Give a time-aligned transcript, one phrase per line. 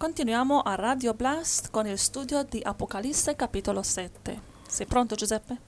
[0.00, 4.40] Continuiamo a Radio Blast con il studio di Apocalisse capitolo 7.
[4.68, 5.58] Sei pronto Giuseppe?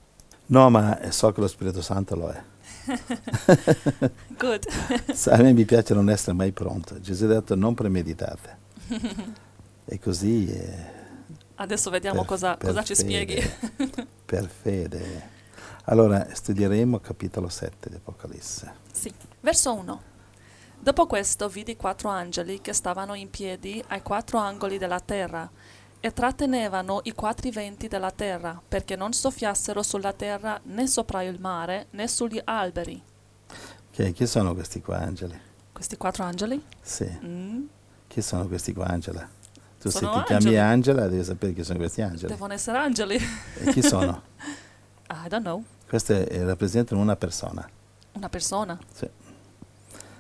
[0.47, 2.41] No, ma so che lo Spirito Santo lo è.
[4.39, 4.67] Good.
[5.31, 7.01] A me mi piace non essere mai pronto.
[7.01, 8.59] Gesù ha detto non premeditate.
[9.85, 10.47] E così...
[10.49, 10.85] eh,
[11.57, 13.51] Adesso vediamo per- cosa, per cosa ci fede, spieghi.
[14.25, 15.29] per fede.
[15.87, 18.75] Allora, studieremo capitolo 7 di Apocalisse.
[18.93, 19.13] Sì.
[19.41, 20.03] Verso 1.
[20.83, 25.49] Dopo questo vidi quattro angeli che stavano in piedi ai quattro angoli della terra
[26.01, 31.39] e trattenevano i quattro venti della terra perché non soffiassero sulla terra né sopra il
[31.39, 33.03] mare né sugli alberi.
[33.91, 35.39] Ok, chi sono questi qua angeli?
[35.73, 36.63] Questi quattro angeli?
[36.81, 37.65] Sì, Mm,
[38.07, 39.29] chi sono questi qua Angela?
[39.81, 40.55] Tu Sono se ti angeli.
[40.55, 42.33] chiami Angela devi sapere chi sono questi angeli.
[42.33, 43.17] devono essere angeli.
[43.59, 44.23] E chi sono?
[45.09, 45.63] I don't know.
[45.89, 47.67] Queste eh, rappresentano una persona.
[48.13, 48.79] Una persona.
[48.93, 49.09] Sì.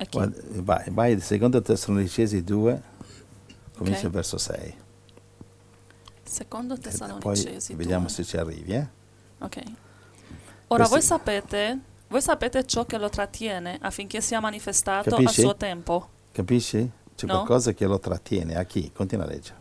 [0.02, 0.06] E?
[0.10, 2.82] Guarda, vai, vai, secondo Tessalonicesi 2,
[3.76, 4.04] comincia Ok.
[4.04, 4.74] il verso 6.
[6.22, 7.74] Secondo E Tessalonicesi.
[7.74, 8.10] vediamo 2.
[8.14, 8.88] se ci arrivi, eh?
[9.40, 9.56] Ok.
[10.68, 15.40] Ora Questi- voi sapete, voi sapete ciò che lo trattiene affinché sia manifestato Capisci?
[15.40, 16.08] a suo tempo.
[16.32, 16.90] Capisci?
[17.16, 17.34] C'è No.
[17.34, 18.56] qualcosa che lo trattiene.
[18.56, 18.90] A chi?
[18.92, 19.58] Continua a leggere.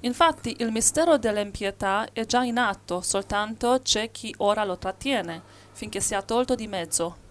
[0.00, 5.40] Infatti il mistero dell'impietà è già in atto, soltanto c'è chi ora lo trattiene,
[5.72, 7.28] finché sia tolto di mezzo.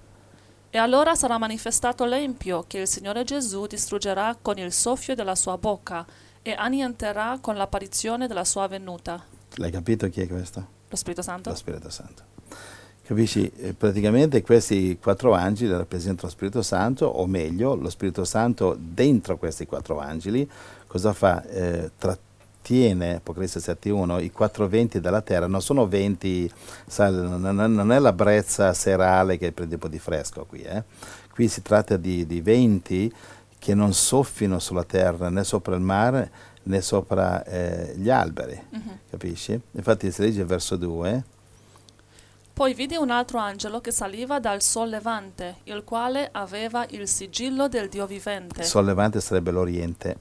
[0.72, 5.58] E allora sarà manifestato l'empio che il Signore Gesù distruggerà con il soffio della sua
[5.58, 6.06] bocca
[6.44, 9.24] e annienterà con l'apparizione della sua venuta.
[9.56, 10.68] L'hai capito chi è questo?
[10.88, 11.50] Lo Spirito Santo?
[11.50, 12.24] Lo Spirito Santo.
[13.02, 13.52] Capisci?
[13.58, 19.38] Eh, Praticamente questi quattro angeli rappresentano lo Spirito Santo, o meglio, lo Spirito Santo dentro
[19.38, 20.48] questi quattro angeli
[20.86, 21.44] cosa fa?
[21.46, 21.90] Eh,
[22.70, 26.50] trattiene, Apocalisse 7.1, i quattro venti della terra, non sono venti,
[26.86, 30.84] sai, non, è la brezza serale che prende un po' di fresco qui, eh.
[31.34, 33.12] qui si tratta di, di venti
[33.58, 36.32] che non soffino sulla terra né sopra il mare
[36.64, 39.00] né sopra eh, gli alberi, Mhm.
[39.10, 39.60] capisci?
[39.72, 41.24] Infatti si legge il verso 2,
[42.54, 47.68] Poi vidi un altro angelo che saliva dal sol levante, il quale aveva il sigillo
[47.70, 50.18] del Dio vivente, il sollevante sarebbe l'Oriente,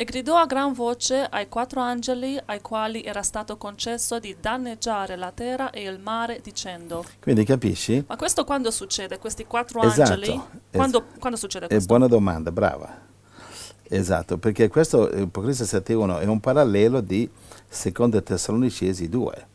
[0.00, 5.16] e gridò a gran voce ai quattro angeli ai quali era stato concesso di danneggiare
[5.16, 8.04] la terra e il mare, dicendo: quindi capisci?
[8.06, 9.18] Ma questo quando succede?
[9.18, 10.32] Questi quattro Esatto, angeli?
[10.34, 11.86] es- Quando, quando succede È questo?
[11.88, 13.06] buona domanda, brava.
[13.88, 17.28] Esatto, perché questo eh, Apocalisse 7.1 è un parallelo di
[17.92, 19.46] 2 Tessalonicesi 2.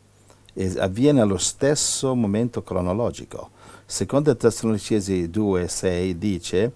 [0.52, 3.48] E avviene allo stesso momento cronologico.
[3.86, 6.72] 2 Tessalonicesi 2.6 dice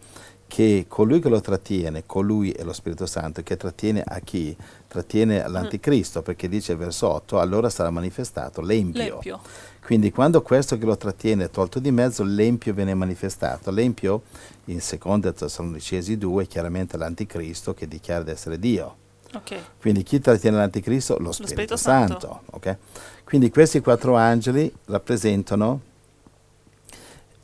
[0.49, 4.57] che colui che lo trattiene, colui è lo Spirito Santo, che trattiene a chi?
[4.89, 9.03] Trattiene l'anticristo, perché dice verso 8, allora sarà manifestato l'empio.
[9.03, 9.41] L'empio.
[9.85, 13.71] Quindi quando questo che lo trattiene è tolto di mezzo, l'empio viene manifestato.
[13.71, 14.23] L'empio,
[14.65, 18.97] in 2 Tessalonicesi 2, è chiaramente l'anticristo che dichiara di essere Dio.
[19.35, 19.57] Ok.
[19.79, 21.19] Quindi chi trattiene l'anticristo?
[21.19, 22.21] Lo Spirito, Spirito Santo.
[22.21, 22.41] Santo.
[22.51, 22.77] ok?
[23.25, 25.81] Quindi questi quattro angeli rappresentano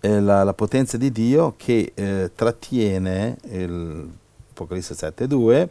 [0.05, 4.11] eh, la, la potenza di Dio che eh, trattiene, il
[4.51, 5.69] Apocalisse 7.2,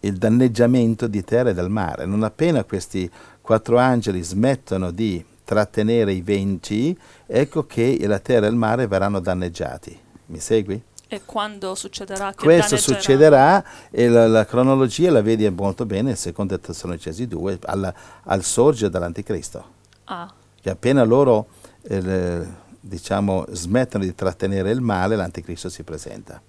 [0.00, 2.04] il danneggiamento di terra e del mare.
[2.04, 3.10] Non appena questi
[3.40, 9.18] quattro angeli smettono di trattenere i venti, ecco che la terra e il mare verranno
[9.18, 9.98] danneggiati.
[10.26, 10.80] Mi segui?
[11.08, 16.58] E quando succederà che Questo succederà e la, la cronologia la vedi molto bene, secondo
[16.58, 17.94] Tessalonicesi 2, alla-
[18.24, 19.64] al sorgere dell'anticristo.
[20.04, 21.46] Ah, Che appena loro
[21.82, 22.46] eh,
[22.86, 26.40] diciamo, smettono di trattenere il male, l'anticristo si presenta.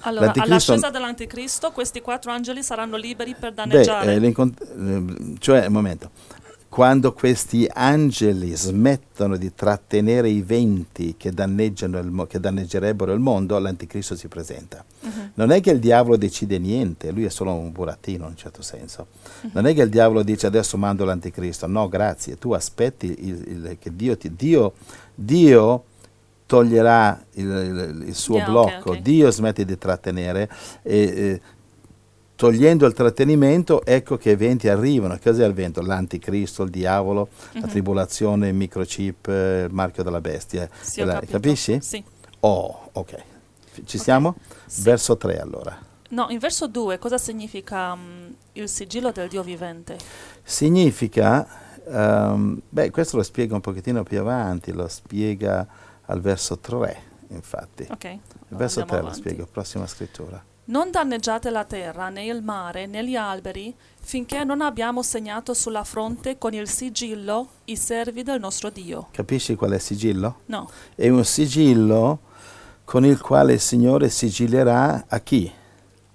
[0.00, 4.12] allora, all'ascesa dell'anticristo questi quattro angeli saranno liberi per Beh, danneggiare.
[4.14, 6.10] eh, l'incont- eh, cioè, un momento,
[6.68, 13.20] quando questi angeli smettono di trattenere i venti che, danneggiano il mo- che danneggerebbero il
[13.20, 14.84] mondo, l'anticristo si presenta.
[15.02, 15.30] Mhm.
[15.34, 18.60] Non è che il diavolo decide niente, lui è solo un burattino in un certo
[18.62, 19.06] senso.
[19.52, 23.76] Non è che il diavolo dice adesso mando l'anticristo, no grazie, tu aspetti il- il-
[23.78, 24.34] che Dio ti...
[24.34, 24.74] Dio,
[25.14, 25.84] Dio
[26.46, 28.98] toglierà il, il- il suo Yeah, blocco, ok.
[29.00, 30.48] Dio smette di trattenere
[30.82, 31.40] e eh,
[32.36, 35.18] togliendo il trattenimento ecco che eventi arrivano.
[35.22, 35.80] Cos'è il vento?
[35.82, 37.68] L'anticristo, il diavolo, la Mhm.
[37.68, 40.68] tribolazione, il microchip, eh, il marchio della bestia.
[40.80, 41.78] Sì, La- capisci?
[41.80, 42.02] Sì.
[42.40, 43.22] Oh, ok.
[43.84, 44.36] Ci siamo?
[44.66, 44.82] Sì.
[44.82, 45.76] Verso 3 allora.
[46.10, 49.96] No, in verso 2 cosa significa mm, il sigillo del Dio vivente?
[50.44, 51.46] Significa,
[51.86, 55.66] ehm, beh, questo lo spiega un pochettino più avanti, lo spiega
[56.06, 56.96] al verso 3,
[57.28, 57.86] infatti.
[57.90, 58.04] Ok.
[58.04, 58.20] Il
[58.56, 59.18] verso andiamo 3 lo avanti.
[59.18, 60.42] spiega, prossima scrittura.
[60.66, 65.84] Non danneggiate la terra, né il mare, né gli alberi, finché non abbiamo segnato sulla
[65.84, 69.08] fronte con il sigillo i servi del nostro Dio.
[69.10, 70.38] Capisci qual è il sigillo?
[70.46, 72.20] No, È un sigillo
[72.84, 75.50] con il quale il Signore sigillerà a chi?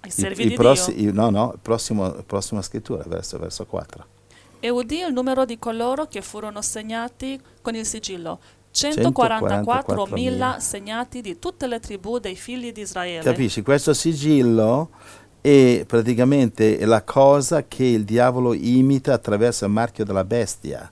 [0.02, 1.10] ai servi I- i di prossi- Dio.
[1.10, 4.06] i- no, no, prossimo, prossima scrittura, verso, verso 4.
[4.60, 8.38] E udì il numero di coloro che furono segnati con il sigillo.
[8.72, 13.24] 144.000 144.000 segnati di tutte le tribù dei figli di Israele.
[13.24, 13.62] Capisci?
[13.62, 14.90] Questo sigillo
[15.40, 20.90] è praticamente la cosa che il diavolo imita attraverso il marchio della bestia.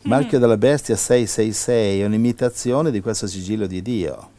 [0.00, 4.30] Il marchio della bestia 666 è un'imitazione di questo sigillo di Dio.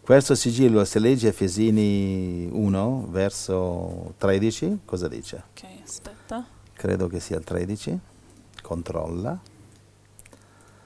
[0.00, 5.44] Questo sigillo, se leggi Efesini 1, verso 13, cosa dice?
[5.50, 6.44] Ok, aspetta.
[6.80, 7.98] Credo che sia il 13.
[8.62, 9.38] Controlla.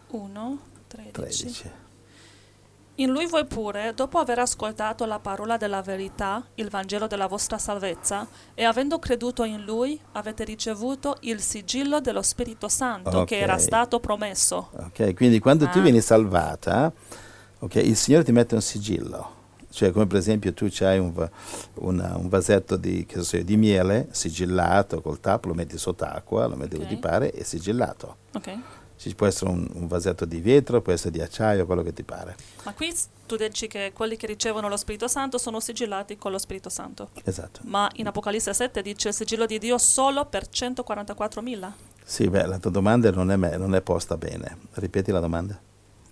[0.08, 0.58] 1,
[0.88, 1.12] 13.
[1.12, 1.70] 13.
[2.96, 7.58] In lui voi pure, dopo aver ascoltato la parola della verità, il Vangelo della vostra
[7.58, 13.58] salvezza, e avendo creduto in lui, avete ricevuto il sigillo dello Spirito Santo che era
[13.58, 14.70] stato promesso.
[14.72, 15.82] Ok, quindi quando tu Ah.
[15.82, 16.92] vieni salvata,
[17.60, 19.42] ok, il Signore ti mette un sigillo.
[19.74, 21.12] Cioè, come per esempio tu hai un,
[21.74, 26.54] una- un vasetto di, che so di miele sigillato col tappo, lo metti sott'acqua, lo
[26.54, 26.82] metti Ok.
[26.82, 28.16] dove ti pare, è sigillato.
[28.34, 28.56] Ok?
[28.96, 32.04] Ci può essere un, un vasetto di vetro, può essere di acciaio, quello che ti
[32.04, 32.36] pare.
[32.62, 32.94] Ma qui
[33.26, 37.08] tu dici che quelli che ricevono lo Spirito Santo sono sigillati con lo Spirito Santo.
[37.24, 37.60] Esatto.
[37.64, 41.70] Ma in Apocalisse 7 dice il sigillo di Dio solo per 144.000.
[42.04, 44.56] Sì, beh, la tua domanda non è, me- non è posta bene.
[44.74, 45.60] Ripeti la domanda.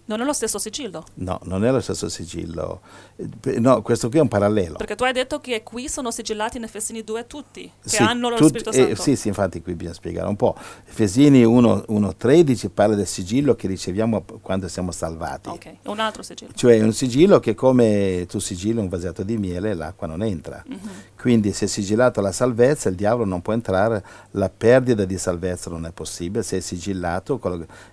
[0.05, 1.05] Non è lo stesso sigillo.
[1.15, 2.81] No, non è lo stesso sigillo.
[3.17, 4.77] Eh, No, questo qui è un parallelo.
[4.77, 8.29] Perché tu hai detto che qui sono sigillati in Efesini 2 tutti, che Sì, hanno
[8.29, 9.03] lo tutti- Spirito eh, Santo.
[9.03, 10.57] sì, sì, infatti qui bisogna spiegare un po'.
[10.89, 15.49] Efesini 1, 1.13 parla del sigillo che riceviamo quando siamo salvati.
[15.51, 16.51] Ok, è un altro sigillo.
[16.53, 20.63] Cioè un sigillo che come tu sigilli un vasetto di miele l'acqua non entra.
[20.67, 20.79] Mhm.
[21.17, 25.71] Quindi se è sigillato la salvezza il diavolo non può entrare, la perdita di salvezza
[25.71, 27.41] non è possibile, se è sigillato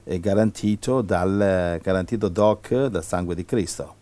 [0.03, 3.95] è garantito, dal, garantito doc dal sangue di Cristo.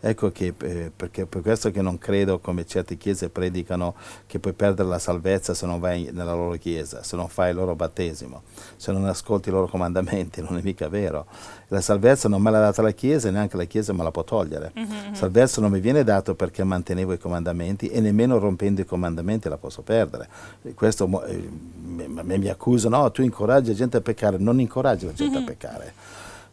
[0.00, 3.96] Ecco che eh, perché per questo che non credo come certe chiese predicano
[4.28, 7.56] che puoi perdere la salvezza se non vai nella loro chiesa, se non fai il
[7.56, 8.42] loro battesimo,
[8.76, 11.26] se non ascolti i loro comandamenti, non è mica vero.
[11.66, 14.22] La salvezza non me l'ha data la chiesa e neanche la chiesa me la può
[14.22, 14.70] togliere.
[14.72, 19.48] Mhm, Salvezza non mi viene dato perché mantenevo i comandamenti e nemmeno rompendo i comandamenti
[19.48, 20.28] la posso perdere.
[20.76, 21.48] Questo eh,
[21.82, 25.42] mi, mi- accusano, no, tu incoraggi la gente a peccare, non incoraggi la gente a
[25.42, 25.92] peccare.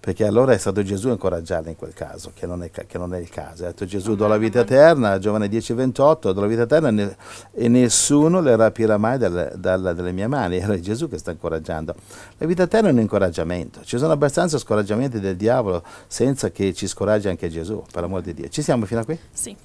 [0.05, 3.15] Perché allora è stato Gesù a incoraggiarla in quel caso, che non è, che non
[3.15, 3.63] è il caso.
[3.63, 7.15] Ha detto Gesù do la vita eterna, Giovanni 10:28, do la vita eterna ne-
[7.51, 10.57] e nessuno le rapirà mai dal- dal- dalle mie mani.
[10.57, 11.95] Era Gesù che sta incoraggiando.
[12.37, 13.79] La vita eterna è un incoraggiamento.
[13.83, 18.35] Ci sono abbastanza scoraggiamenti del diavolo senza che ci scoraggi anche Gesù, per amor di
[18.35, 18.47] Dio.
[18.47, 19.17] Ci siamo fino a qui?
[19.31, 19.55] Sì.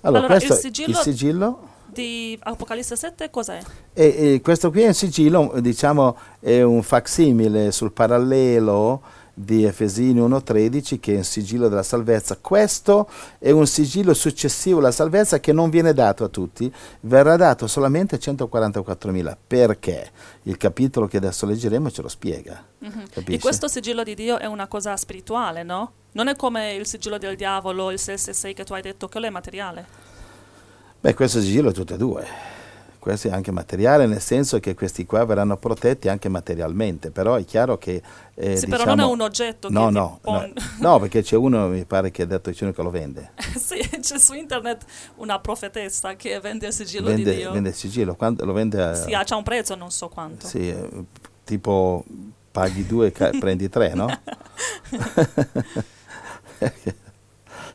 [0.00, 3.60] Allora, Allora, questo il sigillo- il sigillo Di Apocalisse 7 cos'è?
[3.92, 9.00] e, e questo qui è un sigillo, diciamo, è un facsimile sul parallelo
[9.38, 12.38] di Efesini 1.13 che è un sigillo della salvezza.
[12.40, 13.06] Questo
[13.38, 18.14] è un sigillo successivo alla salvezza che non viene dato a tutti, verrà dato solamente
[18.14, 19.36] a 144.000.
[19.46, 20.10] Perché?
[20.44, 22.64] Il capitolo che adesso leggeremo ce lo spiega.
[22.78, 23.08] Mhm.
[23.10, 23.34] Capisci?
[23.34, 25.92] E questo sigillo di Dio è una cosa spirituale, no?
[26.12, 29.30] Non è come il sigillo del diavolo, il 666 che tu hai detto, quello è
[29.30, 29.86] materiale.
[30.98, 32.55] Beh, questo sigillo è tutte e due.
[33.06, 37.44] Questo è anche materiale, nel senso che questi qua verranno protetti anche materialmente, però è
[37.44, 38.02] chiaro che...
[38.34, 41.22] eh, sì, però non è diciamo- un oggetto No, che no, pon- no, no, perché
[41.22, 43.30] c'è uno, mi pare che ha detto c'è uno che lo vende.
[43.56, 44.84] sì, c'è su internet
[45.18, 47.52] una profetessa che vende il sigillo Vende, di Dio.
[47.52, 48.94] vende il sigillo, quando lo vende a...
[48.96, 50.44] Sì, ha c'ha un prezzo, non so quanto.
[50.48, 50.88] sì, eh,
[51.44, 52.04] tipo
[52.50, 54.08] paghi due e ca- prendi tre, no?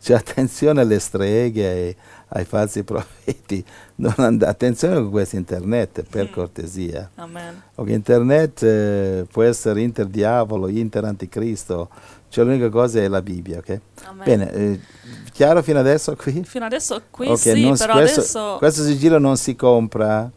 [0.03, 1.95] Cioè attenzione alle streghe, ai,
[2.33, 3.63] ai falsi profeti,
[3.95, 6.33] non and- attenzione con questo internet, per Mm.
[6.33, 7.09] cortesia.
[7.15, 7.61] Amen.
[7.85, 11.89] Internet eh, può essere inter diavolo, inter anticristo,
[12.29, 13.79] cioè l'unica cosa è la Bibbia, ok?
[14.05, 14.23] Amen.
[14.23, 14.79] Bene, eh,
[15.33, 16.43] chiaro fino adesso qui?
[16.45, 18.55] Fino adesso qui Ok, sì, non però questo, adesso...
[18.59, 20.31] questo sigillo non si compra,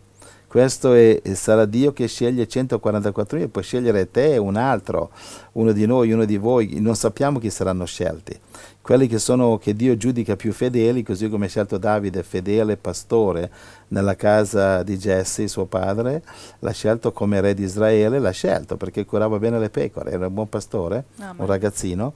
[0.54, 5.10] questo è, sarà Dio che sceglie 144.000, può scegliere te e un altro,
[5.54, 8.38] uno di noi, uno di voi, non sappiamo chi saranno scelti.
[8.80, 13.50] Quelli che, sono, che Dio giudica più fedeli, così come ha scelto Davide, fedele pastore
[13.88, 16.22] nella casa di Jesse, suo padre,
[16.60, 20.34] l'ha scelto come re di Israele, l'ha scelto perché curava bene le pecore, era un
[20.34, 21.34] buon pastore, Amen.
[21.38, 22.12] un ragazzino,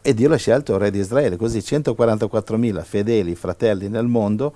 [0.00, 4.54] e Dio l'ha scelto re di Israele, così 144.000 fedeli fratelli nel mondo,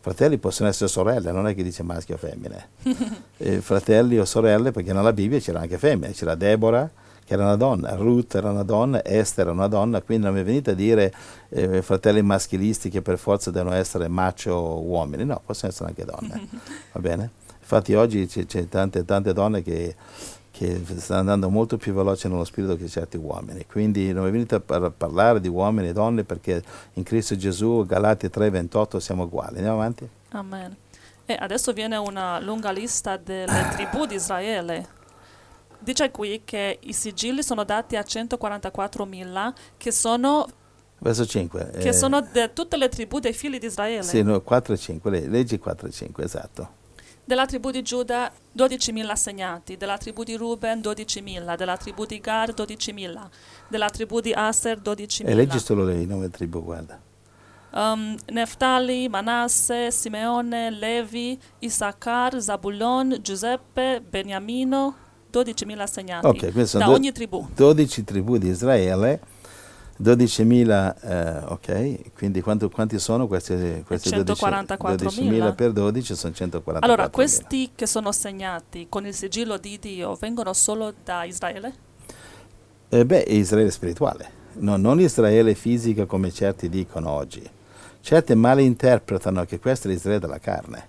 [0.00, 2.68] fratelli possono essere sorelle, non è che dice maschio o femmine,
[3.42, 6.90] Eh, fratelli o sorelle perché nella Bibbia c'era anche femmine, c'era Deborah
[7.24, 10.42] che era una donna, Ruth era una donna, Esther era una donna, quindi non mi
[10.42, 11.14] venite a dire
[11.50, 16.48] eh, fratelli maschilisti che per forza devono essere macho uomini, no, possono essere anche donne,
[16.92, 17.30] va bene?
[17.60, 19.94] Infatti oggi c'è, c'è tante, tante donne che,
[20.60, 24.60] che stanno andando molto più veloce nello spirito che certi uomini, quindi non venite a
[24.60, 26.62] par- parlare di uomini e donne perché
[26.94, 30.06] in Cristo Gesù, Galati 3:28 siamo uguali, andiamo avanti?
[30.32, 30.76] Amen.
[31.24, 34.86] E adesso viene una lunga lista delle tribù di Israele.
[35.78, 40.46] Dice qui che i sigilli sono dati a 144.000 che sono,
[40.98, 41.70] Verso 5.
[41.78, 44.02] che sono di tutte le tribù dei figli di Israele.
[44.02, 46.78] Sì, no, 4 e 5, le- leggi 4 e 5, esatto.
[47.30, 52.52] Della tribù di Giuda 12.000 assegnati, della tribù di Ruben 12.000, della tribù di Gad
[52.60, 53.28] 12.000,
[53.68, 55.28] della tribù di Aser 12.000.
[55.28, 56.98] E leggi solo le- delle tribù, guarda.
[57.70, 64.96] Um, Neftali, Manasse, Simeone, Levi, Issachar, Zabulon, Giuseppe, Beniamino,
[65.32, 67.46] 12.000 assegnati Ok, queste sono da do- ogni tribù.
[67.54, 69.20] 12 tribù di Israele,
[70.00, 74.96] 12.000, eh, ok, quindi quanto- quanti sono questi, questi 144.000.
[74.96, 76.78] 12.000 per 12 sono 144.000.
[76.84, 81.72] Allora, questi che sono segnati con il sigillo di Dio vengono solo da Israele?
[82.88, 87.48] Eh, beh, Israele spirituale, no, non Israele fisica come certi dicono oggi.
[88.00, 90.88] Certi malinterpretano che questo è l'Israele della carne.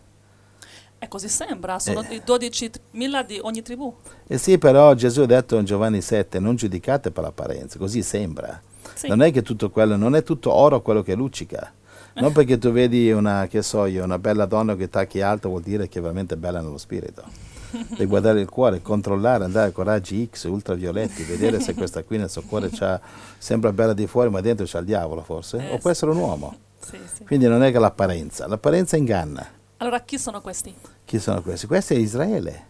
[0.98, 2.15] E così sembra, sono Eh.
[2.15, 3.94] i 12.000 di ogni tribù.
[4.25, 8.62] E sì, però Gesù ha detto in Giovanni 7, non giudicate per l'apparenza, così sembra.
[9.01, 9.08] Sì.
[9.08, 11.74] Non è che tutto quello, non è tutto oro quello che luccica.
[12.13, 15.62] Non perché tu vedi una, che so io, una bella donna che tacchi alto vuol
[15.63, 17.24] dire che è veramente bella nello spirito.
[17.72, 22.29] Devi guardare il cuore, controllare, andare con raggi X ultravioletti, vedere se questa qui nel
[22.29, 23.00] suo cuore c'ha,
[23.38, 26.17] sembra bella di fuori ma dentro c'ha il diavolo forse, Eh, o può essere un
[26.17, 26.55] uomo.
[26.79, 27.24] Sì, sì.
[27.24, 29.48] Quindi non è che l'apparenza, l'apparenza inganna.
[29.77, 30.75] Allora, chi sono questi?
[31.05, 31.65] Chi sono questi?
[31.65, 32.65] Questo è Israele,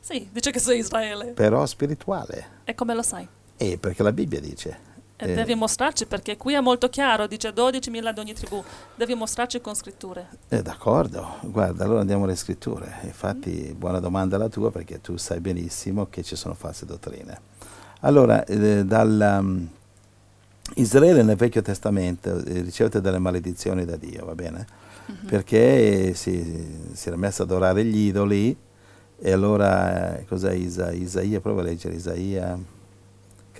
[0.00, 1.26] Sì, dice che sei Israele.
[1.32, 2.46] però spirituale.
[2.64, 3.28] E come lo sai?
[3.58, 4.88] E perché la Bibbia dice.
[5.22, 8.62] E Eh, devi mostrarci perché qui è molto chiaro, dice 12.000 di ogni tribù.
[8.94, 10.28] Devi mostrarci con scritture.
[10.48, 13.00] Eh, d'accordo, guarda, allora andiamo alle scritture.
[13.02, 17.38] Infatti, buona domanda la tua perché tu sai benissimo che ci sono false dottrine.
[18.00, 19.68] Allora, eh, dal um,
[20.76, 24.66] Israele nel Vecchio Testamento eh, riceve delle maledizioni da Dio, va bene?
[25.26, 28.56] Perché si, si era messo ad adorare gli idoli
[29.18, 31.40] e allora, eh, cos'è Isa- Isaia?
[31.40, 32.56] Prova a leggere Isaia,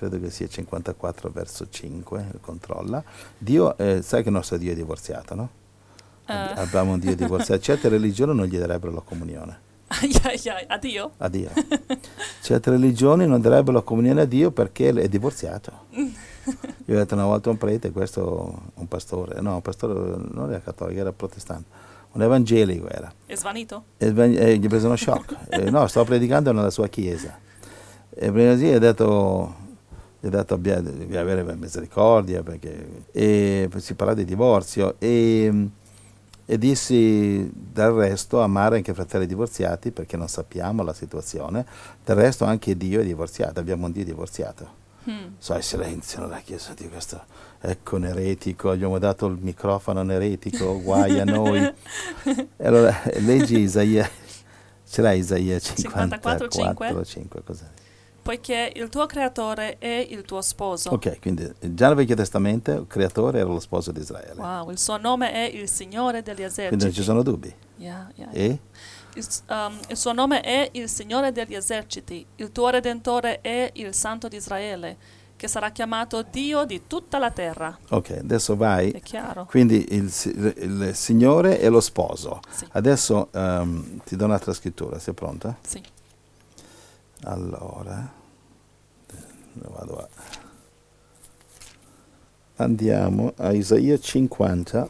[0.01, 3.03] credo che sia 54 verso 5, controlla.
[3.37, 5.49] Dio, eh, sai che il nostro Dio è divorziato, no?
[6.25, 7.61] Ab- Eh, Abbiamo un Dio divorziato.
[7.61, 9.59] Certe religioni non gli darebbero la comunione
[10.69, 11.11] addio.
[11.19, 11.51] a Dio.
[12.43, 15.73] Certe religioni non darebbero la comunione a Dio perché è divorziato.
[15.91, 20.49] Io ho detto una volta a un prete, questo un pastore, no, un pastore non
[20.51, 21.69] era cattolico, era protestante,
[22.13, 23.13] un evangelico era.
[23.27, 23.85] È svanito?
[23.99, 25.37] E e gli ha preso uno shock.
[25.51, 27.39] Eh, no, stavo predicando nella sua chiesa.
[28.13, 29.55] E prima gli ha detto,
[30.21, 35.69] gli ha detto abbia- devi avere misericordia perché e si parla di divorzio e,
[36.45, 41.65] e dissi del resto amare anche fratelli divorziati perché non sappiamo la situazione,
[42.05, 44.79] del resto anche Dio è divorziato, abbiamo un Dio divorziato.
[45.05, 45.33] Hmm.
[45.39, 47.25] So, il silenzio nella chiesa di questo,
[47.59, 51.59] ecco un eretico, abbiamo dato il microfono un eretico, guai a noi.
[52.23, 54.07] E allora leggi Isaia,
[54.87, 57.65] ce l'hai Isaia 54, 54, 5, cos'è?
[58.23, 60.91] Poiché il tuo creatore è il tuo sposo.
[60.91, 64.35] Ok, quindi già nel Vecchio Testamento il creatore era lo sposo di Israele.
[64.41, 66.93] Wow, il suo nome è il Signore degli Quindi non eserciti.
[66.93, 67.53] ci sono dubbi.
[67.77, 68.31] Yeah, yeah.
[68.31, 68.59] E?
[69.15, 72.25] Il, um, il suo nome è il Signore degli eserciti.
[72.37, 74.97] Il tuo Redentore è il Santo di Israele,
[75.37, 77.77] che sarà chiamato Dio di tutta la terra.
[77.89, 78.91] Ok, adesso vai.
[78.91, 79.47] È chiaro?
[79.47, 80.13] Quindi il,
[80.59, 82.41] il Signore è lo sposo.
[82.51, 82.67] Sì.
[82.73, 85.57] Adesso ehm, ti do un'altra scrittura, sei pronta?
[85.63, 85.83] Sì.
[87.25, 88.13] Allora,
[89.53, 90.09] vado a-
[92.57, 94.89] andiamo a Isaia 50,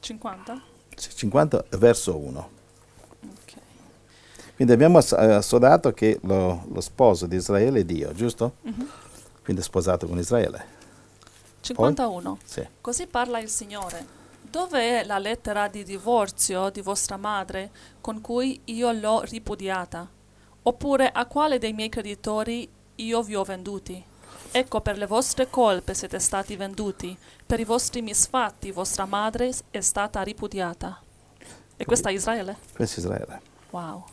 [0.00, 0.62] 50?
[0.96, 2.50] sì, 50 verso 1.
[3.22, 3.54] Ok.
[4.54, 8.54] Quindi abbiamo eh, assodato che lo, lo sposo di Israele è Dio, giusto?
[8.62, 8.88] Mhm.
[9.42, 10.78] Quindi è sposato con Israele.
[11.60, 12.38] 51.
[12.44, 12.66] Sì.
[12.80, 14.18] Così parla il Signore.
[14.42, 20.08] Dove è la lettera di divorzio di vostra madre con cui io l'ho ripudiata?
[20.62, 24.04] Oppure a quale dei miei creditori io vi ho venduti?
[24.52, 29.80] Ecco, per le vostre colpe siete stati venduti, per i vostri misfatti vostra madre è
[29.80, 31.00] stata ripudiata.
[31.76, 32.56] E questa è Israele?
[32.74, 33.40] Questo è Israele.
[33.70, 34.04] Wow.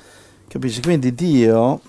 [0.48, 0.82] Capisci?
[0.82, 1.82] Quindi Dio,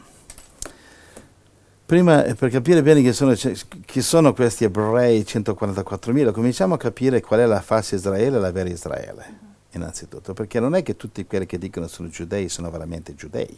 [1.87, 7.21] prima per capire bene chi sono, cioè, chi sono questi ebrei 144.000, cominciamo a capire
[7.21, 9.39] qual è la falsa Israele e la vera Israele,
[9.73, 13.57] innanzitutto, perché non è che tutti quelli che dicono sono giudei sono veramente giudei.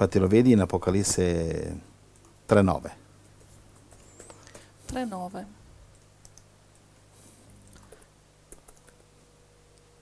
[0.00, 1.80] Infatti lo vedi in Apocalisse
[2.48, 2.90] 3.9.
[4.92, 5.44] 3.9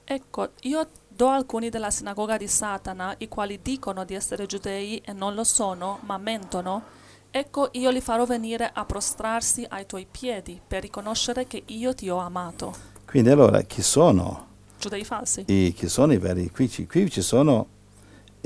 [0.03, 5.13] Ecco, io do alcuni della sinagoga di Satana, i quali dicono di essere giudei e
[5.13, 6.83] non lo sono, ma mentono.
[7.31, 12.07] Ecco, io li farò venire a prostrarsi ai tuoi piedi per riconoscere che io ti
[12.07, 12.75] ho amato.
[13.03, 14.45] Quindi allora chi sono
[14.79, 15.43] Giudei falsi.
[15.47, 16.51] E chi sono i veri?
[16.51, 17.75] Qui ci, qui ci sono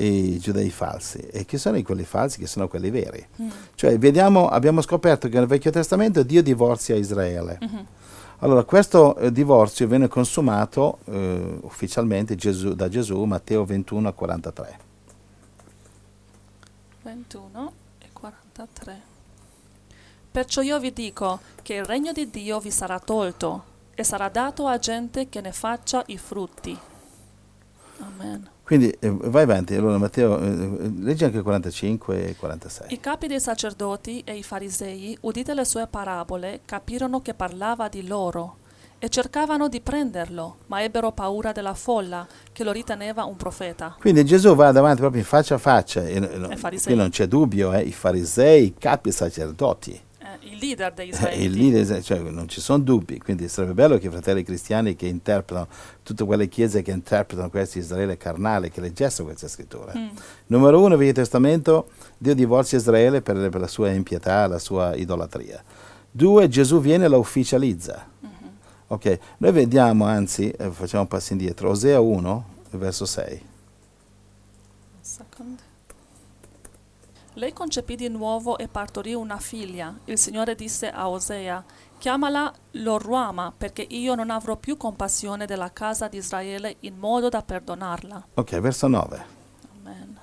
[0.04, 1.18] i giudei falsi.
[1.18, 2.38] E chi sono i quelli falsi?
[2.38, 3.24] Che sono quelli veri.
[3.40, 3.48] Mm.
[3.74, 7.58] Cioè, vediamo, abbiamo scoperto che nel Vecchio Testamento Dio divorzia Israele.
[7.60, 7.86] Mhm.
[8.38, 14.78] Allora, questo eh, divorzio viene consumato eh, ufficialmente Gesù- da Gesù, Matteo 21 a 43.
[17.02, 19.00] 21 e 43.
[20.32, 24.66] Perciò io vi dico che il regno di Dio vi sarà tolto e sarà dato
[24.66, 26.76] a gente che ne faccia i frutti.
[28.02, 28.48] Amen.
[28.64, 32.86] Quindi eh, vai avanti, allora Matteo, eh, leggi anche 45 e 46.
[32.92, 38.06] I capi dei sacerdoti e i farisei, udite le sue parabole, capirono che parlava di
[38.06, 38.56] loro
[38.98, 43.96] e cercavano di prenderlo, ma ebbero paura della folla che lo riteneva un profeta.
[43.98, 47.72] Quindi Gesù va davanti proprio in faccia a faccia, e, e- qui non c'è dubbio,
[47.72, 50.00] eh, i farisei, i capi sacerdoti, Eh,
[50.44, 51.44] il leader dei eh, israeliti.
[51.44, 55.06] il leader, cioè, non ci sono dubbi, quindi sarebbe bello che i fratelli cristiani che
[55.06, 55.68] interpretano,
[56.02, 59.92] tutte quelle chiese che interpretano questo Israele carnale, che leggessero queste scritture.
[59.96, 60.08] Mm.
[60.46, 65.62] Numero uno, Vecchio Testamento, Dio divorzia Israele per, per la sua impietà, la sua idolatria.
[66.10, 68.06] Due, Gesù viene e la ufficializza.
[68.20, 68.30] Mhm.
[68.88, 73.50] Ok, noi vediamo, anzi, eh, facciamo un passo indietro, Osea 1, verso 6.
[77.34, 79.98] Lei concepì di nuovo e partorì una figlia.
[80.04, 81.64] Il Signore disse a Osea,
[81.96, 87.42] chiamala Loruama, perché io non avrò più compassione della casa di Israele in modo da
[87.42, 88.26] perdonarla.
[88.34, 89.24] Ok, verso 9.
[89.80, 90.18] Amen.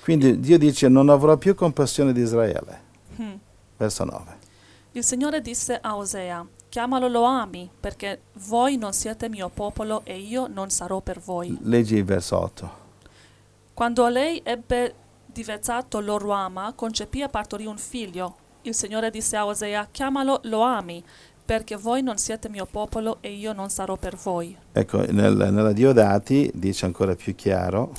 [0.00, 2.82] Quindi Dio dice non avrò più compassione di Israele.
[3.16, 3.34] Hmm.
[3.76, 4.38] Verso 9.
[4.92, 10.46] Il Signore disse a Osea, chiamalo Loami, perché voi non siete mio popolo e io
[10.46, 11.58] non sarò per voi.
[11.62, 12.82] Leggi il verso 8.
[13.74, 14.94] Quando lei ebbe
[15.34, 18.36] divezzato Loruama, concepì e partorì un figlio.
[18.62, 21.04] Il Signore disse a Osea, chiamalo Loami,
[21.44, 24.56] perché voi non siete mio popolo e io non sarò per voi.
[24.72, 27.92] Ecco, nel- nella Diodati dice ancora più chiaro,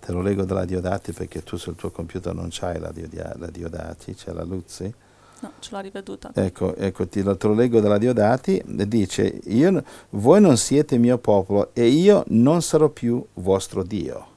[0.00, 3.50] te lo leggo dalla Diodati perché tu sul tuo computer non c'hai la, Diodia- la
[3.50, 4.92] Diodati, c'è la Luzzi.
[5.40, 6.32] No, ce l'ho riveduta.
[6.34, 9.80] Ecco, ecco ti, lo- te lo leggo dalla Diodati, dice, io,
[10.10, 14.27] voi non siete mio popolo e io non sarò più vostro Dio.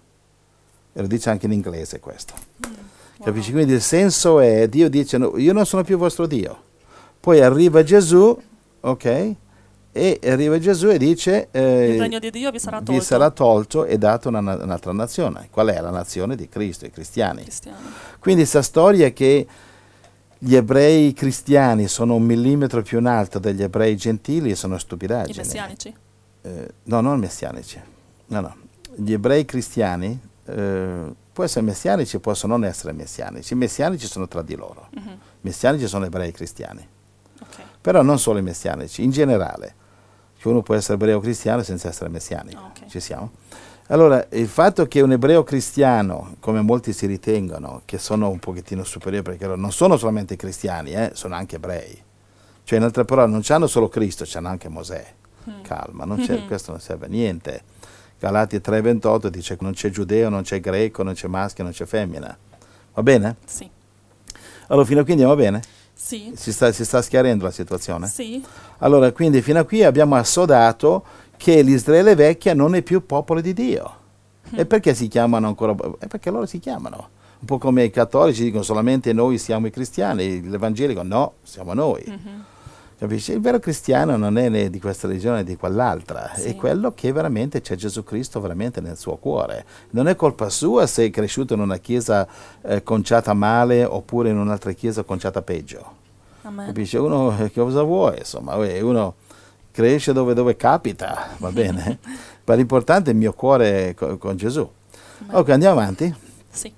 [0.94, 2.34] E lo dice anche in inglese questo.
[2.62, 3.26] Wow.
[3.28, 3.52] Capisci?
[3.52, 6.64] Quindi il senso è, Dio dice, no, io non sono più vostro Dio.
[7.20, 8.38] Poi arriva Gesù,
[8.80, 9.36] ok?
[9.94, 12.92] E arriva Gesù e dice, eh, Il regno di Dio vi sarà tolto.
[12.94, 15.48] vi sarà tolto e dato una, na- un'altra nazione.
[15.52, 15.80] Qual è?
[15.82, 17.44] La nazione di Cristo, i cristiani.
[17.44, 17.78] Cristiani.
[18.20, 19.46] Quindi questa storia che
[20.38, 25.38] gli ebrei cristiani sono un millimetro più in alto degli ebrei gentili sono I stupidaggini.
[25.38, 25.94] messianici.
[26.42, 27.80] Eh, no, non messianici.
[28.28, 28.56] No, no.
[28.96, 33.54] Gli ebrei cristiani, eh, può essere messianici, possono non essere messianici.
[33.54, 34.88] I messianici sono tra di loro.
[34.96, 35.18] Mhm.
[35.42, 36.88] Messianici sono ebrei cristiani.
[37.42, 37.58] Ok.
[37.82, 39.76] Però non solo i messianici, in generale.
[40.38, 42.60] Che uno può essere ebreo cristiano senza essere messianico.
[42.60, 42.86] Ah, ok.
[42.88, 43.32] Ci siamo?
[43.88, 48.84] Allora, il fatto che un ebreo cristiano, come molti si ritengono, che sono un pochettino
[48.84, 52.02] superiori, perché loro non sono solamente cristiani, eh, sono anche ebrei.
[52.64, 55.14] Cioè, in altre parole, non hanno solo Cristo, hanno anche Mosè.
[55.50, 55.62] Mm.
[55.64, 57.64] Calma, non c'è- questo non serve a niente.
[58.22, 61.86] Galati 3:28 dice che non c'è giudeo, non c'è greco, non c'è maschio, non c'è
[61.88, 62.38] femmina.
[62.94, 63.38] Va bene?
[63.48, 63.68] Sì.
[64.68, 65.60] Allora, fino a qui andiamo bene?
[65.92, 66.32] Sì.
[66.36, 68.06] Si sta, si sta schiarendo la situazione?
[68.06, 68.40] Sì.
[68.78, 71.04] Allora, quindi fino a qui abbiamo assodato
[71.36, 73.96] che l'Israele vecchia non è più popolo di Dio.
[74.52, 75.76] E perché si chiamano ancora?
[75.98, 77.10] È perché loro si chiamano.
[77.40, 82.04] Un po' come i cattolici dicono solamente noi siamo i cristiani, l'evangelico no, siamo noi.
[82.06, 82.44] Mhm.
[83.02, 83.32] Capisci?
[83.32, 86.50] Il vero cristiano non è né di questa religione né di quell'altra, Sì.
[86.50, 89.66] è quello che veramente c'è Gesù Cristo veramente nel suo cuore.
[89.92, 92.28] Non è colpa sua se è cresciuto in una chiesa
[92.62, 95.84] eh, conciata male oppure in un'altra chiesa conciata peggio.
[96.44, 96.68] Amen.
[96.68, 96.96] Capisci?
[96.98, 98.20] Uno eh, che cosa vuoi?
[98.20, 99.16] Insomma, uè, uno
[99.72, 101.98] cresce dove, dove capita, va bene?
[102.46, 104.70] Ma l'importante è il mio cuore co- con Gesù.
[105.26, 105.36] Amen.
[105.38, 106.16] Ok, andiamo avanti.
[106.52, 106.72] Sì.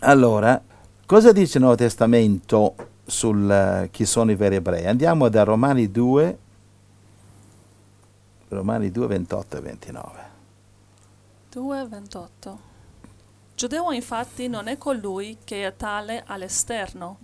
[0.00, 0.60] Allora,
[1.06, 2.74] cosa dice il Nuovo Testamento
[3.10, 4.86] sul eh, chi sono i veri ebrei?
[4.86, 6.38] Andiamo da Romani 2,
[8.48, 10.28] Romani 2, 28 e 29.
[11.52, 12.56] 2.28
[13.54, 17.18] Giudeo infatti non è colui che è tale all'esterno,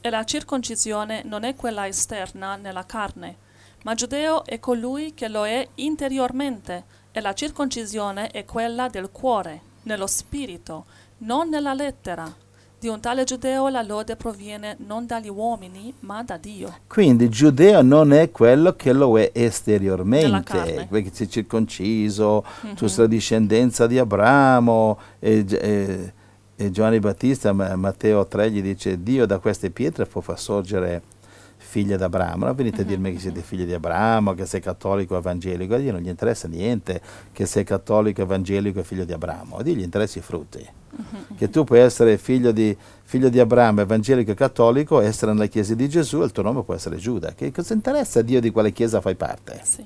[0.00, 3.36] e la circoncisione non è quella esterna nella carne,
[3.84, 9.60] ma giudeo è colui che lo è interiormente, e la circoncisione è quella del cuore,
[9.82, 10.86] nello spirito,
[11.18, 12.34] non nella lettera.
[12.78, 16.76] Di un tale giudeo la lode proviene non dagli uomini, ma da Dio.
[16.86, 22.86] Quindi giudeo non è quello che lo è esteriormente, che si è circonciso, tu Mhm.
[22.86, 26.12] sei la discendenza di Abramo e, e-
[26.54, 31.02] e Giovanni Battista, Ma- Matteo 3 gli dice Dio da queste pietre può far sorgere
[31.56, 34.60] figlia di Abramo, non venite a Mhm, dirmi che siete figli di Abramo, che sei
[34.60, 37.00] cattolico o evangelico, a Dio non gli interessa niente
[37.32, 40.68] che sei cattolico, evangelico e figlio di Abramo, a Dio gli interessano i frutti.
[41.36, 45.74] Che tu puoi essere figlio di, figlio di Abramo, evangelico e cattolico, essere nella chiesa
[45.74, 47.34] di Gesù e il tuo nome può essere Giuda.
[47.34, 49.60] Che cosa interessa a Dio di quale chiesa fai parte?
[49.62, 49.84] Sì.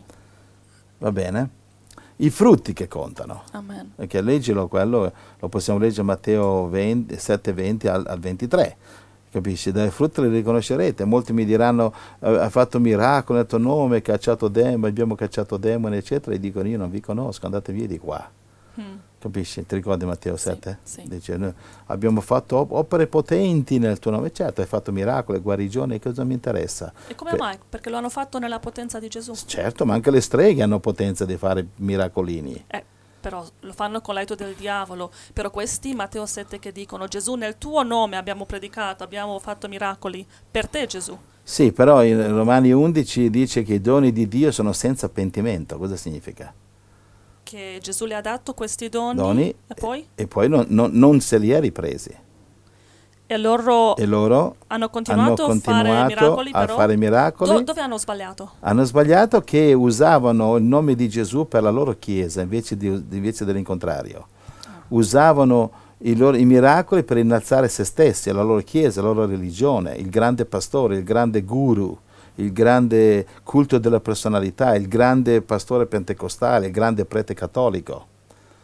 [0.99, 1.49] Va bene?
[2.17, 3.45] I frutti che contano.
[3.53, 3.93] Amen.
[3.97, 8.77] Perché leggilo quello, lo possiamo leggere Matteo 20, 7, 20 al, al 23.
[9.31, 9.71] Capisci?
[9.73, 11.05] Dai frutti li riconoscerete.
[11.05, 15.97] Molti mi diranno: "Eh, Ha fatto miracoli nel tuo nome, cacciato demoni, abbiamo cacciato demoni,
[15.97, 16.35] eccetera.
[16.35, 18.29] E dicono: Io non vi conosco, andate via di qua.
[18.81, 18.97] Mm.
[19.21, 19.67] Capisci?
[19.67, 20.79] Ti ricordi Matteo Sì, 7?
[20.83, 21.03] sì.
[21.05, 21.53] Dice: "Noi
[21.87, 24.33] Abbiamo fatto op- opere potenti nel tuo nome.
[24.33, 26.91] Certo, hai fatto miracoli, guarigioni, cosa mi interessa?
[27.07, 27.59] E come Beh, mai?
[27.69, 29.35] Perché lo hanno fatto nella potenza di Gesù.
[29.35, 32.65] Certo, ma anche le streghe hanno potenza di fare miracolini.
[32.67, 32.83] Eh,
[33.21, 35.11] però lo fanno con l'aiuto del diavolo.
[35.35, 40.27] Però questi, Matteo 7, che dicono Gesù nel tuo nome abbiamo predicato, abbiamo fatto miracoli.
[40.51, 41.19] Per te Gesù.
[41.43, 45.77] Sì, però in Romani 11 dice che i doni di Dio sono senza pentimento.
[45.77, 46.55] Cosa significa?
[47.51, 50.07] Che Gesù le ha dato questi doni, Doni e poi?
[50.15, 52.17] e poi non, non- non se li ha ripresi.
[53.27, 57.51] E loro E loro hanno hanno continuato, a fare continuato miracoli, a però fare miracoli.
[57.51, 58.53] do- dove hanno sbagliato?
[58.61, 63.45] Hanno sbagliato che usavano il nome di Gesù per la loro chiesa invece, di, invece
[63.45, 64.29] dell'incontrario.
[64.89, 69.97] Usavano i, loro- i miracoli per innalzare se stessi, la loro chiesa, la loro religione,
[69.97, 71.99] il grande pastore, il grande guru,
[72.37, 78.07] il grande culto della personalità, il grande pastore pentecostale, il grande prete cattolico.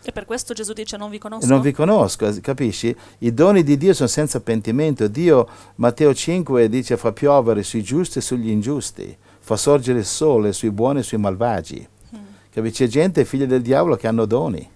[0.09, 1.47] E per questo Gesù dice non vi conosco.
[1.47, 2.95] Non vi conosco, capisci?
[3.19, 5.09] I doni di Dio sono senza pentimento.
[5.09, 10.53] Dio, Matteo 5 dice, fa piovere sui giusti e sugli ingiusti, fa sorgere il sole
[10.53, 11.89] sui buoni e sui malvagi.
[12.15, 12.19] Mm.
[12.51, 12.85] Capisci?
[12.85, 14.75] C'è gente, figlia del diavolo, che hanno doni.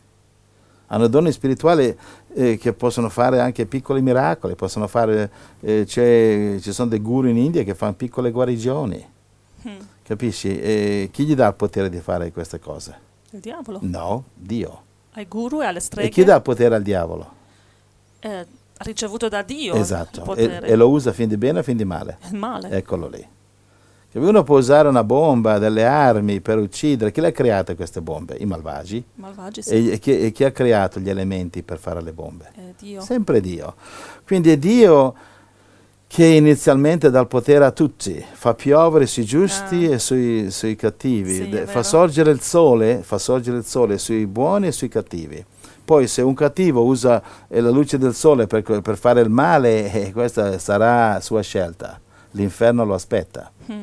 [0.92, 1.96] Hanno doni spirituali
[2.34, 7.28] eh, che possono fare anche piccoli miracoli, possono fare, eh, c'è- ci sono dei guru
[7.28, 9.08] in India che fanno piccole guarigioni.
[9.68, 9.76] Mm.
[10.02, 10.60] Capisci?
[10.60, 12.98] E chi gli dà il potere di fare queste cose?
[13.30, 13.78] Il diavolo.
[13.82, 14.82] No, Dio.
[15.12, 16.08] Ai guru e alle streghe.
[16.08, 17.38] E chi dà il potere al diavolo?
[18.20, 18.46] eh,
[18.78, 19.74] ricevuto da Dio.
[19.74, 22.18] Esatto, e, e lo usa fin di bene o fin di male.
[22.30, 22.68] Il male.
[22.70, 23.24] Eccolo lì.
[24.12, 27.12] Uno può usare una bomba, delle armi per uccidere.
[27.12, 28.36] Chi le ha create queste bombe?
[28.40, 29.04] I malvagi.
[29.14, 29.90] Malvagi sì.
[29.92, 32.50] E, chi, e chi ha creato gli elementi per fare le bombe?
[32.54, 33.00] È Dio.
[33.02, 33.74] Sempre Dio.
[34.26, 35.14] Quindi è Dio
[36.08, 39.92] che inizialmente dà il potere a tutti, fa piovere sui giusti Ah.
[39.94, 44.26] e sui, sui cattivi, Sì, De- fa sorgere il sole, fa sorgere il sole sui
[44.26, 45.44] buoni e sui cattivi.
[45.84, 49.92] Poi se un cattivo usa eh, la luce del sole per, per fare il male,
[49.92, 52.00] eh, questa sarà sua scelta.
[52.32, 53.50] L'inferno lo aspetta.
[53.70, 53.80] Mm.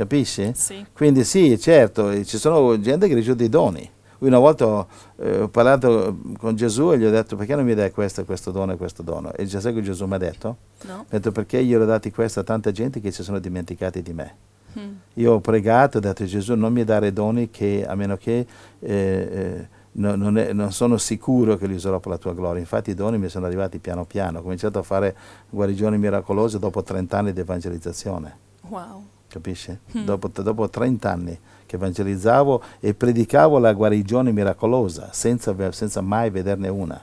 [0.00, 0.52] Capisci?
[0.54, 0.86] Sì.
[0.94, 3.90] Quindi sì, certo, eh, ci sono gente che ricevuto dei doni.
[4.20, 4.86] Una volta ho,
[5.16, 8.50] eh, ho parlato con Gesù e gli ho detto perché non mi dai questo, questo
[8.50, 9.30] dono e questo dono?
[9.34, 10.56] E già sai che Gesù mi ha detto?
[10.86, 11.00] No?
[11.00, 14.14] Ha detto perché io ho dati questo a tanta gente che si sono dimenticati di
[14.14, 14.36] me.
[14.78, 14.92] Mm.
[15.14, 18.46] Io ho pregato e ho detto Gesù non mi dare doni che a meno che
[18.78, 22.58] eh, eh, no- non, è- non sono sicuro che li userò per la tua gloria.
[22.60, 24.38] Infatti i doni mi sono arrivati piano piano.
[24.38, 25.14] Ho cominciato a fare
[25.50, 28.38] guarigioni miracolose dopo 30 anni di evangelizzazione.
[28.66, 29.04] Wow.
[29.30, 29.78] Capisci?
[29.96, 30.04] Mm.
[30.04, 36.66] Dopo, dopo 30 anni che evangelizzavo e predicavo la guarigione miracolosa senza, senza mai vederne
[36.66, 37.00] una.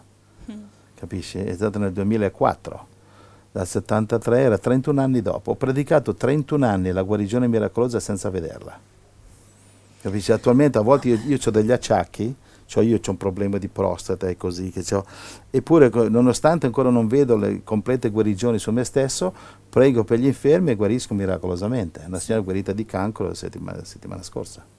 [0.51, 0.61] Mm.
[0.93, 1.37] Capisci?
[1.37, 2.87] È stato nel 2004.
[3.53, 5.51] Dal 73 era 31 anni dopo.
[5.51, 8.77] Ho predicato 31 anni la guarigione miracolosa senza vederla.
[10.01, 10.33] Capisci?
[10.33, 12.35] Attualmente a volte io, ho degli acciacchi,
[12.67, 15.05] cioè io ho un problema di prostata e così, che c'ho-
[15.49, 19.33] eppure nonostante ancora non vedo le complete guarigioni su me stesso,
[19.67, 22.03] prego per gli infermi e guarisco miracolosamente.
[22.05, 24.76] Una signora guarita di cancro la settimana, settimana scorsa.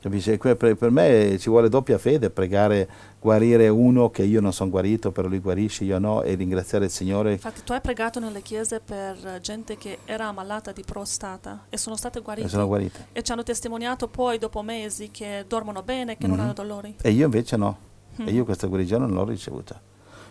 [0.00, 0.36] Capisci?
[0.38, 2.88] Per, me ci vuole doppia fede pregare,
[3.20, 6.90] guarire uno che io non sono guarito, però lui guarisce, io no, e ringraziare il
[6.90, 7.32] Signore.
[7.32, 11.96] Infatti tu hai pregato nelle chiese per gente che era ammalata di prostata e sono
[11.96, 12.48] state E guarite.
[12.48, 13.06] sono guarite.
[13.12, 16.42] E ci hanno testimoniato poi dopo mesi che dormono bene, che non Mhm.
[16.42, 16.96] hanno dolori.
[17.00, 17.76] E io invece no.
[18.20, 18.28] Mm.
[18.28, 19.80] E io questa guarigione non l'ho ricevuta.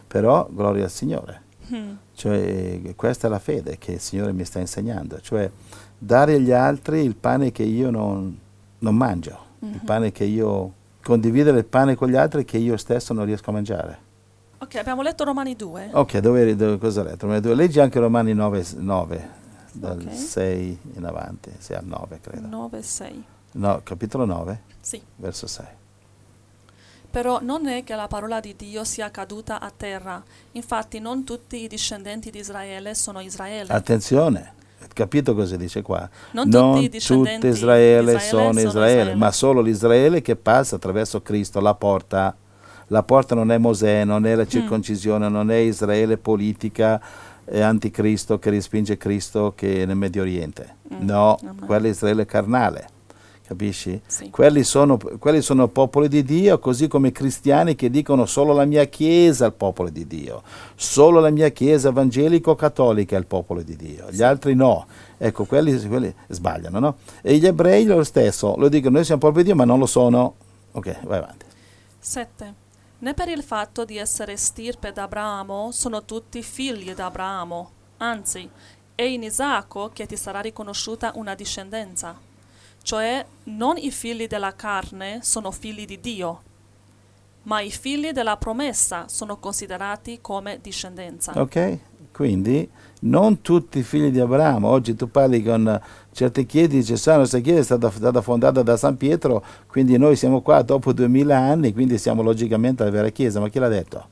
[0.08, 1.42] Però gloria al Signore.
[1.74, 1.92] Mm.
[2.14, 5.50] Cioè, questa è la fede che il Signore mi sta insegnando, cioè
[5.98, 8.38] dare agli altri il pane che io non,
[8.82, 9.78] non mangio, il Mhm.
[9.86, 13.54] pane che io condividere il pane con gli altri che io stesso non riesco a
[13.54, 14.10] mangiare.
[14.60, 15.90] Ok, abbiamo letto Romani 2.
[15.94, 17.26] Ok, dove, dove- cosa hai letto?
[17.26, 17.56] Romani due.
[17.56, 19.30] Leggi anche Romani 9, 9
[19.74, 20.14] dal Ok.
[20.14, 22.48] 6 in avanti, 6 al 9 credo.
[22.48, 23.24] 9 6.
[23.54, 25.02] No, capitolo 9, Sì.
[25.16, 25.66] verso 6.
[27.10, 30.24] Però non è che la parola di Dio sia caduta a terra.
[30.54, 33.74] Infatti non tutti i discendenti di Israele sono Israele.
[33.74, 34.54] Attenzione,
[34.94, 36.10] capito cosa dice qua?
[36.32, 39.16] Non tutti i discendenti tutto Israele, sono sono Israele, Israele.
[39.16, 42.36] ma solo l'Israele che passa attraverso Cristo, la porta.
[42.88, 47.02] La porta non è Mosè, non è la circoncisione, non è Israele politica,
[47.46, 50.76] è anticristo che respinge Cristo che è nel Medio Oriente.
[50.94, 51.06] Mm.
[51.06, 51.66] No, Amen.
[51.66, 52.88] quello è Israele carnale.
[53.52, 54.02] Capisci?
[54.08, 54.30] Sì.
[54.30, 58.64] Quelli sono, quelli sono popoli di Dio, così come i cristiani che dicono solo la
[58.64, 60.42] mia Chiesa è il popolo di Dio,
[60.76, 64.88] solo la mia Chiesa evangelico-cattolica è il popolo di Dio, gli altri no.
[65.18, 66.96] Ecco, quelli, quelli sbagliano, no?
[67.22, 69.86] E gli ebrei lo stesso, lo dicono, noi siamo popolo di Dio, ma non lo
[69.86, 70.36] sono.
[70.72, 71.46] Ok, vai avanti.
[72.00, 72.54] 7.
[73.00, 78.50] Né per il fatto di essere stirpe d'Abramo sono tutti figli d'Abramo, anzi,
[78.96, 82.30] è in Isacco che ti sarà riconosciuta una discendenza.
[82.84, 86.42] Cioè, non i figli della carne sono figli di Dio,
[87.44, 91.34] ma i figli della promessa sono considerati come discendenza.
[91.36, 91.80] Ok?
[92.12, 92.70] Quindi
[93.02, 94.68] non tutti i figli di Abramo.
[94.68, 95.80] Oggi tu parli con
[96.12, 99.44] certe chiese e dici, sa, la nostra chiesa è stata, stata fondata da San Pietro,
[99.68, 103.40] quindi noi siamo qua dopo duemila anni, quindi siamo logicamente la vera chiesa.
[103.40, 104.06] Ma chi l'ha detto?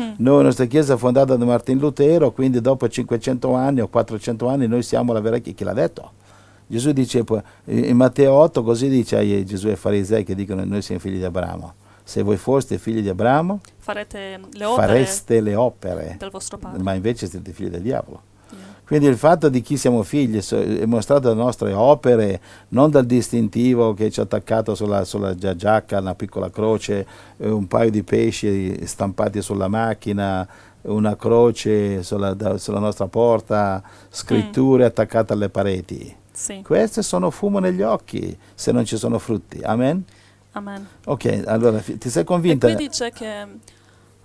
[0.00, 0.12] Mm.
[0.18, 4.46] Noi, la nostra chiesa è fondata da Martin Lutero, quindi dopo 500 anni o 400
[4.46, 5.56] anni noi siamo la vera chiesa.
[5.56, 6.12] Chi l'ha detto?
[6.66, 7.24] Gesù dice
[7.66, 11.24] in Matteo 8, così dice ai Gesù ai farisei che dicono noi siamo figli di
[11.24, 11.74] Abramo.
[12.02, 16.80] Se voi foste figli di Abramo, Farete le opere fareste le opere, del vostro padre.
[16.82, 18.22] ma invece siete figli del diavolo.
[18.50, 18.60] Yeah.
[18.84, 23.92] Quindi il fatto di chi siamo figli è mostrato dalle nostre opere, non dal distintivo
[23.94, 27.06] che ci ha attaccato sulla, sulla gia- giacca, una piccola croce,
[27.38, 30.46] eh, un paio di pesci stampati sulla macchina,
[30.82, 36.14] una croce sulla, sulla nostra porta, scritture attaccate alle pareti.
[36.36, 36.60] Sì.
[36.62, 39.58] Queste sono fumo negli occhi se non ci sono frutti.
[39.62, 40.04] Amen?
[40.52, 40.86] Amen.
[41.06, 42.66] Ok, allora ti sei E convinta?
[42.66, 43.46] qui dice che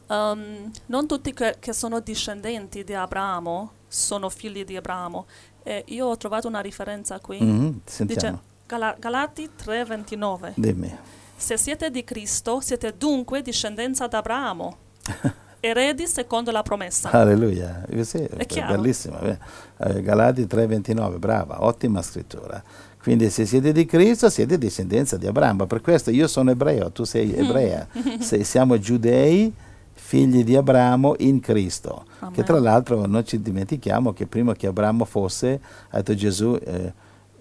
[0.08, 5.26] um, non tutti che, che sono discendenti di Abramo sono figli di Abramo.
[5.63, 7.41] E io ho trovato una riferenza qui.
[7.41, 8.38] Mhm, sentiamo.
[8.38, 10.54] Dice Gala- Galati 3:29.
[10.56, 10.97] Dimmi.
[11.36, 14.78] Se siete di Cristo, siete dunque discendenza di Abramo,
[15.62, 17.10] eredi secondo la promessa.
[17.12, 18.76] Alleluia, Eh, sì, è chiaro.
[18.76, 19.19] bellissima.
[19.21, 19.38] eh.
[19.78, 22.62] Eh, Galati 3:29, brava, ottima scrittura.
[23.02, 25.65] Quindi se siete di Cristo siete discendenza di Abramo.
[25.65, 27.88] Per questo io sono ebreo, tu sei ebrea.
[28.19, 29.52] Se siamo giudei,
[29.93, 32.06] figli di Abramo in Cristo.
[32.19, 32.34] Amen.
[32.36, 36.93] Che tra l'altro non ci dimentichiamo che prima che Abramo fosse, ha detto Gesù, eh,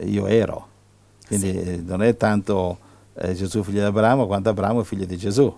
[0.06, 0.66] io ero.
[1.26, 1.82] Quindi Sì.
[1.84, 2.78] non è tanto
[3.14, 5.54] eh, Gesù figlio di Abramo quanto Abramo figlio di Gesù,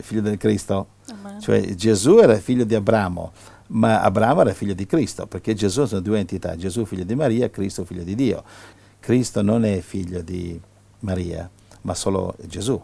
[0.00, 0.86] figlio del Cristo.
[1.10, 1.25] Amen.
[1.40, 3.32] Cioè Gesù era figlio di Abramo,
[3.68, 7.50] ma Abramo era figlio di Cristo, perché Gesù sono due entità, Gesù figlio di Maria,
[7.50, 8.42] Cristo figlio di Dio.
[9.00, 10.60] Cristo non è figlio di
[11.00, 11.48] Maria,
[11.82, 12.80] ma solo Gesù.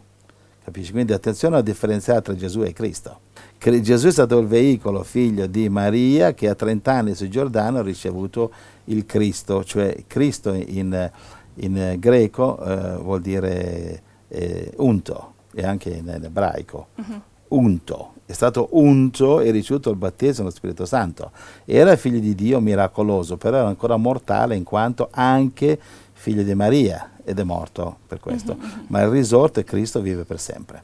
[0.64, 0.92] Capisci?
[0.92, 3.20] Quindi attenzione a differenziare tra Gesù e Cristo.
[3.58, 7.78] Cri- Gesù è stato il veicolo figlio di Maria che a 30 anni su Giordano
[7.78, 8.52] ha ricevuto
[8.84, 11.10] il Cristo, cioè Cristo in,
[11.54, 17.22] in greco eh, vuol dire eh, unto e anche in, in ebraico Mhm.
[17.54, 21.32] Unto, è stato unto e ricevuto il battesimo dello Spirito Santo.
[21.64, 25.78] Era figlio di Dio miracoloso, però era ancora mortale in quanto anche
[26.12, 28.56] figlio di Maria ed è morto per questo.
[28.88, 30.82] Ma il risorto è Cristo vive per sempre.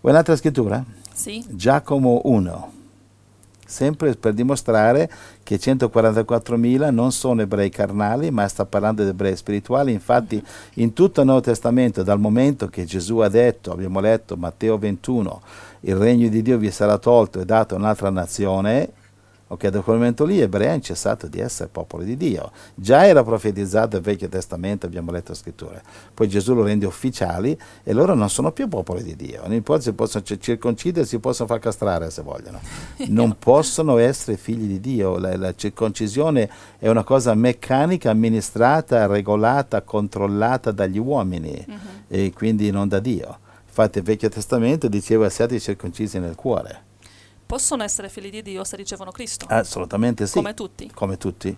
[0.00, 0.82] Vuoi un'altra scrittura?
[1.12, 1.44] Sì.
[1.48, 2.72] Giacomo 1.
[3.66, 5.10] Sempre per dimostrare
[5.42, 9.92] che 144.000 non sono ebrei carnali, ma sta parlando di ebrei spirituali.
[9.92, 10.42] Infatti,
[10.74, 15.42] in tutto il Nuovo Testamento, dal momento che Gesù ha detto, abbiamo letto Matteo 21,
[15.80, 18.92] il regno di Dio vi sarà tolto e dato a un'altra nazione,
[19.50, 22.50] ok, da quel momento lì gli ebrei hanno cessato di essere popolo di Dio.
[22.74, 25.82] Già era profetizzato nel Vecchio Testamento, abbiamo letto le scritture.
[26.12, 29.42] Poi Gesù lo rende ufficiali e loro non sono più popoli di Dio.
[29.46, 32.60] In ipotesi possono c- circoncidersi, possono far castrare se vogliono.
[33.08, 35.16] Non possono essere figli di Dio.
[35.16, 41.76] La, la circoncisione è una cosa meccanica, amministrata, regolata, controllata dagli uomini Mhm.
[42.08, 43.38] e quindi non da Dio.
[43.78, 46.82] Infatti il Vecchio Testamento diceva siate circoncisi nel cuore.
[47.46, 50.32] Possono essere figli di Dio se ricevono Cristo, Assolutamente sì.
[50.34, 50.90] come tutti.
[50.92, 51.56] come tutti.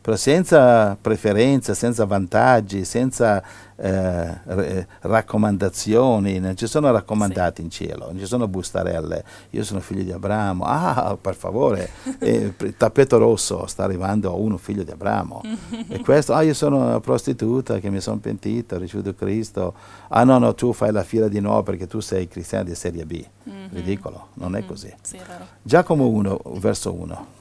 [0.00, 3.42] Però senza preferenze, senza vantaggi, senza
[3.76, 10.02] eh, raccomandazioni, non ci sono raccomandati in cielo, non ci sono bustarelle, io sono figlio
[10.02, 11.88] di Abramo, ah per favore,
[12.20, 15.40] eh, il tappeto rosso sta arrivando uno figlio di Abramo,
[15.88, 19.74] e questo, ah io sono una prostituta che mi sono pentita, ho ricevuto Cristo,
[20.08, 23.04] ah no no tu fai la fila di no perché tu sei cristiano di serie
[23.04, 23.68] B, Mhm.
[23.72, 24.66] ridicolo, non è Mhm.
[24.66, 24.94] così.
[25.02, 25.18] Sì.
[25.62, 27.40] Giacomo 1, verso 1.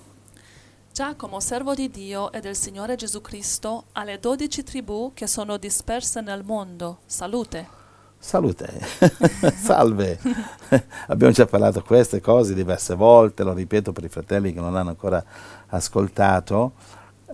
[0.93, 6.19] Giacomo, servo di Dio e del Signore Gesù Cristo, alle dodici tribù che sono disperse
[6.19, 7.65] nel mondo, salute.
[8.19, 8.67] Salute,
[9.55, 10.19] salve.
[11.07, 14.89] Abbiamo già parlato queste cose diverse volte, lo ripeto per i fratelli che non hanno
[14.89, 15.23] ancora
[15.67, 16.73] ascoltato.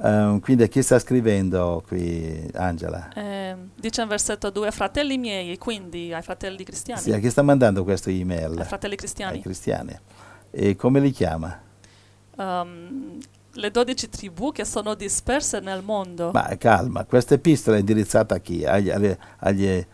[0.04, 3.12] Ehm, quindi a chi sta scrivendo qui, Angela?
[3.16, 7.02] Eh, dice in versetto 2, fratelli miei, quindi ai fratelli cristiani.
[7.02, 8.56] Sì, a chi sta mandando questo email?
[8.60, 9.42] Ai fratelli Ai cristiani.
[9.42, 10.00] cristiani.
[10.52, 11.60] E come li chiama?
[12.38, 13.18] Um,
[13.58, 16.32] le dodici tribù che sono disperse nel mondo.
[16.32, 18.66] Ma calma, questa epistola è indirizzata a chi?
[18.66, 19.86] Agli, agli, agli,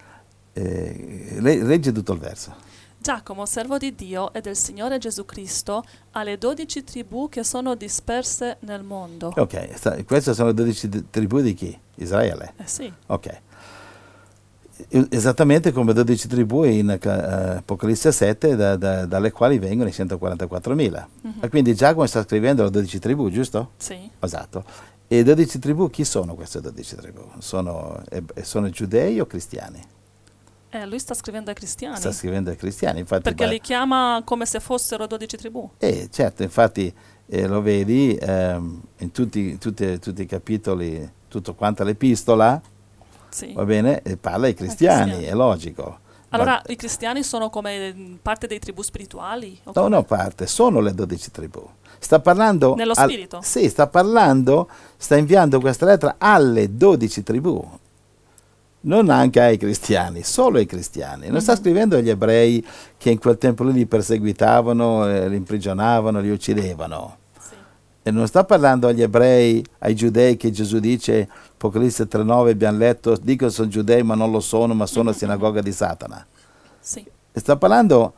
[0.53, 2.53] eh, le- leggi tutto il verso.
[2.97, 8.57] Giacomo, servo di Dio e del Signore Gesù Cristo, alle dodici tribù che sono disperse
[8.61, 9.33] nel mondo.
[9.35, 11.77] Ok, sta- queste sono le 12 di- tribù di chi?
[11.95, 12.53] Israele.
[12.57, 13.41] Eh sì, Ok.
[15.09, 17.09] Esattamente come 12 tribù in eh,
[17.57, 21.07] Apocalisse 7, da- da- dalle quali vengono i 144.000.
[21.21, 21.33] Mhm.
[21.41, 23.71] E quindi Giacomo sta scrivendo le 12 tribù, giusto?
[23.77, 24.63] sì, Esatto.
[25.07, 27.21] E 12 tribù, chi sono queste 12 tribù?
[27.37, 29.79] Sono, eh, sono giudei o cristiani?
[30.69, 31.97] Eh, lui sta scrivendo ai cristiani.
[31.97, 33.21] Sta scrivendo ai cristiani, infatti...
[33.21, 35.69] perché li chiama come se fossero dodici tribù.
[35.77, 36.91] Eh, certo, infatti
[37.27, 42.59] eh, lo vedi ehm, in tutti, tutti- tutti i capitoli, tutto quanto l'epistola,
[43.33, 43.51] Sì.
[43.53, 45.25] va bene, e parla ai cristiani, cristiani.
[45.31, 45.99] è logico.
[46.29, 49.57] Allora, Ma- i cristiani sono come parte dei tribù spirituali?
[49.65, 49.89] O No, come?
[49.89, 51.63] no, parte, sono le 12 tribù.
[51.99, 52.75] Sta parlando...
[52.75, 53.39] Nello al- spirito?
[53.43, 54.67] sì, sta parlando,
[54.97, 57.65] sta inviando questa lettera alle 12 tribù.
[58.85, 61.29] Non anche ai cristiani, solo ai cristiani.
[61.29, 61.59] Non sta Mhm.
[61.59, 62.65] scrivendo agli ebrei
[62.97, 67.17] che in quel tempo lì li perseguitavano, eh, li imprigionavano, li uccidevano.
[67.39, 67.53] Sì.
[68.03, 71.29] E non sta parlando agli ebrei, ai giudei che Gesù dice,
[71.63, 75.15] Apocalisse 3.9 abbiamo letto, dicono sono giudei ma non lo sono, ma sono Mhm.
[75.17, 76.25] sinagoga di Satana.
[76.77, 77.05] Sì.
[77.31, 78.13] E sta parlando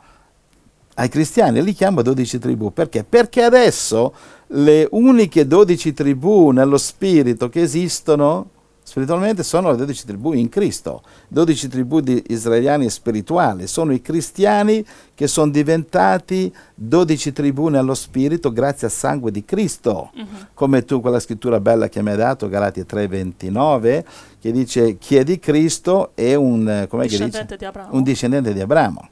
[0.95, 2.73] ai cristiani, li chiama 12 tribù.
[2.73, 3.03] Perché?
[3.03, 4.15] Perché adesso
[4.47, 8.49] le uniche 12 tribù nello spirito che esistono
[8.88, 11.02] spiritualmente sono le 12 tribù in Cristo.
[11.30, 13.65] 12 tribù di israeliani spirituali.
[13.65, 20.12] Sono i cristiani che sono diventati 12 tribù nello spirito grazie al sangue di Cristo
[20.13, 20.48] Mhm.
[20.54, 24.06] come tu quella scrittura bella che mi hai dato, Galati 3:29,
[24.39, 26.88] che dice chi è di Cristo è un, eh?
[27.08, 29.10] Discendente di un discendente di Abramo.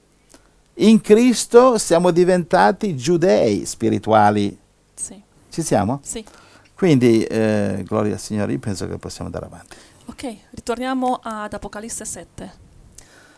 [0.75, 4.55] In Cristo siamo diventati giudei spirituali.
[4.93, 5.19] Sì.
[5.49, 5.99] Ci siamo?
[6.03, 6.23] Sì.
[6.83, 9.77] Quindi, eh, gloria al Signore, io penso che possiamo andare avanti.
[10.07, 12.51] Ok, ritorniamo ad Apocalisse 7.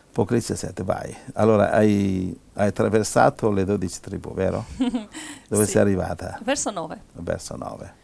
[0.08, 1.14] Apocalisse 7, vai.
[1.34, 4.64] Allora, hai, hai attraversato le 12 tribù, vero?
[5.46, 5.70] Dove Sì.
[5.70, 6.40] sei arrivata?
[6.42, 7.00] Verso 9.
[7.12, 7.94] Verso 9.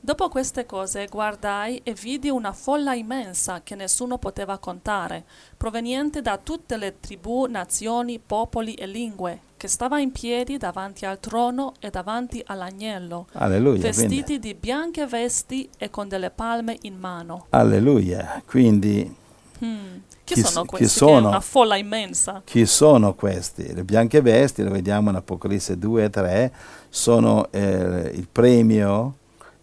[0.00, 5.24] Dopo queste cose guardai e vidi una folla immensa che nessuno poteva contare,
[5.56, 11.18] proveniente da tutte le tribù, nazioni, popoli e lingue, che stava in piedi davanti al
[11.18, 13.80] trono e davanti all'agnello, Alleluia.
[13.82, 17.46] vestiti Quindi, di bianche vesti e con delle palme in mano.
[17.50, 18.42] alleluia.
[18.46, 19.14] Quindi,
[19.60, 19.96] Hmm.
[20.22, 20.98] Chi, Chi sono s- chi questi?
[21.00, 21.28] Che è sono?
[21.28, 22.42] una folla immensa.
[22.44, 23.74] Chi sono questi?
[23.74, 26.52] Le bianche vesti, lo vediamo in Apocalisse 2 e 3,
[26.88, 29.16] sono eh, il premio,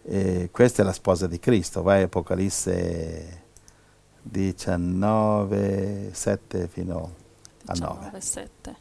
[0.08, 3.42] eh, questa è la sposa di Cristo, vai Apocalisse
[4.22, 7.14] 19, 7 fino
[7.66, 8.10] a 9.
[8.10, 8.76] 19, 7.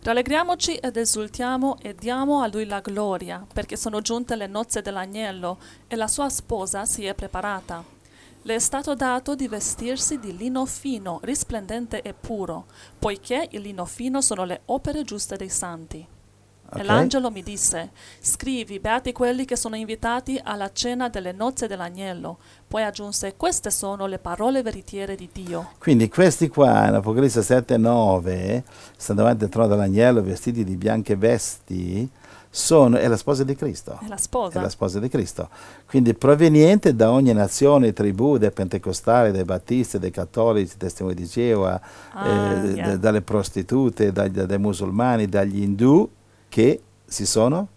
[0.00, 5.58] Rallegriamoci ed esultiamo e diamo a lui la gloria, perché sono giunte le nozze dell'agnello
[5.86, 7.82] e la sua sposa si è preparata.
[8.42, 12.66] Le è stato dato di vestirsi di lino fino, risplendente e puro,
[12.98, 16.06] poiché il lino fino sono le opere giuste dei santi.
[16.70, 16.84] E Ok?
[16.86, 22.38] l'angelo mi disse, scrivi, beati quelli che sono invitati alla cena delle nozze dell'agnello.
[22.68, 25.70] Poi aggiunse, queste sono le parole veritiere di Dio.
[25.78, 28.64] Quindi questi qua in Apocalisse 7 e 9
[28.96, 32.06] stanno davanti al trono dell'agnello vestiti di bianche vesti,
[32.50, 33.98] sono, è la sposa di Cristo.
[34.02, 34.60] È la È sposa.
[34.60, 35.48] la sposa di Cristo.
[35.86, 41.80] Quindi proveniente da ogni nazione, tribù, dai pentecostali, dai battisti, dai cattolici, testimoni di Geova,
[42.12, 42.96] Ah, eh, yeah.
[42.96, 46.08] d- dalle prostitute, dai, dai musulmani, dagli indù
[46.48, 47.68] che si sono,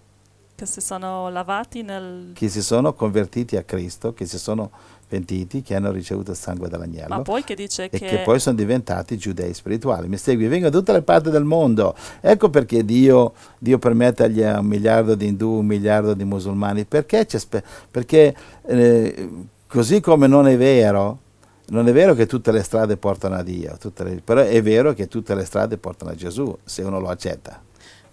[0.56, 2.32] che si sono lavati nel...
[2.34, 4.70] che si sono convertiti a Cristo, che si sono
[5.08, 7.16] pentiti, che hanno ricevuto il sangue dell'agnello.
[7.16, 8.06] Ma poi che dice e che...
[8.06, 10.08] che poi sono diventati giudei spirituali.
[10.08, 10.48] Mi segui?
[10.48, 11.96] Vengono da tutte le parti del mondo.
[12.22, 16.86] Ecco perché Dio, Dio permette agli, un miliardo di indù, un miliardo di musulmani.
[16.86, 17.26] Perché?
[17.26, 18.36] c'è spe- perché
[18.68, 19.30] eh,
[19.68, 21.20] così come non è vero,
[21.70, 25.08] non è vero che tutte le strade portano a Dio, le- però è vero che
[25.08, 27.62] tutte le strade portano a Gesù, se uno lo accetta.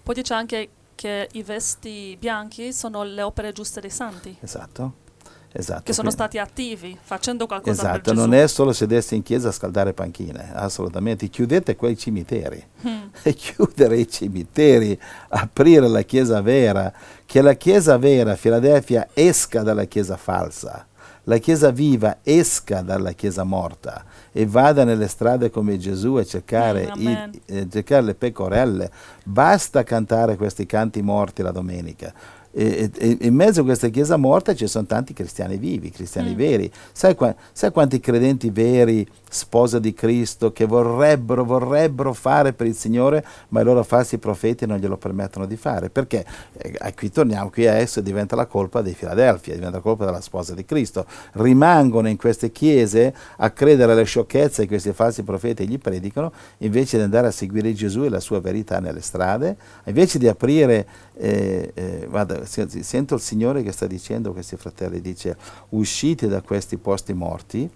[0.03, 5.07] Poi dice anche che i vesti bianchi sono le opere giuste dei santi, Esatto.
[5.51, 5.81] Esatto.
[5.83, 9.51] che sono Quindi- stati attivi, facendo qualcosa Esatto, non è solo sedersi in chiesa a
[9.51, 11.27] scaldare panchine, assolutamente.
[11.27, 12.63] Chiudete quei cimiteri.
[12.87, 14.99] Mm, e chiudere i cimiteri,
[15.29, 16.93] aprire la chiesa vera,
[17.25, 20.85] che la chiesa vera, Filadelfia, esca dalla chiesa falsa,
[21.23, 26.91] la chiesa viva esca dalla chiesa morta e vada nelle strade come Gesù a cercare,
[26.97, 28.91] Mm, i- eh, cercare le pecorelle,
[29.23, 32.11] Basta cantare questi canti morti la domenica.
[32.51, 36.35] E, e, in mezzo a questa chiesa morta ci sono tanti cristiani vivi, cristiani mm.
[36.35, 36.71] veri.
[36.91, 37.15] Sai,
[37.51, 43.61] sai, quanti credenti veri, sposa di Cristo, che vorrebbero, vorrebbero fare per il Signore, ma
[43.61, 45.89] i loro falsi profeti non glielo permettono di fare?
[45.89, 46.25] Perché?
[46.57, 50.21] Eh, qui torniamo qui a esso diventa la colpa di Filadelfia, diventa la colpa della
[50.21, 51.05] sposa di Cristo.
[51.33, 56.97] Rimangono in queste chiese a credere alle sciocchezze che questi falsi profeti gli predicano, invece
[56.97, 59.55] di andare a seguire Gesù e la sua verità nelle strade,
[59.85, 65.01] invece di aprire, eh, eh, guarda, sento il Signore che sta dicendo a questi fratelli,
[65.01, 65.37] dice
[65.69, 67.69] uscite da questi posti morti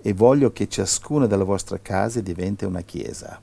[0.00, 3.40] e voglio che ciascuna delle vostre case diventi una chiesa.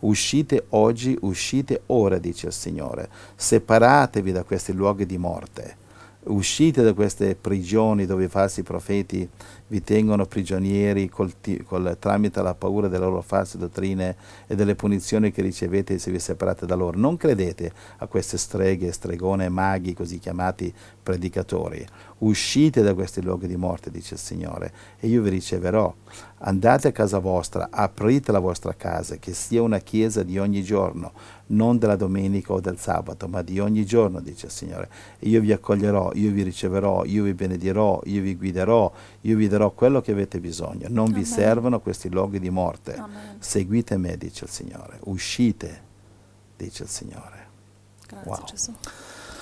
[0.00, 5.82] Uscite oggi, uscite ora, dice il Signore, separatevi da questi luoghi di morte
[6.26, 9.28] uscite da queste prigioni dove i falsi profeti
[9.66, 11.32] vi tengono prigionieri col,
[11.64, 14.16] col, tramite la paura delle loro false dottrine
[14.46, 16.98] e delle punizioni che ricevete se vi separate da loro.
[16.98, 20.72] Non credete a queste streghe, stregone, maghi, così chiamati
[21.02, 21.84] predicatori.
[22.18, 25.92] Uscite da questi luoghi di morte, dice il Signore, e io vi riceverò.
[26.38, 31.12] Andate a casa vostra, aprite la vostra casa, che sia una chiesa di ogni giorno,
[31.46, 34.88] non della domenica o del sabato, ma di ogni giorno, dice il Signore.
[35.20, 38.92] Io vi accoglierò, io vi riceverò, io vi benedirò, io vi guiderò,
[39.22, 40.86] io vi darò quello che avete bisogno.
[40.88, 41.18] Non Amen.
[41.18, 42.94] vi servono questi luoghi di morte.
[42.94, 43.36] Amen.
[43.38, 44.98] Seguite me, dice il Signore.
[45.04, 45.82] Uscite,
[46.56, 47.46] dice il Signore.
[48.06, 48.44] Grazie wow.
[48.44, 48.72] Gesù.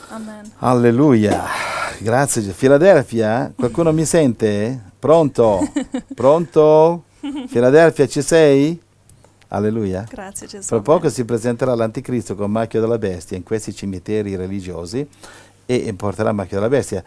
[0.08, 0.52] Amen.
[0.58, 1.44] Alleluia.
[2.00, 2.42] Grazie.
[2.42, 4.90] Filadelfia, qualcuno mi sente?
[4.98, 5.60] Pronto?
[6.14, 7.04] Pronto?
[7.46, 8.80] Filadelfia, ci sei?
[9.54, 10.06] Alleluia.
[10.08, 10.66] Grazie Gesù.
[10.66, 15.06] Fra poco si presenterà l'anticristo con macchia della bestia in questi cimiteri religiosi
[15.66, 17.04] e porterà macchia della bestia.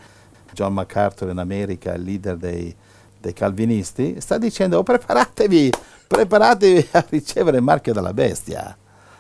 [0.53, 2.73] John MacArthur in America, il leader dei,
[3.19, 5.71] dei calvinisti, sta dicendo oh, preparatevi,
[6.07, 8.77] preparatevi a ricevere il marchio della bestia.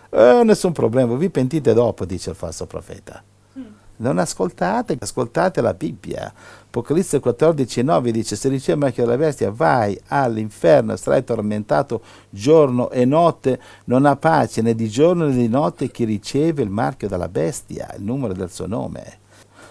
[0.09, 3.23] Eh, nessun problema, vi pentite dopo, dice il falso profeta.
[3.57, 3.63] Mm.
[3.97, 6.31] Non ascoltate, ascoltate la Bibbia.
[6.75, 12.91] Apocalisse 14, 9 dice, se riceve il marchio della bestia, vai all'inferno, sarai tormentato giorno
[12.91, 17.07] e notte, non ha pace né di giorno né di notte chi riceve il marchio
[17.07, 19.19] della bestia, il numero del suo nome.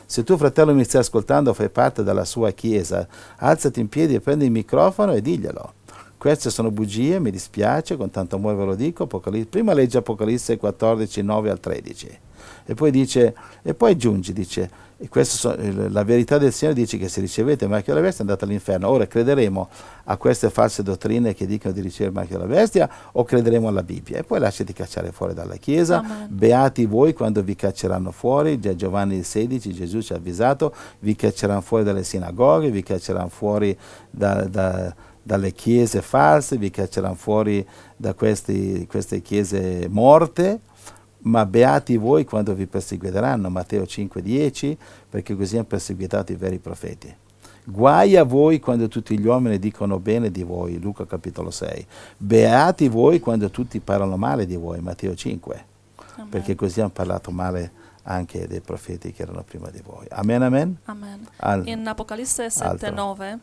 [0.07, 4.21] Se tu, fratello, mi stai ascoltando, fai parte della sua chiesa, alzati in piedi e
[4.21, 5.75] prendi il microfono e diglielo.
[6.17, 9.03] Queste sono bugie, mi dispiace, con tanto amore ve lo dico.
[9.03, 12.19] Apocalisse, prima legge Apocalisse 14, 9 al 13.
[12.65, 14.71] E poi dice, e poi aggiunge, dice,
[15.23, 15.57] sono,
[15.89, 18.89] la verità del Signore dice che se ricevete il marchio della bestia andate all'inferno.
[18.89, 19.69] Ora crederemo
[20.05, 23.83] a queste false dottrine che dicono di ricevere il marchio della bestia o crederemo alla
[23.83, 24.19] Bibbia?
[24.19, 25.99] E poi lasciati cacciare fuori dalla Chiesa.
[25.99, 26.29] Amen.
[26.31, 28.59] Beati voi quando vi cacceranno fuori.
[28.59, 33.77] Da Giovanni 16 Gesù ci ha avvisato, vi cacceranno fuori dalle sinagoghe, vi cacceranno fuori
[34.11, 37.67] da, da, dalle chiese false, vi cacceranno fuori
[37.97, 40.61] da questi, queste chiese morte
[41.25, 44.77] ma beati voi quando vi perseguiteranno, Matteo 5,10,
[45.09, 47.14] perché così hanno perseguitato i veri profeti.
[47.66, 51.87] Guai a voi quando tutti gli uomini dicono bene di voi, Luca capitolo 6.
[52.18, 55.64] Beati voi quando tutti parlano male di voi, Matteo 5,
[56.16, 56.29] amen.
[56.29, 60.05] perché così hanno parlato male anche dei profeti che erano prima di voi.
[60.11, 60.77] Amen, amen?
[60.85, 61.27] amen.
[61.37, 63.39] Al, In Apocalisse 7, 9,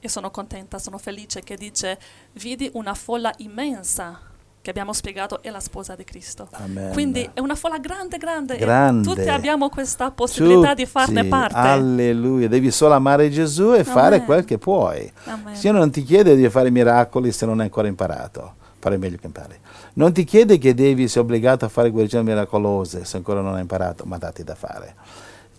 [0.00, 1.98] io sono contenta, sono felice che dice,
[2.32, 4.28] vidi una folla immensa
[4.62, 6.48] che abbiamo spiegato è la sposa di Cristo.
[6.52, 6.92] Amen.
[6.92, 9.08] Quindi è una folla grande, grande, grande.
[9.08, 10.84] tutti abbiamo questa possibilità tutti.
[10.84, 11.56] di farne parte.
[11.56, 13.84] Alleluia, devi solo amare Gesù e Amen.
[13.84, 15.10] fare quel che puoi.
[15.24, 15.58] Amen.
[15.58, 19.26] Dio non ti chiede di fare miracoli se non hai ancora imparato, fare meglio che
[19.26, 19.58] impari.
[19.94, 23.62] Non ti chiede che devi essere obbligato a fare guarigioni miracolose se ancora non hai
[23.62, 24.94] imparato, ma dati da fare.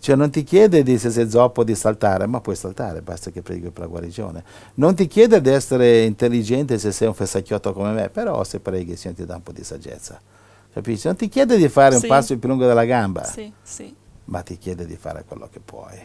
[0.02, 3.40] Cioè non ti chiede di, se sei zoppo di saltare, ma puoi saltare, basta che
[3.40, 4.42] preghi per la guarigione.
[4.74, 8.96] Non ti chiede di essere intelligente se sei un fessacchiotto come me, però se preghi
[8.96, 10.20] si ti dà un po' di saggezza.
[10.72, 11.06] Capisci?
[11.06, 12.02] Non ti chiede di fare sì.
[12.02, 13.94] un passo più lungo della gamba, sì, sì.
[14.24, 15.96] ma ti chiede di fare quello che puoi.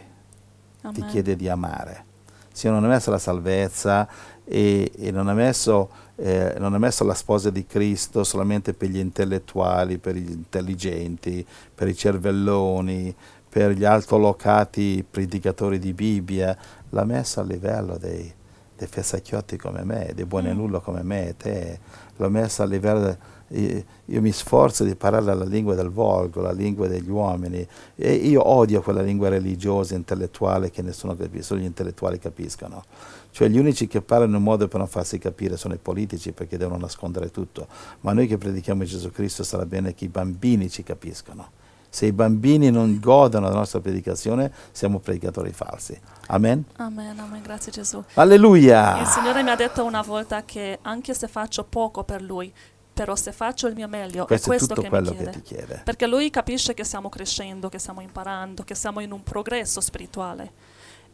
[0.82, 0.94] Amen.
[0.94, 2.04] Ti chiede di amare.
[2.52, 4.08] Se non ha messo la salvezza
[4.44, 8.90] e, e non, ha messo, eh, non ha messo la sposa di Cristo solamente per
[8.90, 11.44] gli intellettuali, per gli intelligenti,
[11.74, 13.14] per i cervelloni,
[13.48, 16.56] per gli altolocati predicatori di Bibbia,
[16.90, 18.32] l'ha messa a livello dei,
[18.76, 20.82] dei fessacchiotti come me, dei buonenullo mm.
[20.82, 21.80] come me e te,
[22.16, 23.36] l'ho messa a livello...
[23.52, 28.12] Io, io mi sforzo di parlare la lingua del volgo, la lingua degli uomini e
[28.12, 32.84] io odio quella lingua religiosa, intellettuale che nessuno capisce, solo gli intellettuali capiscono.
[33.30, 36.32] Cioè gli unici che parlano in un modo per non farsi capire sono i politici
[36.32, 37.66] perché devono nascondere tutto,
[38.00, 42.12] ma noi che predichiamo Gesù Cristo sarà bene che i bambini ci capiscono se i
[42.12, 45.98] bambini non godono della nostra predicazione, siamo predicatori falsi.
[46.26, 46.64] Amen?
[46.76, 48.02] Amen, amen, grazie Gesù.
[48.14, 49.00] Alleluia!
[49.00, 52.52] Il Signore mi ha detto una volta che anche se faccio poco per Lui,
[52.92, 55.38] però se faccio il mio meglio Questo è questo tutto che quello mi che chiede.
[55.40, 55.80] ti chiede.
[55.84, 60.52] Perché lui capisce che stiamo crescendo, che stiamo imparando, che siamo in un progresso spirituale.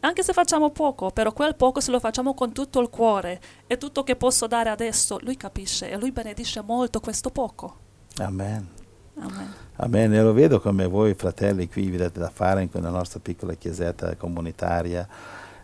[0.01, 3.77] Anche se facciamo poco, però quel poco se lo facciamo con tutto il cuore e
[3.77, 7.77] tutto che posso dare adesso, lui capisce e lui benedisce molto questo poco.
[8.17, 8.74] Amen.
[9.19, 9.53] Amen.
[9.77, 10.13] Amen.
[10.13, 13.53] E lo vedo come voi fratelli qui vi date da fare in quella nostra piccola
[13.53, 15.07] chiesetta comunitaria.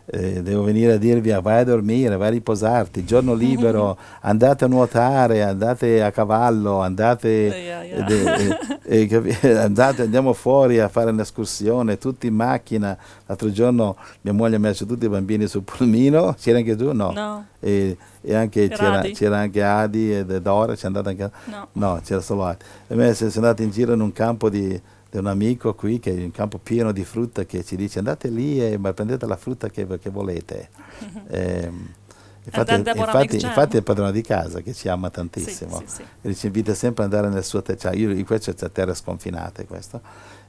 [0.04, 4.64] Eh, devo venire a dirvi ah, vai a dormire, vai a riposarti, giorno libero, andate
[4.64, 9.08] a nuotare, andate a cavallo, andate, eh, eh,
[9.40, 12.96] eh, andate- andiamo fuori a fare un'escursione, tutti in macchina.
[13.26, 16.92] L'altro giorno mia moglie ha messo tutti i bambini sul pulmino, c'era anche tu?
[16.92, 17.12] No.
[17.12, 21.68] No, E, e anche Era c'era, c'era anche Adi e Dora, c'è andata anche no.
[21.72, 22.64] No, c'era solo Adi.
[22.88, 24.80] E me siamo andati in giro in un campo di,
[25.12, 28.28] di un amico qui, che è un campo pieno di frutta, che ci dice andate
[28.28, 30.70] lì e prendete la frutta che, che volete.
[31.28, 31.88] Ehm,
[32.44, 35.78] infatti, infatti, infatti è il padrone di casa che ci ama Sì, tantissimo.
[35.86, 36.04] sì, sì.
[36.22, 38.94] E ci invita sempre ad andare nel suo terreno, cioè io, io- questo c'è terre
[38.94, 40.00] sconfinate questo.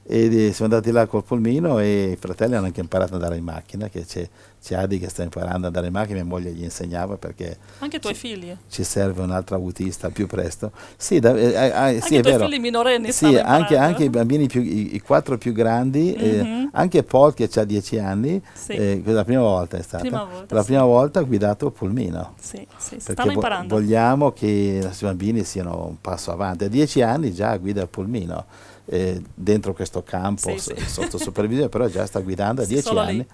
[0.06, 3.36] E eh, siamo andati là col pulmino e i fratelli hanno anche imparato ad andare
[3.38, 4.26] in macchina, che c'è,
[4.64, 7.96] c'è Adi che sta imparando ad andare in macchina, mia moglie gli insegnava perché Anche
[7.96, 8.56] i tuoi figli.
[8.70, 10.72] ci serve un altro autista più presto.
[10.96, 12.46] Sì, da- eh, eh, Anche sì i è vero.
[12.46, 16.70] figli minorenni Sì, anche, anche i bambini più, i, i quattro più grandi, eh, Mhm.
[16.72, 18.72] anche Paul che ha 10 anni, Sì.
[18.72, 19.98] eh, la prima volta è stata.
[20.02, 20.66] Prima volta, la sì.
[20.68, 22.32] prima volta ha guidato pulmino.
[22.40, 23.74] Sì, sì, stanno vo- imparando.
[23.74, 26.64] vogliamo che i nostri bambini siano un passo avanti.
[26.64, 28.46] A 10 anni già guida il pulmino.
[28.86, 33.02] eh, dentro questo campo Sì, s- sotto supervisione, però già sta guidando a 10 solo
[33.04, 33.26] lì.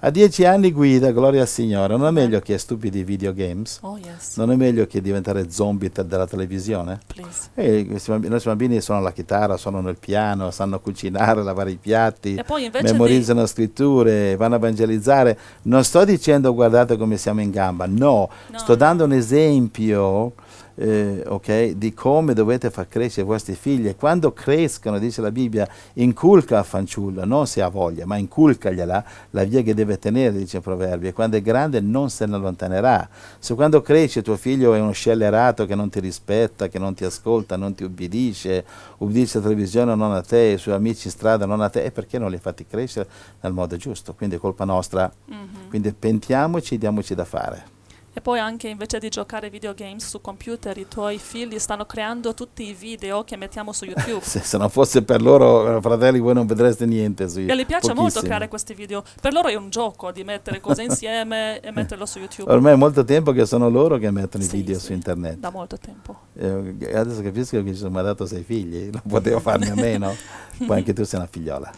[0.00, 1.96] A 10 anni guida, gloria al Signore.
[1.96, 3.78] Non è meglio che stupidi videogames?
[3.80, 7.00] Oh yes, Non è meglio che diventare zombie te- della televisione?
[7.06, 7.48] please.
[7.54, 11.70] E questi bambini, i nostri bambini suonano la chitarra, suonano il piano, sanno cucinare, lavare
[11.70, 12.38] i piatti,
[12.82, 15.38] memorizzano scritture, vanno a evangelizzare.
[15.62, 20.34] Non sto dicendo guardate come siamo in gamba, no, No, sto dando un esempio
[20.76, 23.88] eh, ok, di come dovete far crescere i vostri figli.
[23.88, 29.04] E quando crescano, dice la Bibbia, inculca al fanciullo, non se ha voglia, ma inculcagliela
[29.30, 31.08] la via che deve tenere, dice il proverbio.
[31.08, 33.08] E quando è grande non se ne allontanerà.
[33.38, 37.04] Se quando cresce tuo figlio è uno scellerato che non ti rispetta, che non ti
[37.04, 38.64] ascolta, non ti ubbidisce,
[38.98, 41.90] ubbidisce la televisione non a te, i suoi amici in strada non a te, e
[41.90, 43.08] perché non li hai fatti crescere
[43.40, 44.14] nel modo giusto?
[44.14, 45.10] Quindi è colpa nostra.
[45.26, 45.68] Mhm.
[45.68, 47.75] Quindi pentiamoci, diamoci da fare.
[48.16, 52.66] E poi anche invece di giocare videogames su computer, i tuoi figli stanno creando tutti
[52.66, 54.20] i video che mettiamo su YouTube.
[54.24, 57.28] Se, se non fosse per loro, eh, fratelli, voi non vedreste niente.
[57.28, 58.22] Sui, E gli piace molto pochissimo.
[58.24, 59.04] creare questi video.
[59.20, 62.50] Per loro è un gioco di mettere cose insieme e metterlo su YouTube.
[62.50, 65.36] Ormai è molto tempo che sono loro che mettono i Sì, video sì, su internet.
[65.36, 66.18] Da molto tempo.
[66.38, 70.16] Eh, adesso capisco che ci sono dato sei figli, non potevo farne a meno.
[70.66, 71.70] Poi anche tu sei una figliola.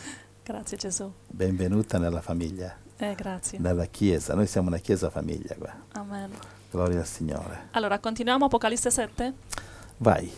[0.44, 1.12] Grazie Gesù.
[1.26, 3.58] Benvenuta nella famiglia, Eh, grazie.
[3.58, 4.34] nella chiesa.
[4.34, 5.74] Noi siamo una chiesa famiglia qua.
[5.92, 6.30] Amen.
[6.70, 7.68] Gloria al Signore.
[7.72, 9.32] Allora, continuiamo Apocalisse 7,
[9.98, 10.30] Vai.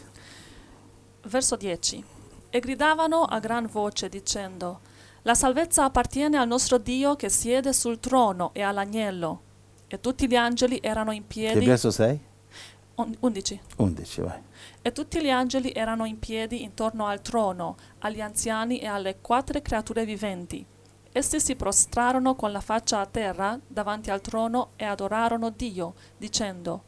[1.25, 2.05] verso 10.
[2.51, 4.81] E gridavano a gran voce dicendo,
[5.23, 9.43] La salvezza appartiene al nostro Dio che siede sul trono e all'agnello.
[9.87, 11.67] E tutti gli angeli erano in Che piedi.
[11.67, 12.19] verso sei?
[12.97, 13.61] Un- 11.
[13.77, 14.41] 11, vai.
[14.83, 19.61] E tutti gli angeli erano in piedi intorno al trono, agli anziani e alle quattro
[19.61, 20.65] creature viventi.
[21.13, 26.85] Essi si prostrarono con la faccia a terra davanti al trono e adorarono Dio, dicendo,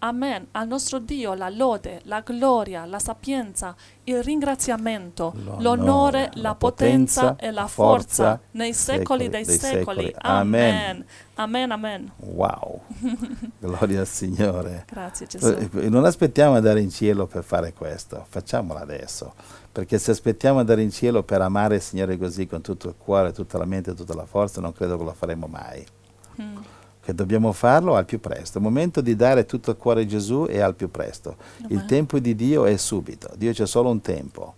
[0.00, 6.42] Amen, al nostro Dio la lode, la gloria, la sapienza, il ringraziamento, L'onore, l'onore, la
[6.42, 10.04] la potenza potenza, e la forza forza nei secoli dei dei secoli.
[10.06, 10.14] secoli.
[10.18, 11.04] Amen.
[11.34, 12.12] Amen, amen.
[12.18, 12.82] Wow.
[13.58, 14.84] Gloria al Signore.
[14.88, 15.48] Grazie Gesù.
[15.48, 19.34] Eh, Non aspettiamo ad andare in cielo per fare questo, facciamolo adesso.
[19.70, 22.94] Perché se aspettiamo ad andare in cielo per amare il Signore così con tutto il
[22.96, 25.86] cuore, tutta la mente tutta la forza, non credo che lo faremo mai.
[26.40, 26.56] Mm.
[27.00, 28.58] Che dobbiamo farlo al più presto.
[28.58, 31.36] Il momento di dare tutto il cuore a Gesù è al più presto.
[31.68, 31.86] Il Amen.
[31.86, 33.30] tempo di Dio è subito.
[33.36, 34.54] Dio c'è solo un tempo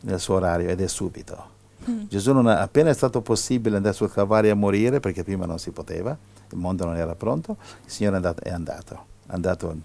[0.00, 1.54] nel suo orario ed è subito.
[1.88, 2.04] Mm.
[2.08, 5.58] Gesù non ha, appena è stato possibile andare sul Calvario a morire, perché prima non
[5.58, 6.16] si poteva,
[6.50, 8.42] il mondo non era pronto, il Signore è andato.
[8.42, 8.94] È andato,
[9.26, 9.76] è andato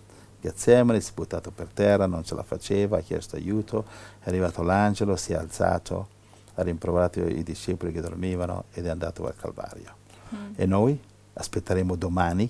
[0.42, 3.86] Getsemani, si è buttato per terra, non ce la faceva, ha chiesto aiuto,
[4.20, 6.08] è arrivato l'angelo, si è alzato,
[6.56, 9.96] ha rimproverato i discepoli che dormivano ed è andato al Calvario.
[10.36, 10.54] Mm.
[10.56, 11.00] E noi
[11.34, 12.50] aspetteremo domani,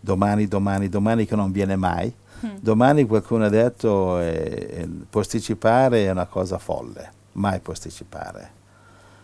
[0.00, 2.12] domani, domani, domani che non viene mai.
[2.44, 2.56] Mm.
[2.60, 8.56] Domani qualcuno ha detto eh, eh, posticipare è una cosa folle, mai posticipare.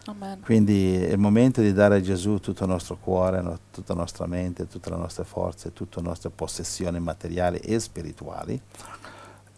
[0.06, 0.40] Amen.
[0.40, 4.00] Quindi è il momento di dare a Gesù tutto il nostro cuore, no- tutta la
[4.00, 8.60] nostra mente, tutte le nostre forze, tutte le nostre possessioni materiali e spirituali.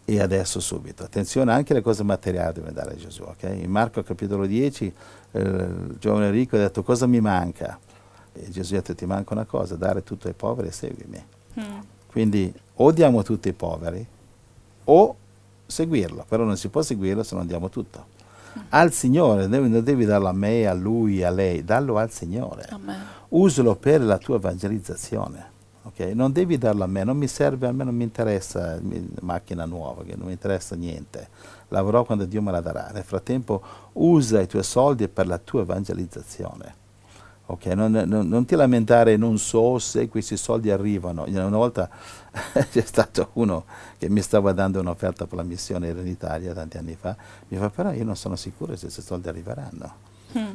[0.09, 1.03] E adesso subito.
[1.03, 3.25] Attenzione, anche le cose materiali deve dare a Gesù.
[3.25, 3.43] ok?
[3.61, 4.95] In Marco capitolo 10
[5.33, 7.77] eh, il giovane ricco ha detto cosa mi manca?
[8.33, 11.25] E Gesù ha detto ti manca una cosa, dare tutto ai poveri e seguimi.
[11.59, 11.79] Mm.
[12.07, 14.07] Quindi o diamo tutti ai poveri,
[14.85, 15.17] o
[15.67, 18.15] seguirlo, però non si può seguirlo se non diamo tutto.
[18.71, 22.67] Al Signore, non devi darlo a me, a lui, a lei, dallo al Signore.
[22.71, 23.03] Amen.
[23.29, 25.55] Usalo per la tua evangelizzazione.
[25.85, 26.15] Okay?
[26.15, 28.79] Non devi darlo a me, non mi serve, a me non mi interessa
[29.21, 31.29] macchina nuova, che non mi interessa niente.
[31.69, 32.91] Lavorò quando Dio me la darà.
[32.93, 33.63] Nel frattempo
[33.95, 36.85] usa i tuoi soldi per la tua evangelizzazione.
[37.47, 37.75] Okay?
[37.75, 41.25] Non, non, non, ti lamentare, non so se questi soldi arrivano.
[41.27, 41.89] Una volta
[42.71, 43.65] c'è stato uno
[43.99, 47.17] che mi stava dando un'offerta per la missione in Italia tanti anni fa,
[47.49, 50.05] mi fa però io non sono sicuro se questi soldi arriveranno.
[50.37, 50.55] Mm.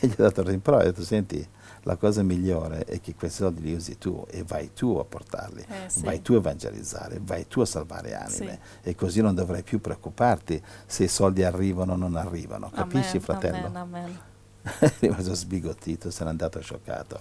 [0.00, 1.46] e gli ho dato rimprovero, ho detto senti,
[1.82, 5.64] la cosa migliore è che questi soldi li usi tu e vai tu a portarli,
[5.68, 6.02] eh, sì.
[6.02, 8.88] vai tu a evangelizzare, vai tu a salvare anime sì.
[8.88, 12.70] e così non dovrai più preoccuparti se i soldi arrivano o non arrivano.
[12.70, 13.66] Capisci, amen, fratello?
[13.66, 14.30] Amen, amen.
[14.78, 17.20] è rimasto sbigottito, se n'è andato scioccato.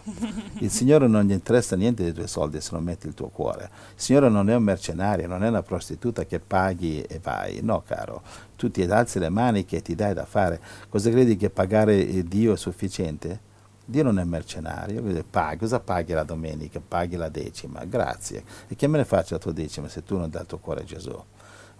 [0.59, 3.69] Il Signore non gli interessa niente dei tuoi soldi se non metti il tuo cuore.
[3.95, 7.61] Il Signore non è un mercenario, non è una prostituta che paghi e vai.
[7.63, 8.21] No, caro,
[8.55, 10.61] tu ti alzi le maniche e ti dai da fare.
[10.87, 13.49] Cosa credi che pagare Dio è sufficiente?
[13.83, 16.79] Dio non è mercenario, paghi, cosa paghi la domenica?
[16.79, 18.43] Paghi la decima, grazie.
[18.67, 20.81] E che me ne faccio la tua decima se tu non dai il tuo cuore
[20.81, 21.23] a Gesù?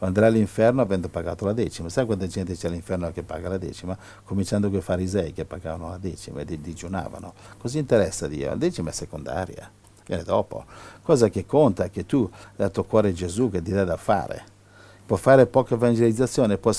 [0.06, 1.90] Andrà all'inferno avendo pagato la decima.
[1.90, 3.98] Sai quanta gente c'è all'inferno che paga la decima?
[4.24, 7.34] Cominciando con i farisei che pagavano la decima e digiunavano.
[7.58, 8.50] Cosa interessa Dio?
[8.50, 9.70] La decima è secondaria,
[10.06, 10.66] viene dopo.
[11.04, 13.98] Cosa che conta è che tu dai il tuo cuore Gesù che ti dà da
[13.98, 14.60] fare.
[15.06, 16.72] Può fare poca evangelizzazione, può,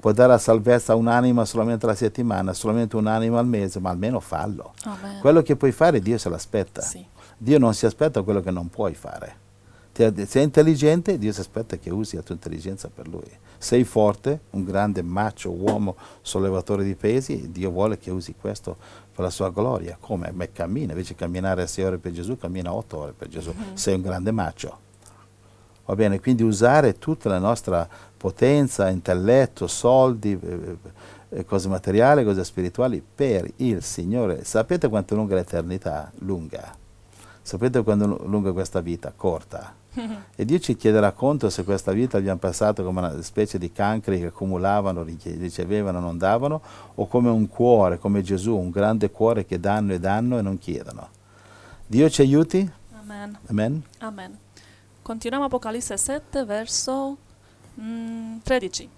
[0.00, 4.20] può dare la salvezza a un'anima solamente la settimana, solamente un'anima al mese, ma almeno
[4.20, 4.72] fallo.
[4.84, 5.20] Amen.
[5.20, 6.80] Quello che puoi fare Dio se l'aspetta.
[6.80, 7.04] Sì.
[7.36, 9.42] Dio non si aspetta quello che non puoi fare
[9.94, 13.30] sei intelligente, Dio si aspetta che usi la tua intelligenza per Lui.
[13.58, 18.76] Sei forte, un grande macho, uomo, sollevatore di pesi, Dio vuole che usi questo
[19.14, 19.96] per la sua gloria.
[20.00, 20.32] Come?
[20.32, 23.54] Beh, cammina, invece di camminare 6 ore per Gesù, cammina 8 ore per Gesù.
[23.56, 23.74] Mm-hmm.
[23.74, 24.78] Sei un grande macho.
[25.84, 30.76] Va bene, quindi usare tutta la nostra potenza, intelletto, soldi, eh,
[31.28, 34.42] eh, cose materiali, cose spirituali per il Signore.
[34.42, 36.10] Sapete quanto è lunga l'eternità?
[36.18, 36.74] Lunga.
[37.40, 39.12] Sapete quanto è lunga questa vita?
[39.14, 39.82] Corta
[40.36, 44.18] e Dio ci chiederà conto se questa vita abbiamo passato come una specie di cancri
[44.18, 46.60] che accumulavano, ricevevano, non davano,
[46.96, 50.58] o come un cuore, come Gesù, un grande cuore che danno e danno e non
[50.58, 51.08] chiedono.
[51.86, 52.70] Dio ci aiuti?
[52.98, 53.38] Amen.
[53.46, 53.82] Amen.
[53.98, 54.38] Amen.
[55.02, 57.16] Continuiamo Apocalisse 7, verso
[57.80, 58.88] mm, 13.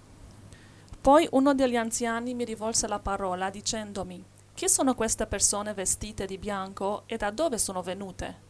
[1.01, 4.23] Poi uno degli anziani mi rivolse la parola dicendomi,
[4.53, 8.45] chi sono queste persone vestite di bianco e da dove sono venute?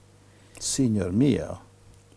[0.58, 1.62] Signor mio,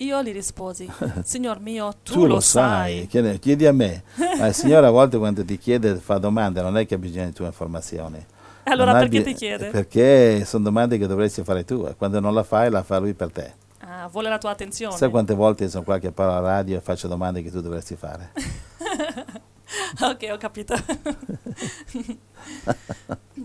[0.01, 0.91] io gli risposi,
[1.23, 3.09] Signor mio, tu, tu lo, lo sai.
[3.11, 3.39] sai.
[3.39, 4.03] Chiedi a me.
[4.39, 7.27] Ma il Signore a volte quando ti chiede, fa domande, non è che ha bisogno
[7.27, 8.25] di tue informazioni.
[8.65, 9.71] Allora non perché bi- ti chiede?
[9.71, 13.15] Perché sono domande che dovresti fare tu e quando non la fai la fa lui
[13.15, 13.55] per te.
[13.79, 14.97] Ah, vuole la tua attenzione.
[14.97, 17.97] Sai quante volte sono qua che parlo alla radio e faccio domande che tu dovresti
[17.97, 18.33] fare?
[20.01, 20.75] ok, ho capito.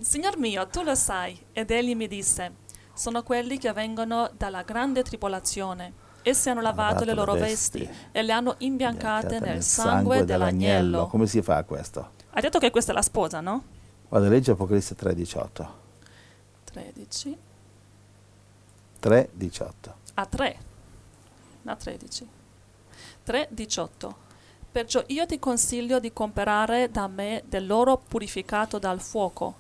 [0.01, 1.39] Signor mio, tu lo sai.
[1.53, 2.51] Ed egli mi disse,
[2.93, 8.32] sono quelli che vengono dalla grande tribolazione Essi hanno lavato le loro vesti, e le
[8.32, 11.06] hanno imbiancate nel sangue dell'agnello.
[11.06, 12.14] Come si fa questo?
[12.32, 13.64] Ha detto che questa è la sposa, no?
[14.10, 15.68] Guarda, legge Apocalisse 3,18.
[16.64, 17.38] 13.
[19.04, 19.70] 3,18.
[20.16, 20.58] A 3.
[21.66, 22.28] A 13.
[23.28, 24.14] 3,18.
[24.72, 29.58] Perciò io ti consiglio di comprare da me dell'oro purificato dal fuoco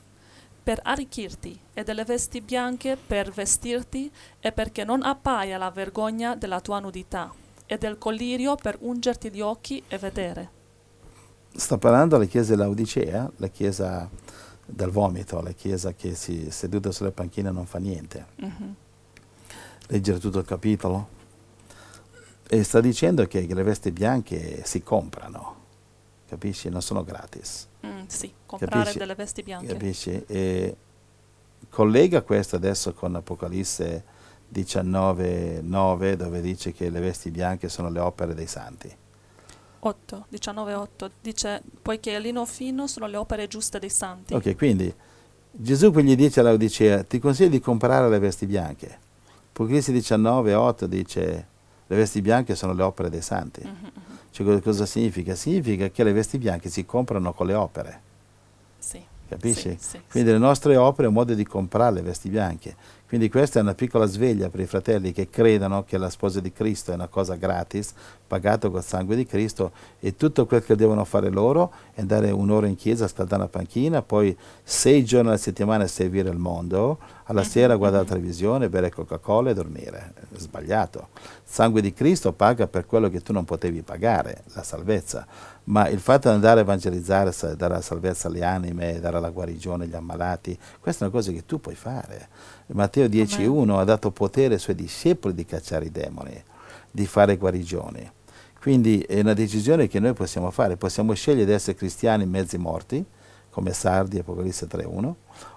[0.65, 6.59] per arricchirti e delle vesti bianche per vestirti e perché non appaia la vergogna della
[6.59, 7.31] tua nudità
[7.67, 10.49] e del collirio per ungerti gli occhi e vedere.
[11.55, 14.09] Sto parlando alla chiesa dell'Odicea, la chiesa
[14.65, 18.25] del vomito, la chiesa che si seduta sulle panchine non fa niente.
[18.41, 18.71] Mm-hmm.
[19.89, 21.09] Leggere tutto il capitolo.
[22.47, 25.55] E sta dicendo che le vesti bianche si comprano,
[26.27, 26.69] capisci?
[26.69, 27.67] Non sono gratis.
[27.85, 28.97] Mm, sì, comprare capisci?
[28.97, 29.67] delle vesti bianche.
[29.67, 30.23] Capisci?
[30.25, 30.75] E
[31.69, 34.03] collega questo adesso con Apocalisse
[34.47, 38.93] 19, 9, dove dice che le vesti bianche sono le opere dei santi.
[39.79, 44.33] 8, 19, 8, dice, poiché lino fino sono le opere giuste dei santi.
[44.33, 44.93] Ok, quindi
[45.51, 48.99] Gesù qui gli dice all'Odicea, ti consiglio di comprare le vesti bianche.
[49.49, 51.47] Apocalisse 19, 8 dice,
[51.87, 53.61] le vesti bianche sono le opere dei santi.
[53.63, 54.14] Mm-hmm.
[54.35, 55.33] Cioè, cosa significa?
[55.33, 58.01] Significa che le vesti bianche si comprano con le opere.
[59.27, 59.75] Capisci?
[59.79, 60.35] Sì, sì, Quindi sì.
[60.35, 62.75] le nostre opere è un modo di comprare le vesti bianche.
[63.07, 66.51] Quindi questa è una piccola sveglia per i fratelli che credono che la sposa di
[66.51, 67.93] Cristo è una cosa gratis,
[68.25, 72.65] pagata col sangue di Cristo e tutto quel che devono fare loro è andare un'ora
[72.65, 77.49] in chiesa, scaldare una panchina, poi sei giorni alla settimana servire il mondo, alla mm-hmm.
[77.49, 80.13] sera guardare la televisione, bere Coca-Cola e dormire.
[80.15, 81.09] È sbagliato.
[81.13, 85.27] Il sangue di Cristo paga per quello che tu non potevi pagare, la salvezza.
[85.65, 89.85] Ma il fatto di andare a evangelizzare, dare la salvezza alle anime, dare la guarigione
[89.85, 92.27] agli ammalati, questa è una cosa che tu puoi fare.
[92.67, 96.41] Matteo 10.1 ha dato potere ai suoi discepoli di cacciare i demoni,
[96.91, 98.11] di fare guarigioni.
[98.61, 100.75] Quindi è una decisione che noi possiamo fare.
[100.75, 103.03] Possiamo scegliere di essere cristiani mezzi morti,
[103.49, 105.13] come Sardi, Apocalisse 3.1,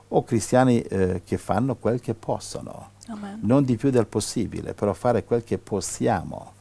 [0.08, 3.40] o cristiani eh, che fanno quel che possono, Amen.
[3.42, 6.52] non di più del possibile, però fare quel che possiamo.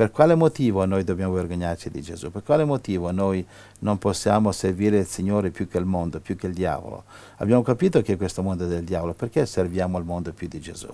[0.00, 2.30] Per quale motivo noi dobbiamo vergognarci di Gesù?
[2.30, 3.46] Per quale motivo noi
[3.80, 7.04] non possiamo servire il Signore più che il mondo, più che il diavolo?
[7.36, 10.88] Abbiamo capito che questo mondo è del diavolo, perché serviamo il mondo più di Gesù?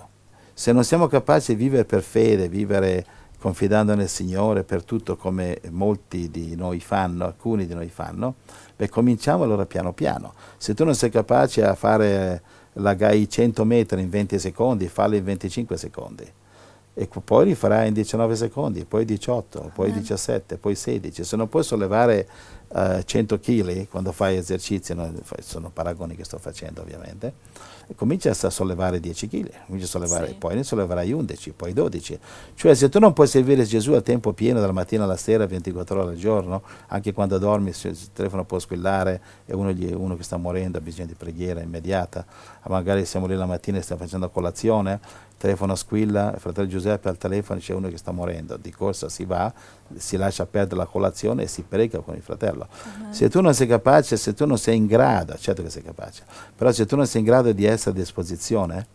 [0.53, 3.07] Se non siamo capaci di vivere per fede, vivere
[3.39, 8.35] confidando nel Signore per tutto come molti di noi fanno, alcuni di noi fanno,
[8.75, 10.35] beh cominciamo allora piano piano.
[10.57, 12.43] Se tu non sei capace a fare
[12.73, 16.33] la GAI 100 metri in 20 secondi, fallo in 25 secondi.
[16.99, 21.25] E poi li farai in 19 secondi, poi 18, poi 17, poi 16.
[21.25, 22.27] Se non puoi sollevare
[22.69, 27.35] uh, 100 kg quando fai esercizi, no, sono paragoni che sto facendo ovviamente,
[27.95, 30.35] comincia a sollevare 10 kg, comincia a sollevare, sì.
[30.35, 32.19] poi ne solleverai 11, poi 12.
[32.55, 36.01] Cioè se tu non puoi servire Gesù a tempo pieno dalla mattina alla sera, 24
[36.01, 40.23] ore al giorno, anche quando dormi il telefono può squillare e uno, gli, uno che
[40.23, 42.25] sta morendo ha bisogno di preghiera immediata,
[42.69, 44.99] magari siamo lì la mattina e stiamo facendo colazione,
[45.39, 49.24] telefono squilla, il fratello Giuseppe al telefono c'è uno che sta morendo, di corsa si
[49.24, 49.53] va,
[49.97, 52.66] si lascia perdere la colazione e si prega con il fratello.
[52.68, 53.12] Uh-huh.
[53.12, 56.24] Se tu non sei capace, se tu non sei in grado, certo che sei capace,
[56.55, 58.87] però se tu non sei in grado di essere a disposizione,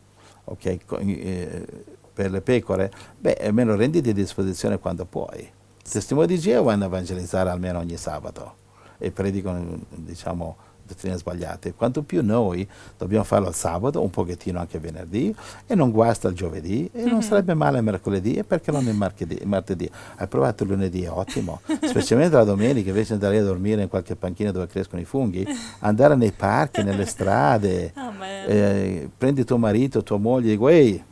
[0.46, 0.66] ok,
[0.98, 1.66] eh,
[2.14, 5.50] per le pecore, beh, almeno renditi a disposizione quando puoi.
[5.90, 8.56] Testimoni di Geo vanno a evangelizzare almeno ogni sabato
[8.98, 10.56] e predicano, diciamo,
[10.92, 12.68] dottrine sbagliate, quanto più noi
[12.98, 15.34] dobbiamo farlo il sabato, un pochettino anche venerdì,
[15.66, 17.22] e non guasta il giovedì, e non mhm.
[17.22, 19.40] sarebbe male il mercoledì, e perché non il martedì?
[19.46, 19.90] martedì?
[20.16, 24.16] Hai provato il lunedì, ottimo, specialmente la domenica, invece di andare a dormire in qualche
[24.16, 25.46] panchina dove crescono i funghi,
[25.80, 27.94] andare nei parchi, nelle strade,
[28.48, 31.04] eh, prendi tuo marito, tua moglie, e dico, ehi,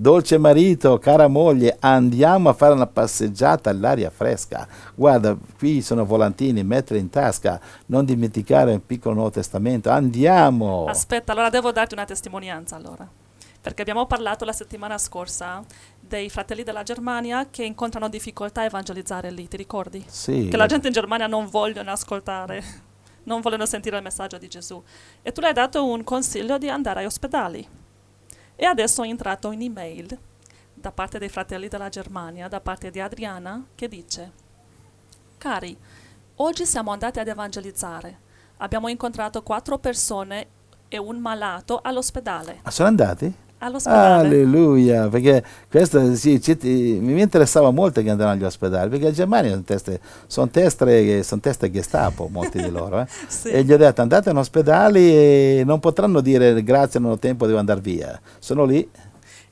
[0.00, 4.64] Dolce marito, cara moglie, andiamo a fare una passeggiata all'aria fresca.
[4.94, 9.90] Guarda, qui sono volantini, mettere in tasca, non dimenticare un piccolo Nuovo Testamento.
[9.90, 10.84] Andiamo!
[10.84, 13.08] Aspetta, allora devo darti una testimonianza allora.
[13.60, 15.64] Perché abbiamo parlato la settimana scorsa
[15.98, 20.04] dei fratelli della Germania che incontrano difficoltà a evangelizzare lì, ti ricordi?
[20.06, 20.46] Sì.
[20.48, 22.62] Che la gente in Germania non vogliono ascoltare,
[23.24, 24.80] non vogliono sentire il messaggio di Gesù.
[25.22, 27.77] E tu le hai dato un consiglio di andare agli ospedali.
[28.60, 30.18] E adesso è entrato un'email
[30.74, 34.32] da parte dei fratelli della Germania, da parte di Adriana, che dice
[35.38, 35.78] Cari,
[36.36, 38.18] oggi siamo andati ad evangelizzare.
[38.56, 40.48] Abbiamo incontrato quattro persone
[40.88, 42.58] e un malato all'ospedale.
[42.62, 43.32] Ah, sono andati?
[43.58, 44.26] All'ospedale.
[44.26, 46.40] Alleluia, perché questo sì,
[47.00, 51.40] mi interessava molto che andavano agli ospedali, perché in Germania sono teste, sono teste, sono
[51.40, 53.00] teste Gestapo, molti di loro.
[53.00, 53.06] Eh?
[53.26, 53.48] sì.
[53.48, 57.46] E gli ho detto andate in ospedale e non potranno dire grazie, non ho tempo,
[57.46, 58.20] devo andare via.
[58.38, 58.88] Sono lì.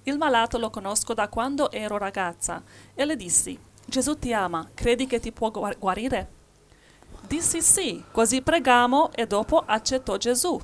[0.05, 2.63] Il malato lo conosco da quando ero ragazza
[2.95, 6.29] e le dissi, Gesù ti ama, credi che ti può guarire?
[7.27, 10.61] Dissi sì, così pregamo e dopo accettò Gesù.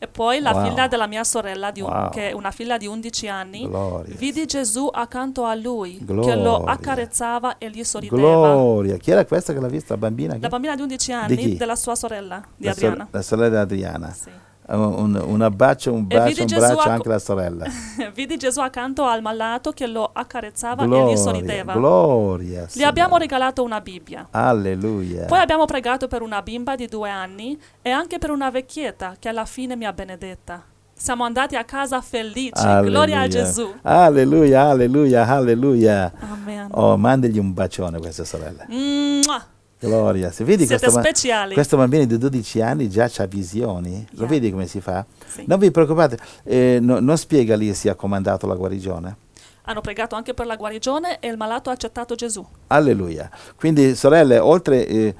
[0.00, 0.64] E poi la wow.
[0.64, 2.10] figlia della mia sorella, un, wow.
[2.10, 4.14] che è una figlia di 11 anni, Gloria.
[4.16, 6.34] vidi Gesù accanto a lui, Gloria.
[6.34, 8.20] che lo accarezzava e gli sorrideva.
[8.20, 8.96] Gloria!
[8.96, 10.36] Chi era questa che l'ha vista, la bambina?
[10.38, 13.04] La bambina di 11 anni, di della sua sorella, di la Adriana.
[13.04, 14.12] So- la sorella di Adriana.
[14.12, 14.30] Sì
[14.76, 17.66] un, un abbraccio, un bacio, un braccio acc- anche alla sorella.
[18.14, 21.72] vidi Gesù accanto al malato che lo accarezzava gloria, e gli sorrideva.
[21.72, 22.66] Gloria.
[22.72, 24.28] Gli abbiamo regalato una Bibbia.
[24.30, 25.24] Alleluia.
[25.24, 29.28] Poi abbiamo pregato per una bimba di due anni e anche per una vecchietta che
[29.28, 30.62] alla fine mi ha benedetta.
[30.94, 32.52] Siamo andati a casa felici.
[32.56, 32.90] Alleluia.
[32.90, 33.72] Gloria a Gesù.
[33.82, 36.12] Alleluia, alleluia, alleluia.
[36.18, 36.68] Amen.
[36.72, 38.64] Oh, mandigli un bacione a questa sorella.
[38.68, 39.56] Mua.
[39.78, 41.54] Gloria, se vedi Siete questo, speciali.
[41.54, 44.06] questo bambino di 12 anni già ha visioni, yeah.
[44.10, 45.06] lo vedi come si fa?
[45.24, 45.44] Sì.
[45.46, 49.16] Non vi preoccupate, eh, no, non spiega lì se ha comandato la guarigione.
[49.62, 52.44] Hanno pregato anche per la guarigione e il malato ha accettato Gesù.
[52.68, 53.30] Alleluia.
[53.54, 55.14] Quindi, sorelle, oltre eh,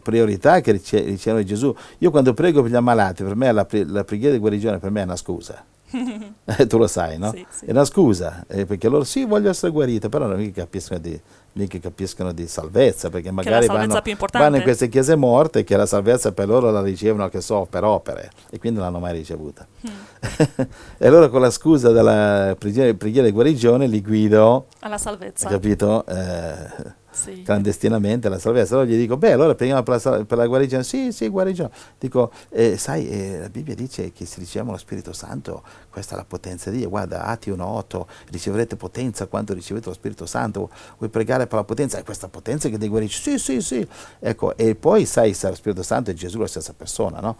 [0.00, 4.32] priorità che ricevono Gesù, io quando prego per gli ammalati, per me la, la preghiera
[4.32, 5.64] di guarigione per me è una scusa.
[6.44, 7.32] eh, tu lo sai, no?
[7.32, 7.64] Sì, sì.
[7.64, 11.20] È una scusa, eh, perché loro sì, voglio essere guarito, però non capiscono di
[11.52, 15.76] mica capiscono di salvezza, perché Che magari salvezza vanno, vanno in queste chiese morte che
[15.76, 19.12] la salvezza per loro la ricevono, che so, per opere, e quindi non l'hanno mai
[19.12, 19.66] ricevuta.
[19.86, 20.62] Mm.
[20.98, 25.48] e allora con la scusa della preghiera, preghiera di guarigione li guido, alla salvezza.
[25.48, 26.04] capito?
[26.06, 27.42] Eh, Sì.
[27.42, 28.74] clandestinamente la salvezza.
[28.74, 30.84] Allora gli dico, beh, allora preghiamo per la, per la guarigione.
[30.84, 31.70] Sì, sì, guarigione.
[31.98, 36.16] Dico, eh, sai, eh, la Bibbia dice che se riceviamo lo Spirito Santo, questa è
[36.16, 36.88] la potenza di Dio.
[36.88, 40.70] Guarda, Atti 1.8, riceverete potenza quando ricevete lo Spirito Santo.
[40.98, 41.98] Vuoi pregare per la potenza?
[41.98, 43.20] È questa potenza che ti guarisce.
[43.20, 43.88] Sì, sì, sì.
[44.20, 47.36] Ecco, e poi sai se lo Spirito Santo e Gesù la stessa persona, no?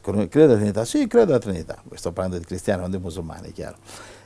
[0.00, 0.84] Credo alla Trinità?
[0.84, 1.82] Sì, credo alla Trinità.
[1.94, 3.76] Sto parlando di cristiani, non di musulmani, chiaro.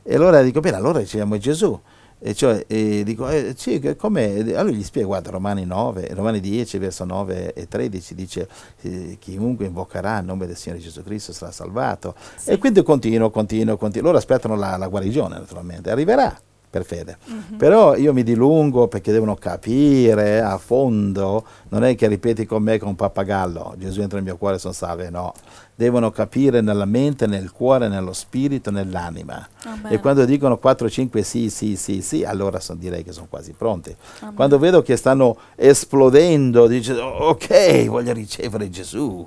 [0.03, 1.81] E allora dico, bene, allora riceviamo Gesù.
[2.25, 3.81] E cioè, e dico, eh, sì?
[3.85, 8.49] Allora gli spiego, guarda, Romani 9, Romani 10, verso 9 e 13 dice,
[8.83, 12.15] eh, chiunque invocherà il nome del Signore Gesù Cristo sarà salvato.
[12.37, 12.51] Sì.
[12.51, 14.07] E quindi continuo, continuo, continuo.
[14.07, 15.91] Loro aspettano la, la guarigione, naturalmente.
[15.91, 16.39] Arriverà
[16.73, 17.19] per fede.
[17.27, 17.57] Mhm.
[17.59, 22.79] Però io mi dilungo perché devono capire a fondo, non è che ripeti con me
[22.79, 25.35] come un pappagallo, Gesù entra nel mio cuore, sono salve, no.
[25.75, 29.47] Devono capire nella mente, nel cuore, nello spirito, nell'anima.
[29.65, 29.93] Amen.
[29.93, 33.53] E quando dicono 4, 5 sì, sì, sì, sì, allora son- direi che sono quasi
[33.53, 33.95] pronti.
[34.21, 34.35] Amen.
[34.35, 39.27] Quando vedo che stanno esplodendo, dice ok, voglio ricevere Gesù.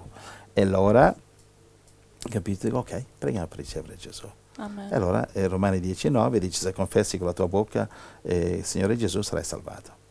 [0.54, 1.14] E allora,
[2.30, 4.28] capite, ok, preghiamo per ricevere Gesù.
[4.58, 4.89] Amen.
[4.91, 7.88] E allora eh, Romani 10,9 dice se confessi con la tua bocca
[8.22, 10.04] eh, il Signore Gesù sarai salvato.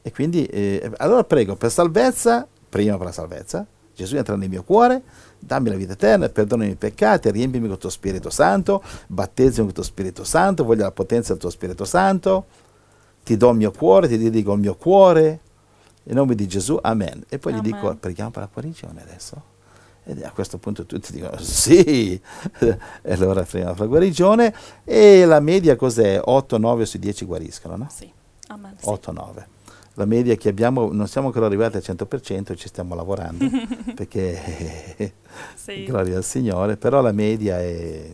[0.00, 4.64] E quindi eh, allora prego per salvezza, prima per la salvezza, Gesù entra nel mio
[4.64, 5.02] cuore,
[5.44, 9.56] dammi la vita eterna, perdona i miei peccati, riempimi con il tuo Spirito Santo, battezzami
[9.56, 12.46] con il tuo Spirito Santo, voglio la potenza del tuo Spirito Santo,
[13.24, 15.40] ti do il mio cuore, ti dedico il mio cuore,
[16.04, 17.24] in nome di Gesù, amen.
[17.28, 17.72] E poi gli Amen.
[17.72, 19.50] dico, preghiamo per la guarigione adesso.
[20.04, 22.20] E a questo punto tutti dicono sì,
[22.58, 24.54] e allora preghiamo per la guarigione.
[24.84, 26.20] E la media cos'è?
[26.24, 27.88] 8-9 su 10 guariscono, no?
[27.88, 28.12] Sì.
[28.48, 28.74] Amen.
[28.78, 28.88] Sì.
[28.88, 29.44] 8-9.
[29.94, 33.44] La media che abbiamo, non siamo ancora arrivati al 100%, ci stiamo lavorando,
[33.94, 35.12] perché
[35.54, 35.84] Sì.
[35.88, 38.10] gloria al Signore, però la media è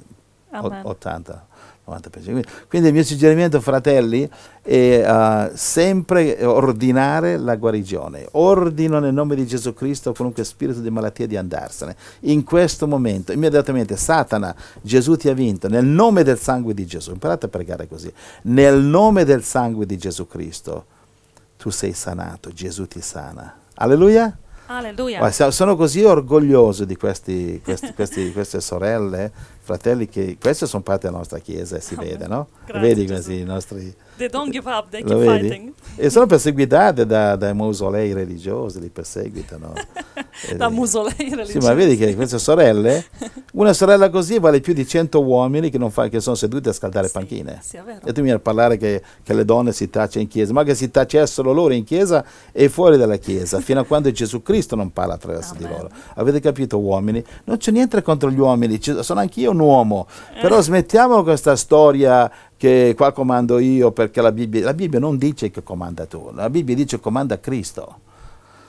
[0.50, 0.82] Amen.
[0.84, 1.46] 80.
[1.88, 2.42] 90%.
[2.68, 4.28] Quindi- il mio suggerimento, fratelli,
[4.60, 8.26] è eh, sempre ordinare la guarigione.
[8.32, 11.96] Ordino nel nome di Gesù Cristo qualunque spirito di malattia di andarsene.
[12.20, 15.68] In questo momento, immediatamente, Satana, Gesù ti ha vinto.
[15.68, 18.12] Nel nome del sangue di Gesù, imparate a pregare così.
[18.42, 20.84] Nel nome del sangue di Gesù Cristo,
[21.68, 23.54] tu sei sanato, Gesù ti sana.
[23.74, 24.36] Alleluia.
[24.66, 25.30] Alleluia.
[25.50, 31.18] Sono così orgoglioso di questi, questi- questi- queste sorelle, fratelli, che queste sono parte della
[31.18, 32.08] nostra chiesa e si Amen.
[32.08, 32.48] vede, no?
[32.64, 33.94] Grazie, Vedi questi i nostri...
[34.18, 35.72] They don't give up, they keep fighting.
[35.96, 39.72] E sono perseguitate da- dai mausolei religiosi, li perseguitano.
[40.48, 41.66] Eh, Da musolei Sì, religiosi.
[41.66, 43.04] ma vedi che queste sorelle,
[43.54, 46.72] una sorella così vale più di 100 uomini che, non fa- che sono seduti a
[46.72, 47.58] scaldare Sì, panchine.
[47.60, 47.76] Sì.
[48.04, 50.76] E tu mi a parlare che, che le donne si tacciano in chiesa, ma che
[50.76, 54.92] si tacessero loro in chiesa e fuori dalla chiesa, fino a quando Gesù Cristo non
[54.92, 55.76] parla attraverso di Amen.
[55.76, 55.90] loro.
[56.14, 57.24] Avete capito, uomini?
[57.44, 60.06] Non c'è niente contro gli uomini, sono anch'io un uomo,
[60.40, 65.50] però smettiamo questa storia che qua comando io perché la Bibbia, la Bibbia non dice
[65.50, 68.00] che comanda tu, la Bibbia dice comanda Cristo.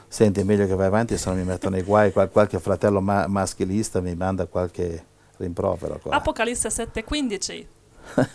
[0.07, 3.01] Senti, è meglio che vai avanti se non mi metto nei guai, qual- qualche fratello
[3.01, 5.05] ma- maschilista mi manda qualche
[5.37, 6.15] rimprovero qua.
[6.15, 7.65] Apocalisse 7:15.
[8.15, 8.27] Cosa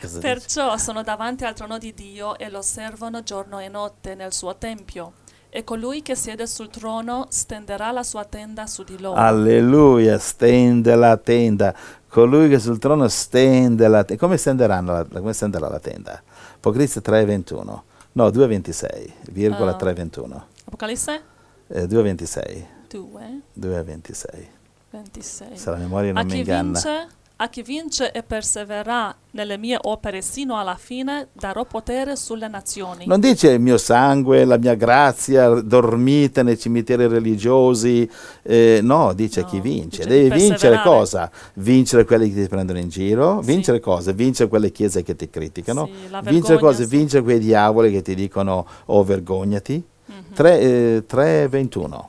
[0.00, 0.18] dice?
[0.20, 4.56] Perciò sono davanti al trono di Dio e lo servono giorno e notte nel suo
[4.56, 5.12] tempio.
[5.54, 9.20] E colui che siede sul trono stenderà la sua tenda su di loro.
[9.20, 11.74] Alleluia, stende la tenda.
[12.08, 14.22] Colui che sul trono stende la tenda.
[14.24, 16.22] Come, stenderanno la, come stenderà la tenda?
[16.56, 17.80] Apocalisse 3,21.
[18.12, 19.76] No, 2,26, virgola Ah.
[19.76, 20.40] 3,21.
[20.64, 21.22] Apocalisse
[21.68, 22.64] Eh, 2,26.
[22.88, 24.46] 2, 2,26.
[24.90, 25.56] 26.
[25.58, 26.72] Se la memoria A non mi chi, inganna.
[26.80, 27.08] vince,
[27.42, 33.04] a chi vince e persevererà nelle mie opere sino alla fine, darò potere sulle nazioni.
[33.04, 38.08] Non dice il mio sangue, la mia grazia, dormite nei cimiteri religiosi.
[38.42, 40.04] eh, no, dice No, chi vince.
[40.06, 41.28] Devi vincere cosa?
[41.54, 43.40] Vincere quelli che ti prendono in giro.
[43.40, 43.46] Sì.
[43.46, 44.12] Vincere cosa?
[44.12, 45.86] Vincere quelle chiese che ti criticano.
[45.86, 46.84] Sì, vincere cose?
[46.84, 46.90] sì.
[46.90, 49.84] Vincere quei diavoli che ti dicono oh vergognati.
[50.06, 50.32] Mhm.
[50.32, 52.08] 3, eh, 3,21.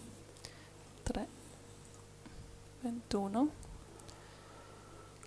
[1.02, 1.28] 3,
[2.82, 3.53] 21.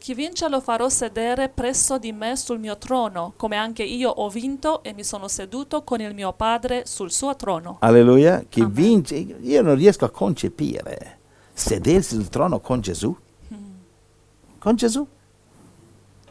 [0.06, 4.28] Chi vince lo farò sedere presso di me sul mio trono, come anche io ho
[4.28, 7.78] vinto e mi sono seduto con il mio Padre sul suo trono.
[7.80, 8.44] Alleluia.
[8.48, 8.72] Chi Amen.
[8.72, 11.18] vince, io non riesco a concepire
[11.52, 13.16] sedersi sul trono con Gesù.
[13.52, 13.56] Mm.
[14.60, 15.04] Con Gesù.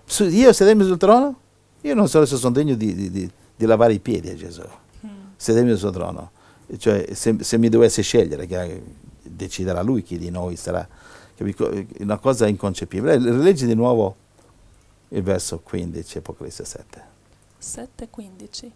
[0.05, 1.37] Su- io sedermi sul trono?
[1.81, 4.61] Io non so se sono degno di, di- di- di lavare i piedi a Gesù.
[5.05, 5.09] Mm.
[5.35, 6.31] Sedermi sul suo trono.
[6.77, 8.81] Cioè, se, se mi dovesse scegliere, che
[9.21, 10.87] deciderà lui chi di noi sarà.
[11.99, 13.17] Una cosa inconcepibile.
[13.19, 14.15] Leggi di nuovo
[15.09, 17.13] il verso 15, Apocalisse 7.
[17.61, 18.71] 7:15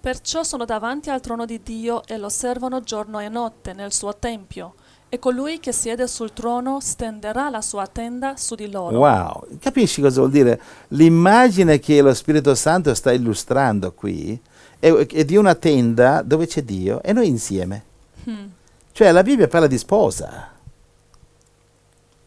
[0.00, 4.16] Perciò sono davanti al trono di Dio e lo servono giorno e notte nel suo
[4.18, 4.74] tempio.
[5.08, 8.98] E colui che siede sul trono stenderà la sua tenda su di loro.
[8.98, 10.60] Wow, capisci cosa vuol dire?
[10.88, 14.38] L'immagine che lo Spirito Santo sta illustrando qui
[14.78, 17.84] è, è di una tenda dove c'è Dio e noi insieme.
[18.24, 18.46] Hmm.
[18.92, 20.53] Cioè la Bibbia parla di sposa.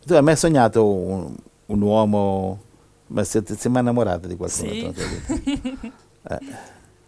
[0.07, 1.35] Tu hai mai sognato un,
[1.65, 2.61] un uomo,
[3.07, 4.69] ma siete, sei mai innamorato di qualcuno?
[4.71, 4.85] Sì.
[6.23, 6.39] eh.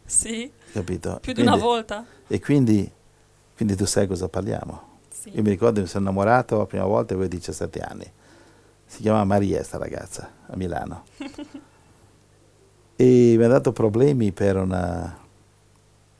[0.03, 0.51] sì.
[0.73, 1.19] Capito?
[1.21, 2.03] Più quindi, di una volta.
[2.27, 2.91] E quindi,
[3.55, 4.97] quindi tu sai cosa parliamo.
[5.07, 5.31] Sì.
[5.33, 8.11] Io mi ricordo mi sono innamorato la prima volta avevo 17 anni.
[8.85, 11.03] Si chiamava Maria, questa ragazza, a Milano.
[12.97, 15.17] e mi ha dato problemi per una...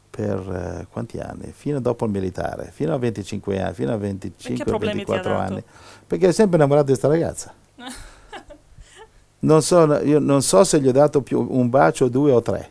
[0.10, 1.52] per uh, quanti anni?
[1.54, 5.64] Fino dopo il militare, fino a 25 anni, fino a 25-24 anni.
[6.08, 7.54] Perché ero sempre innamorato di questa ragazza.
[9.40, 12.70] non, so, io non so se gli ho dato più un bacio, due o tre,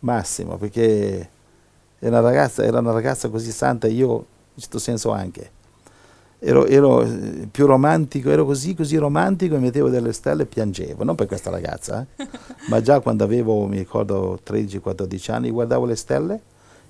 [0.00, 1.28] massimo, perché
[1.98, 4.24] era una ragazza, era una ragazza così santa, io in
[4.54, 5.50] questo senso anche.
[6.46, 11.02] Ero, ero, eh, più romantico, ero così, così romantico, mi mettevo delle stelle e piangevo,
[11.02, 12.28] non per questa ragazza, eh?
[12.68, 16.40] ma già quando avevo, mi ricordo, 13-14 anni, guardavo le stelle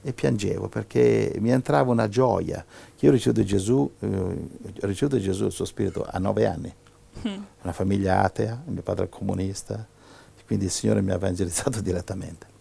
[0.03, 2.65] e piangevo perché mi entrava una gioia.
[2.99, 6.75] Io ho ricevuto Gesù, eh, ho ricevuto Gesù, il suo spirito, a nove anni,
[7.29, 7.43] mm.
[7.63, 9.87] una famiglia atea, mio padre è comunista,
[10.47, 12.53] quindi il Signore mi ha evangelizzato direttamente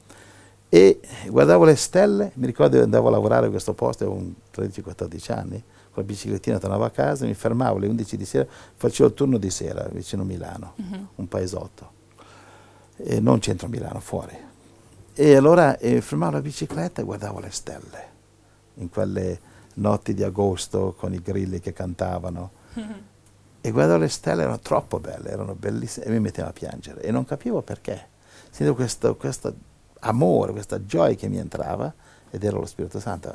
[0.73, 5.31] e guardavo le stelle, mi ricordo che andavo a lavorare a questo posto, avevo 13-14
[5.31, 5.63] anni,
[5.93, 9.37] con la biciclettina tornavo a casa, mi fermavo alle 11 di sera, facevo il turno
[9.37, 11.07] di sera vicino a Milano, uh-huh.
[11.15, 11.91] un paesotto,
[12.97, 14.35] e non centro Milano, fuori.
[15.13, 18.07] E allora eh, fermavo la bicicletta e guardavo le stelle,
[18.75, 19.39] in quelle
[19.75, 22.51] notti di agosto con i grilli che cantavano.
[22.73, 23.11] Uh-huh.
[23.65, 27.01] E guardavo le stelle, erano troppo belle, erano bellissime, e mi mettevo a piangere.
[27.01, 28.09] E non capivo perché.
[28.49, 29.55] Sentivo questo, questo
[30.01, 31.93] amore, questa gioia che mi entrava
[32.29, 33.33] ed era lo Spirito Santo,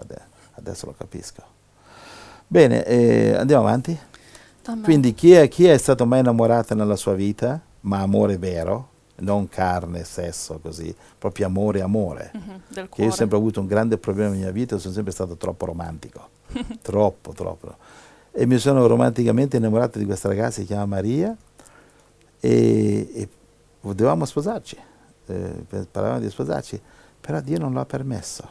[0.52, 1.56] adesso lo capisco.
[2.48, 3.96] Bene, eh, andiamo avanti.
[4.64, 4.82] Amen.
[4.82, 9.48] Quindi chi è, chi è stato mai innamorato nella sua vita, ma amore vero, non
[9.48, 12.32] carne, sesso, così, proprio amore, amore.
[12.36, 15.36] Mm-hmm, che io ho sempre avuto un grande problema nella mia vita, sono sempre stato
[15.36, 16.28] troppo romantico,
[16.82, 17.76] troppo, troppo.
[18.32, 21.34] E mi sono romanticamente innamorato di questa ragazza si chiama Maria
[22.40, 23.28] e, e
[23.80, 24.76] dovevamo sposarci
[25.28, 26.80] eh, parlavano di sposarci,
[27.20, 28.48] però Dio non l'ha permesso,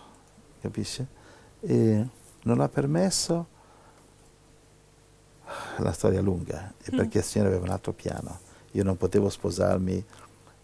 [0.61, 1.05] capisci?
[1.59, 2.07] E
[2.43, 3.47] non l'ha permesso,
[5.77, 6.97] la storia è lunga, è mm.
[6.97, 8.39] perché il Signore aveva un altro piano.
[8.71, 10.03] Io non potevo sposarmi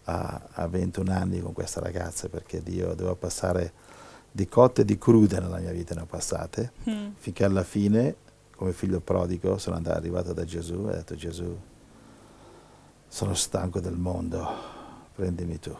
[0.04, 3.72] a, a 21 anni con questa ragazza perché Dio doveva passare
[4.30, 7.10] di cotte e di crude nella mia vita, ne ho passate, mm.
[7.16, 8.16] finché alla fine,
[8.56, 11.56] come figlio prodigo, sono andato, arrivato da Gesù e ho detto Gesù,
[13.06, 14.46] sono stanco del mondo,
[15.14, 15.76] prendimi tu.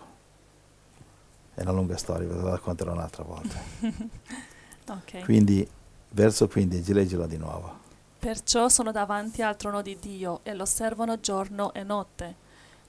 [1.52, 3.61] È una lunga storia, ve la racconterò un'altra volta.
[4.88, 5.24] okay.
[5.24, 5.68] Quindi,
[6.11, 7.82] verso 15, leggilo di nuovo.
[8.24, 12.36] Perciò sono davanti al trono di Dio e lo servono giorno e notte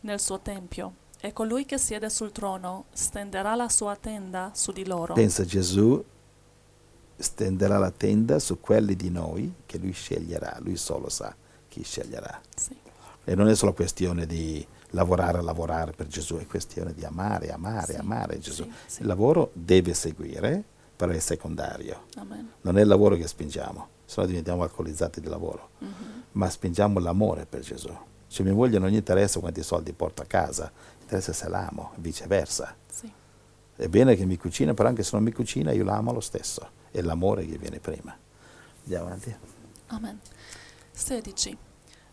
[0.01, 0.93] nel suo tempio.
[1.19, 5.13] E colui che siede sul trono stenderà la sua tenda su di loro.
[5.13, 6.01] Pensa Gesù
[7.17, 11.35] stenderà la tenda su quelli di noi che lui sceglierà, lui solo sa
[11.67, 12.39] chi sceglierà.
[12.55, 12.73] Sì.
[13.25, 17.91] E non è solo questione di lavorare lavorare per Gesù, è questione di amare, amare,
[17.91, 18.63] sì, amare Gesù.
[18.63, 19.01] Sì, sì.
[19.01, 20.63] Il lavoro deve seguire,
[20.95, 22.05] però è secondario.
[22.15, 22.53] Amen.
[22.61, 26.19] Non è il lavoro che spingiamo, se no diventiamo alcolizzati di lavoro, mm-hmm.
[26.33, 27.95] ma spingiamo l'amore per Gesù.
[28.27, 32.75] Se mia moglie non gli interessa quanti soldi porto a casa, interessa se l'amo, viceversa.
[33.77, 36.69] È bene che mi cucina, però anche se non mi cucina io l'amo lo stesso,
[36.91, 38.15] è l'amore che viene prima.
[38.83, 39.35] Andiamo avanti.
[39.87, 40.19] Amen.
[40.91, 41.57] 16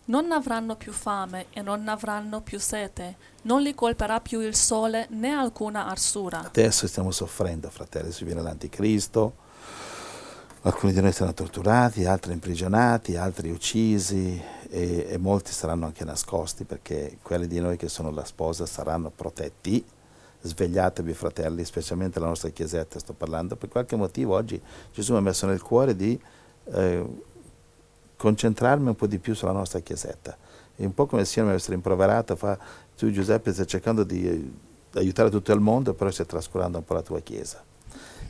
[0.05, 5.07] non avranno più fame e non avranno più sete, non li colperà più il sole
[5.11, 6.47] né alcuna arsura.
[6.47, 9.35] Adesso stiamo soffrendo, fratelli, si viene l'anticristo,
[10.63, 14.41] alcuni di noi saranno torturati, altri imprigionati, altri uccisi
[14.71, 19.11] e, e molti saranno anche nascosti perché quelli di noi che sono la sposa saranno
[19.11, 19.85] protetti.
[20.45, 24.61] Svegliatevi fratelli, specialmente la nostra chiesetta, sto parlando, per qualche motivo oggi
[24.93, 26.21] Gesù mi ha messo nel cuore di...
[26.65, 27.31] Eh,
[28.23, 30.37] concentrarmi un po' di più sulla nostra chiesetta.
[30.77, 32.57] È un po' come se io mi avessi rimproverato, fa,
[32.97, 36.95] tu Giuseppe stai cercando di eh, aiutare tutto il mondo, però stai trascurando un po'
[36.95, 37.61] la tua chiesa.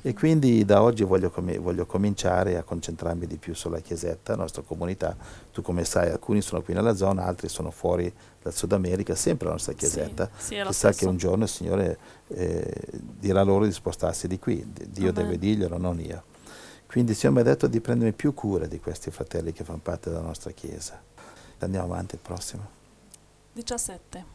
[0.05, 4.43] E quindi da oggi voglio, com- voglio, cominciare a concentrarmi di più sulla chiesetta, la
[4.43, 5.17] nostra comunità.
[5.53, 9.47] Tu come sai, alcuni sono qui nella zona, altri sono fuori dal Sud America, sempre
[9.47, 10.29] la nostra chiesetta.
[10.37, 14.69] Sì, sì, Chissà che un giorno il Signore eh, dirà loro di spostarsi di qui.
[14.89, 15.15] Dio Amen.
[15.15, 16.25] deve dirglielo, non io.
[16.89, 19.79] Quindi il Signore mi ha detto di prendermi più cura di questi fratelli che fanno
[19.81, 21.01] parte della nostra Chiesa.
[21.59, 22.69] Andiamo avanti, il prossimo.
[23.53, 24.32] 17.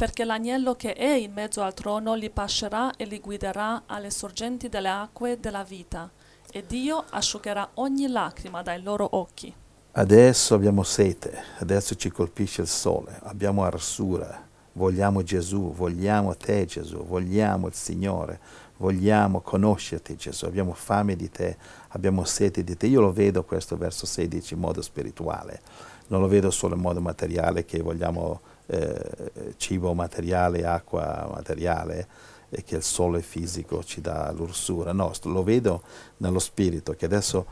[0.00, 4.70] Perché l'agnello che è in mezzo al trono li pascerà e li guiderà alle sorgenti
[4.70, 6.10] delle acque della vita,
[6.50, 9.54] e Dio asciugherà ogni lacrima dai loro occhi.
[9.92, 14.42] Adesso abbiamo sete, adesso ci colpisce il sole, abbiamo arsura,
[14.72, 18.40] vogliamo Gesù, vogliamo te Gesù, vogliamo il Signore,
[18.78, 22.86] vogliamo conoscerti Gesù, abbiamo fame di te, abbiamo sete di te.
[22.86, 25.60] Io lo vedo questo verso 16 in modo spirituale,
[26.06, 28.40] non lo vedo solo in modo materiale che vogliamo
[28.70, 32.06] eh, cibo materiale, acqua materiale
[32.48, 35.82] e che il sole fisico ci dà l'ursura, no, lo vedo
[36.18, 37.46] nello spirito che adesso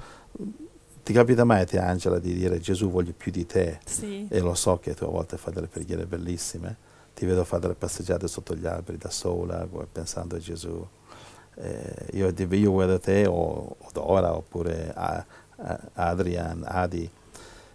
[1.02, 4.26] ti capita mai a te Angela di dire Gesù voglio più di te Sì.
[4.28, 6.76] e lo so che tu a volte fai delle preghiere bellissime,
[7.14, 10.86] ti vedo fare delle passeggiate sotto gli alberi da sola pensando a Gesù.
[11.54, 15.24] Eh, io, io guardo te o, o Dora oppure a,
[15.56, 17.10] a Adrian, Adi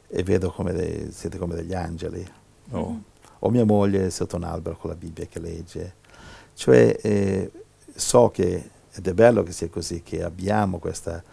[0.07, 2.25] e vedo come dei, siete come degli angeli.
[2.65, 2.87] No?
[2.89, 2.99] Mm-hmm.
[3.45, 5.95] O mia moglie sotto un albero con la Bibbia che legge.
[6.53, 7.51] Cioè eh,
[7.93, 11.23] so che, ed è bello che sia così, che abbiamo questa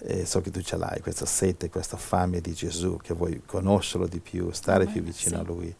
[0.00, 4.06] eh, so che tu ce l'hai, questa sete, questa fame di Gesù, che vuoi conoscerlo
[4.06, 4.92] di più, stare Amen.
[4.92, 5.40] più vicino sì.
[5.40, 5.74] a Lui.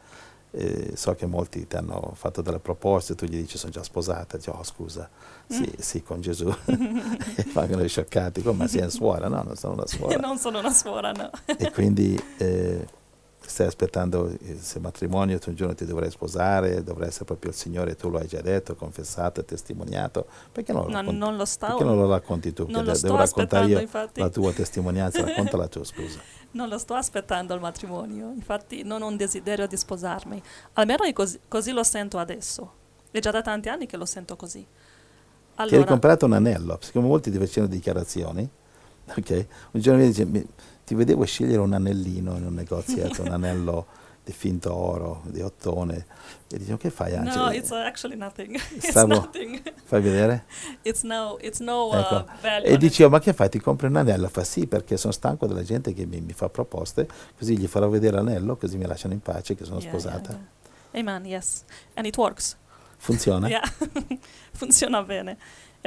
[0.52, 4.38] Eh, so che molti ti hanno fatto delle proposte, tu gli dici sono già sposata,
[4.38, 5.08] dici oh scusa,
[5.46, 5.78] sì, mm.
[5.78, 9.28] sì con Gesù, e i scioccati, come sei una suora?
[9.28, 10.16] No, non sono una suora.
[10.18, 11.30] non sono una suora, no.
[11.44, 12.86] e quindi eh,
[13.40, 17.94] stai aspettando se matrimonio, tu un giorno ti dovrai sposare, dovrai essere proprio il Signore,
[17.94, 21.66] tu lo hai già detto, confessato, testimoniato, perché non lo, no, racconti, non lo, sto,
[21.66, 22.66] perché non lo racconti tu?
[22.68, 24.20] Non lo devo raccontare io infatti.
[24.20, 26.18] la tua testimonianza, racconta la tua scusa.
[26.52, 30.42] Non lo sto aspettando il matrimonio, infatti non ho un desiderio di sposarmi,
[30.74, 32.72] almeno così, così lo sento adesso,
[33.10, 34.66] è già da tanti anni che lo sento così.
[35.58, 38.48] Allora, ti hai comprato un anello, siccome molti ti facevano dichiarazioni,
[39.16, 39.46] ok?
[39.70, 40.46] Un giorno mi dice, mi,
[40.86, 43.86] ti vedevo scegliere un anellino in un negozietto, un anello
[44.22, 46.06] di finto oro, di ottone,
[46.48, 47.44] e dicevo che fai Angela?
[47.46, 48.56] No, it's actually nothing.
[48.78, 49.62] Stavo, it's nothing.
[49.84, 50.44] Fai vedere?
[50.82, 52.14] It's no, it's no ecco.
[52.16, 52.68] uh, value.
[52.68, 53.48] E dicevo, ma che fai?
[53.48, 54.28] Ti compri un anello?
[54.28, 57.06] Fa sì, perché sono stanco della gente che mi, mi fa proposte,
[57.36, 60.30] così gli farò vedere l'anello, così mi lasciano in pace che sono Yeah, sposata.
[60.30, 60.40] yeah,
[60.92, 61.00] yeah.
[61.00, 61.64] Amen, yes.
[61.94, 62.56] And it works.
[62.96, 63.46] Funziona?
[63.50, 63.62] Yeah.
[64.52, 65.36] Funziona bene.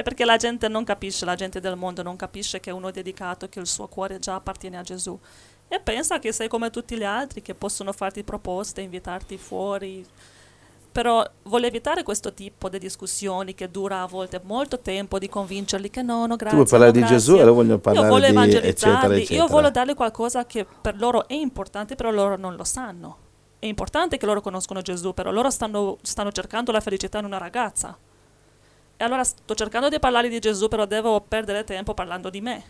[0.00, 2.90] È perché la gente non capisce, la gente del mondo non capisce che uno è
[2.90, 5.18] dedicato, che il suo cuore già appartiene a Gesù.
[5.68, 10.02] E pensa che sei come tutti gli altri, che possono farti proposte, invitarti fuori.
[10.90, 15.90] Però vuole evitare questo tipo di discussioni che dura a volte molto tempo, di convincerli
[15.90, 16.56] che no, no, grazie.
[16.56, 17.16] Tu vuoi parlare no, di grazie.
[17.18, 19.42] Gesù e loro vogliono parlare io voglio di eccetera, eccetera.
[19.42, 23.18] io voglio dargli qualcosa che per loro è importante, però loro non lo sanno.
[23.58, 27.36] È importante che loro conoscono Gesù, però loro stanno, stanno cercando la felicità in una
[27.36, 27.98] ragazza.
[29.00, 32.62] E allora sto cercando di parlare di Gesù, però devo perdere tempo parlando di me.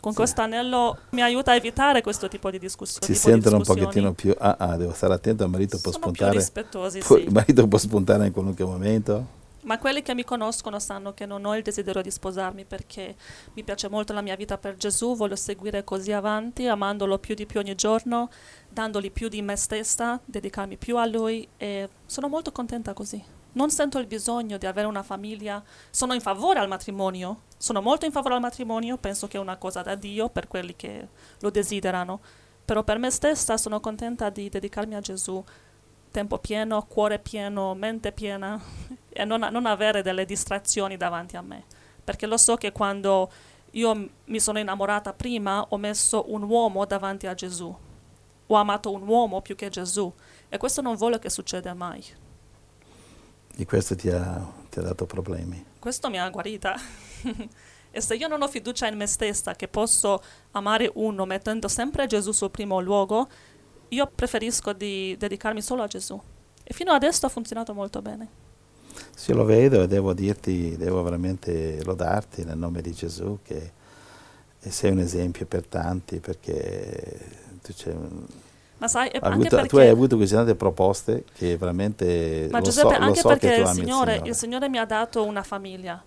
[0.00, 0.18] Con Sì.
[0.18, 3.06] questo anello mi aiuta a evitare questo tipo di discussioni.
[3.06, 6.14] Si sentono un pochettino più, ah, ah, devo stare attento, il marito può Sono più
[6.14, 6.36] spuntare.
[6.36, 7.22] rispettosi, Può- sì.
[7.22, 9.26] Il marito può spuntare in qualunque momento.
[9.62, 13.14] Ma quelli che mi conoscono sanno che non ho il desiderio di sposarmi perché
[13.54, 17.46] mi piace molto la mia vita per Gesù, voglio seguire così avanti, amandolo più di
[17.46, 18.30] più ogni giorno,
[18.68, 23.22] dandogli più di me stessa, dedicarmi più a lui e sono molto contenta così.
[23.58, 28.06] Non sento il bisogno di avere una famiglia, sono in favore al matrimonio, sono molto
[28.06, 31.08] in favore al matrimonio, penso che è una cosa da Dio per quelli che
[31.40, 32.20] lo desiderano,
[32.64, 35.44] però per me stessa sono contenta di dedicarmi a Gesù.
[36.12, 38.60] Tempo pieno, cuore pieno, mente piena.
[39.18, 41.64] E non, non avere delle distrazioni davanti a me.
[42.04, 43.28] Perché lo so che quando
[43.72, 47.76] io mi sono innamorata prima ho messo un uomo davanti a Gesù.
[48.46, 50.12] Ho amato un uomo più che Gesù.
[50.48, 52.04] E questo non voglio che succeda mai.
[53.60, 54.40] E questo ti ha,
[54.70, 55.64] ti ha dato problemi.
[55.80, 56.76] Questo mi ha guarita.
[57.90, 62.06] e se io non ho fiducia in me stessa che posso amare uno mettendo sempre
[62.06, 63.28] Gesù sul primo luogo,
[63.88, 66.20] io preferisco di dedicarmi solo a Gesù.
[66.62, 68.28] E fino adesso ha funzionato molto bene.
[69.12, 73.72] Se lo vedo e devo dirti, devo veramente lodarti nel nome di Gesù che
[74.60, 77.18] sei un esempio per tanti perché
[77.60, 78.24] tu, c'è un-
[78.78, 79.68] Ma sai, anche avuto- perché...
[79.68, 83.66] tu hai avuto così tante proposte che veramente Ma Giuseppe, so, anche so perché il
[83.66, 84.20] Signore, il Signore.
[84.28, 86.02] il Signore mi ha dato una famiglia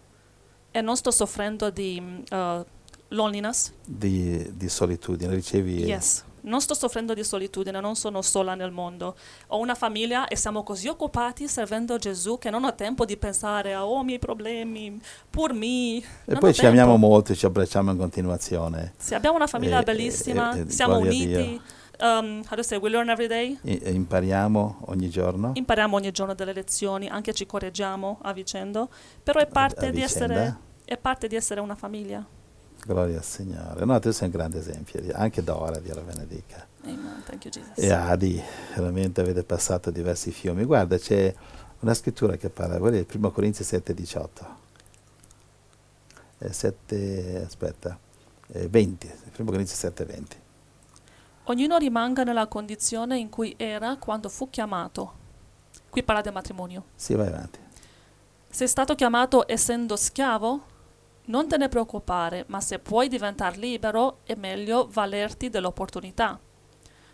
[0.72, 2.66] e non sto soffrendo di mm, uh,
[3.10, 3.74] loneliness.
[3.86, 6.24] Di, di solitudine, ricevi Yes.
[6.44, 9.16] Non sto soffrendo di solitudine, non sono sola nel mondo.
[9.48, 13.76] Ho una famiglia e siamo così occupati servendo Gesù che non ho tempo di pensare
[13.76, 15.98] a oh, miei problemi, pur me.
[15.98, 17.08] e Non poi ci amiamo tempo.
[17.08, 18.94] molto e ci abbracciamo in continuazione.
[18.98, 21.62] Sì, abbiamo una famiglia E- bellissima, e- e siamo uniti.
[22.02, 23.60] Um, how to say, we learn every day.
[23.62, 28.88] I- impariamo ogni giorno Impariamo ogni giorno delle lezioni, anche ci correggiamo a vicenda,
[29.22, 32.26] però è parte, a di essere, è parte di essere una famiglia.
[32.84, 33.86] Gloria al Signore.
[33.86, 36.66] No, tu sei un grande esempio, anche Dora, Dio la benedica.
[36.84, 37.22] Amen.
[37.24, 37.78] Thank you, Jesus.
[37.78, 38.42] E Adi,
[38.76, 40.64] veramente avete passato diversi fiumi.
[40.64, 41.32] Guarda, c'è
[41.82, 44.46] una scrittura che parla, guarda, il 1 Corinzi 7, 18.
[46.40, 47.96] Eh, 7, aspetta,
[48.48, 50.38] eh, 20, 1 Corinzi 7, 20.
[51.46, 55.20] Ognuno rimanga nella condizione in cui era quando fu chiamato.
[55.90, 56.86] Qui parla del matrimonio.
[56.96, 57.60] Sì, vai avanti.
[58.50, 60.62] Sei stato chiamato essendo schiavo?
[61.26, 66.40] Non te ne preoccupare, ma se puoi diventare libero è meglio valerti dell'opportunità.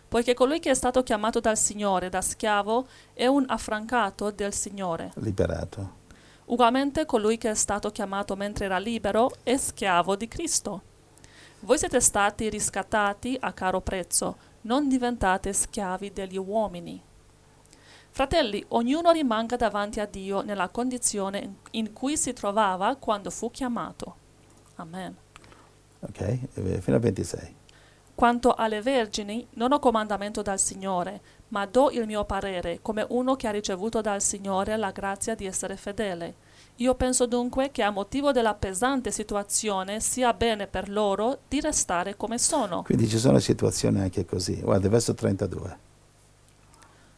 [0.08, 5.12] Poiché colui che è stato chiamato dal Signore da schiavo è un affrancato del Signore.
[5.16, 5.96] Liberato.
[6.46, 10.82] Ugualmente colui che è stato chiamato mentre era libero è schiavo di Cristo.
[11.60, 17.02] Voi siete stati riscattati a caro prezzo, non diventate schiavi degli uomini.
[18.10, 24.16] Fratelli, ognuno rimanga davanti a Dio nella condizione in cui si trovava quando fu chiamato.
[24.76, 25.16] Amen.
[26.00, 27.56] Ok, eh, fino a 26.
[28.14, 33.34] Quanto alle vergini, non ho comandamento dal Signore, ma do il mio parere, come uno
[33.34, 36.34] che ha ricevuto dal Signore la grazia di essere fedele.
[36.80, 42.16] Io penso dunque che a motivo della pesante situazione sia bene per loro di restare
[42.16, 42.82] come sono.
[42.82, 44.60] Quindi ci sono situazioni anche così.
[44.60, 45.86] Guarda, verso 32.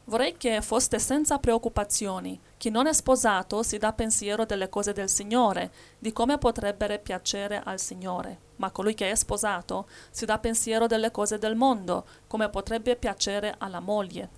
[0.04, 2.40] Vorrei che foste senza preoccupazioni.
[2.56, 7.60] Chi non è sposato si dà pensiero delle cose del Signore, di come potrebbero piacere
[7.62, 8.38] al Signore.
[8.56, 13.54] Ma colui che è sposato si dà pensiero delle cose del mondo, come potrebbe piacere
[13.58, 14.30] alla moglie.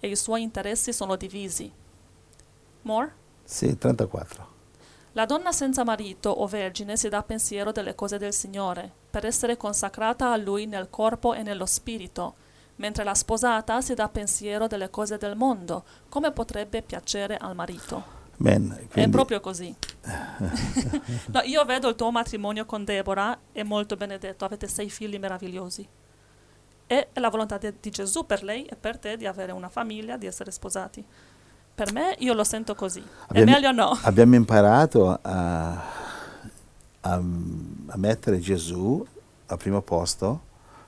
[0.00, 1.72] E i suoi interessi sono divisi.
[2.82, 3.26] More?
[3.44, 4.47] Sì, 34.
[5.12, 9.56] La donna senza marito o vergine si dà pensiero delle cose del Signore, per essere
[9.56, 12.46] consacrata a Lui nel corpo e nello spirito
[12.78, 18.16] mentre la sposata si dà pensiero delle cose del mondo, come potrebbe piacere al marito.
[18.36, 19.00] Ben, quindi...
[19.00, 19.74] È proprio così.
[21.32, 25.86] no, io vedo il tuo matrimonio con Deborah, è molto benedetto, avete sei figli meravigliosi.
[26.86, 29.68] E è la volontà de- di Gesù per lei e per te di avere una
[29.68, 31.04] famiglia, di essere sposati.
[31.78, 33.96] Per me io lo sento così, abbiamo, è meglio no.
[34.02, 35.80] Abbiamo imparato a,
[37.02, 37.20] a, a
[37.94, 39.06] mettere Gesù
[39.46, 40.40] al primo posto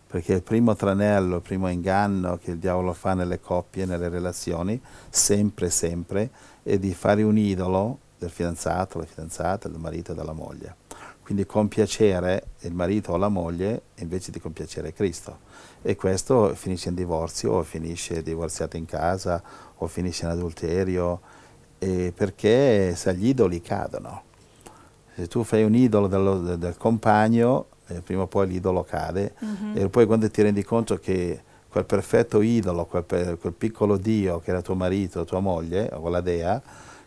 [0.08, 4.82] perché il primo tranello, il primo inganno che il diavolo fa nelle coppie, nelle relazioni,
[5.08, 6.30] sempre, sempre,
[6.64, 10.74] è di fare un idolo del fidanzato, della fidanzata, del marito e della moglie.
[11.30, 15.38] Quindi compiacere il marito o la moglie invece di compiacere Cristo.
[15.80, 19.40] E questo finisce in divorzio, o finisce divorziato in casa,
[19.76, 21.20] o finisce in adulterio,
[21.78, 24.22] perché se gli idoli cadono.
[25.14, 29.76] Se tu fai un idolo del, del compagno, eh, prima o poi l'idolo cade mm-hmm.
[29.76, 34.50] e poi quando ti rendi conto che quel perfetto idolo, quel, quel, piccolo Dio che
[34.50, 36.60] era tuo marito, tua moglie, o la dea,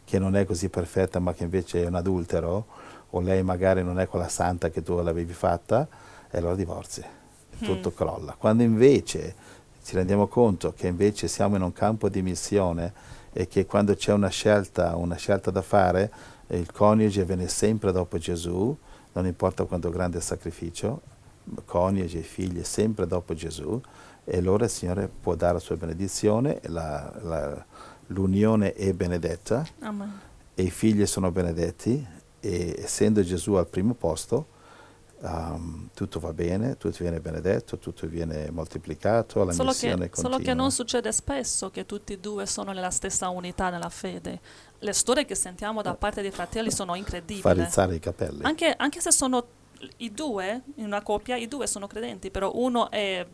[0.05, 2.82] che non è così perfetta ma che invece è un adultero,
[3.15, 5.87] o lei magari non è quella santa che tu l'avevi fatta,
[6.29, 7.03] e allora divorzi,
[7.59, 7.95] tutto mm.
[7.95, 8.35] crolla.
[8.37, 9.35] Quando invece
[9.83, 12.91] ci rendiamo conto che invece siamo in un campo di missione
[13.31, 16.11] e che quando c'è una scelta, una scelta da fare,
[16.47, 18.75] il coniuge viene sempre dopo Gesù,
[19.13, 21.01] non importa quanto grande il sacrificio,
[21.65, 23.79] coniugi e figli sempre dopo Gesù,
[24.23, 27.65] e allora il Signore può dare la sua benedizione, la, la,
[28.07, 30.19] l'unione è benedetta, Amen.
[30.55, 34.47] e i figli sono benedetti, e essendo Gesù al primo posto,
[35.19, 40.31] um, tutto va bene, tutto viene benedetto, tutto viene moltiplicato, la solo missione che, continua.
[40.31, 44.41] Solo che non succede spesso che tutti e due sono nella stessa unità nella fede.
[44.79, 47.39] Le storie che sentiamo da parte dei fratelli sono incredibili.
[47.39, 48.43] Fa rizzare i capelli.
[48.43, 49.45] Anche, anche se sono
[49.97, 53.25] i due, in una coppia, i due sono credenti, però uno è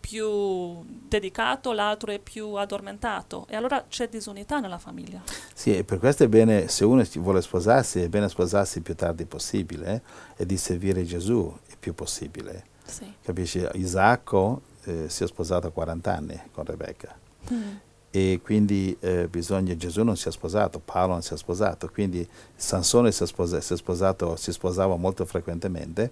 [0.00, 5.22] più dedicato, l'altro è più addormentato e allora c'è disunità nella famiglia.
[5.54, 8.94] Sì, e per questo è bene, se uno vuole sposarsi, è bene sposarsi il più
[8.94, 10.02] tardi possibile
[10.36, 12.64] eh, e di servire Gesù il più possibile.
[12.84, 13.12] Sì.
[13.22, 13.64] Capisci?
[13.74, 17.16] Isacco eh, si è sposato a 40 anni con Rebecca.
[17.52, 17.76] Mm.
[18.12, 22.26] E quindi eh, bisogna, Gesù non si è sposato, Paolo non si è sposato, quindi
[22.56, 26.10] Sansone si, è sposato, si, è sposato, si sposava molto frequentemente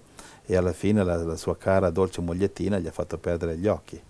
[0.49, 4.01] e alla fine la, la, sua cara dolce mogliettina gli ha fatto perdere gli occhi,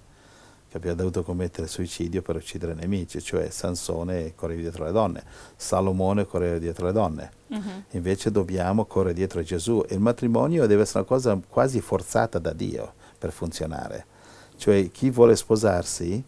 [0.70, 5.22] che aveva dovuto commettere suicidio per uccidere nemici, cioè Sansone correva dietro le donne,
[5.58, 7.32] Salomone correva dietro le donne.
[7.48, 7.84] Uh-huh.
[7.90, 12.54] Invece dobbiamo correre dietro Gesù e il matrimonio deve essere una cosa quasi forzata da
[12.54, 14.06] Dio per funzionare.
[14.56, 16.24] Cioè chi vuole sposarsi,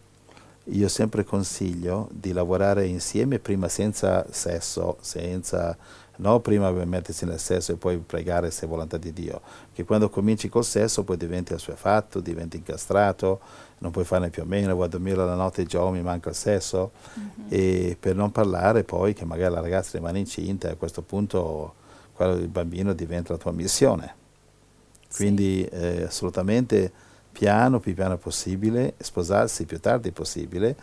[0.64, 5.74] io sempre consiglio di lavorare insieme prima senza sesso, senza
[6.16, 9.40] no prima mettersi nel sesso e poi pregare se è volontà di Dio,
[9.72, 13.40] che quando cominci col sesso poi diventi assuefatto, diventi incastrato,
[13.78, 16.34] non puoi farne più o meno, vuoi dormire la notte e già mi manca il
[16.34, 17.46] sesso, mm-hmm.
[17.48, 21.74] e per non parlare poi che magari la ragazza rimane incinta e a questo punto
[22.18, 24.14] il bambino diventa la tua missione.
[25.14, 25.76] Quindi sì.
[25.76, 26.92] eh, assolutamente
[27.32, 30.76] piano, più piano possibile, sposarsi più tardi possibile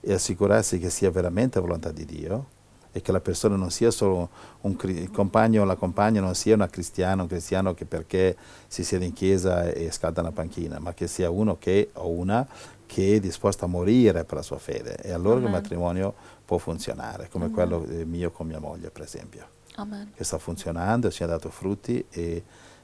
[0.00, 2.54] e assicurarsi che sia veramente volontà di Dio
[2.96, 4.30] e che la persona non sia solo
[4.62, 8.34] un il compagno o la compagna non sia una cristiana, un cristiano che perché
[8.68, 12.48] si siede in chiesa e scalda una panchina, ma che sia uno che o una
[12.86, 15.48] che è disposta a morire per la sua fede e allora Amen.
[15.48, 17.54] il matrimonio può funzionare, come Amen.
[17.54, 20.12] quello mio con mia moglie per esempio, Amen.
[20.14, 22.42] che sta funzionando, ci ha dato frutti e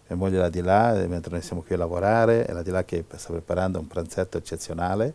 [0.08, 2.70] mia moglie è là di là, mentre noi siamo qui a lavorare, è là di
[2.70, 5.14] là che sta preparando un pranzetto eccezionale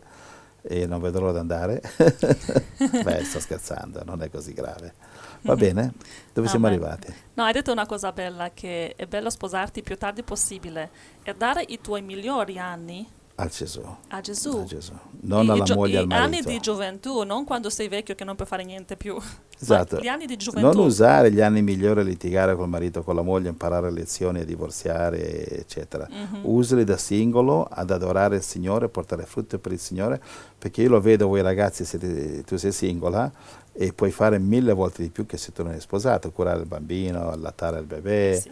[0.62, 1.80] e non vedo l'ora di andare.
[3.02, 4.94] Beh, sto scherzando, non è così grave.
[5.42, 5.92] Va bene?
[6.32, 6.72] Dove no, siamo beh.
[6.72, 7.14] arrivati?
[7.34, 10.90] No, hai detto una cosa bella, che è bello sposarti più tardi possibile
[11.22, 13.08] e dare i tuoi migliori anni
[13.40, 13.80] a Gesù.
[14.08, 14.58] A Gesù.
[14.58, 14.92] A Gesù.
[15.20, 16.26] Non I, alla gio- moglie, al marito.
[16.26, 19.16] anni di gioventù, non quando sei vecchio che non puoi fare niente più.
[19.60, 19.98] Esatto.
[19.98, 20.68] gli anni di gioventù.
[20.68, 24.44] Non usare gli anni migliori a litigare col marito, con la moglie, imparare lezioni, a
[24.44, 26.08] divorziare, eccetera.
[26.08, 26.44] Mm-hmm.
[26.44, 30.22] Usali da singolo ad adorare il Signore, portare frutto per il Signore,
[30.56, 33.30] perché io lo vedo, voi ragazzi, siete, tu sei singola
[33.72, 36.66] e puoi fare mille volte di più che se tu non hai sposato, curare il
[36.66, 38.38] bambino, allattare il bebè.
[38.40, 38.50] Sì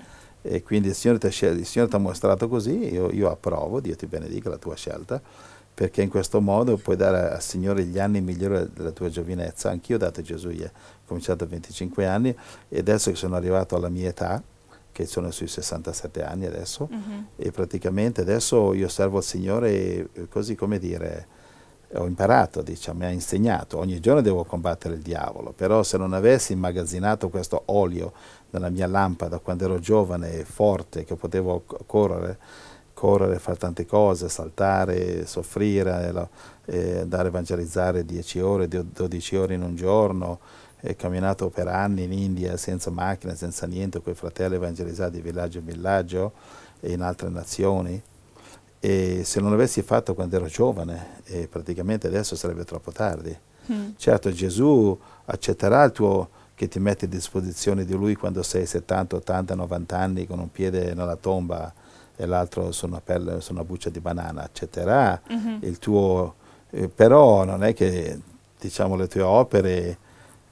[0.48, 4.58] e quindi il Signore ti ha mostrato così, io, io, approvo, Dio ti benedica la
[4.58, 5.20] tua scelta,
[5.74, 9.70] perché in questo modo puoi dare al Signore gli anni migliori della tua giovinezza.
[9.70, 10.70] Anch'io ho dato Gesù, ho
[11.04, 12.34] cominciato a 25 anni
[12.68, 14.42] e adesso che sono arrivato alla mia età,
[14.92, 17.24] che sono sui 67 anni adesso, uh-huh.
[17.36, 21.26] e praticamente adesso io servo il Signore così come dire,
[21.94, 26.14] ho imparato, diciamo, mi ha insegnato, ogni giorno devo combattere il diavolo, però se non
[26.14, 28.12] avessi immagazzinato questo olio
[28.50, 32.38] nella mia lampada quando ero giovane e forte, che potevo correre,
[32.94, 36.28] correre, fare tante cose, saltare, soffrire,
[36.66, 40.38] eh, andare a evangelizzare 10 ore, 12 ore in un giorno,
[40.80, 45.20] e camminato per anni in India senza macchine, senza niente, con i fratelli evangelizzati di
[45.20, 46.32] villaggio in villaggio
[46.80, 48.00] e in altre nazioni.
[48.78, 53.36] E se non l'avessi fatto quando ero giovane, praticamente adesso sarebbe troppo tardi.
[53.72, 53.90] Mm.
[53.96, 59.16] Certo, Gesù accetterà il tuo, che ti mette a disposizione di lui quando sei 70,
[59.16, 61.72] 80, 90 anni con un piede nella tomba
[62.16, 65.58] e l'altro su una, pelle, su una buccia di banana, accetterà mm-hmm.
[65.60, 66.34] il tuo...
[66.70, 68.18] Eh, però non è che
[68.58, 69.98] diciamo le tue opere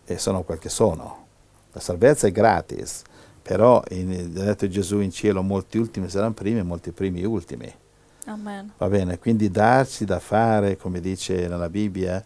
[0.05, 1.25] eh, sono quel che sono.
[1.73, 3.03] La salvezza è gratis,
[3.41, 7.73] però ha detto Gesù in cielo molti ultimi saranno primi e molti primi ultimi.
[8.27, 8.73] Amen.
[8.77, 12.23] Va bene, quindi darci da fare, come dice nella Bibbia,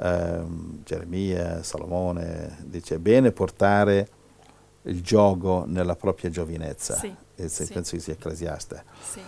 [0.00, 4.08] ehm, Geremia, Salomone, dice bene portare
[4.82, 6.96] il gioco nella propria giovinezza.
[6.96, 7.66] Sì, e sì.
[7.66, 8.84] Penso che sia ecclesiaste.
[9.02, 9.20] Sì.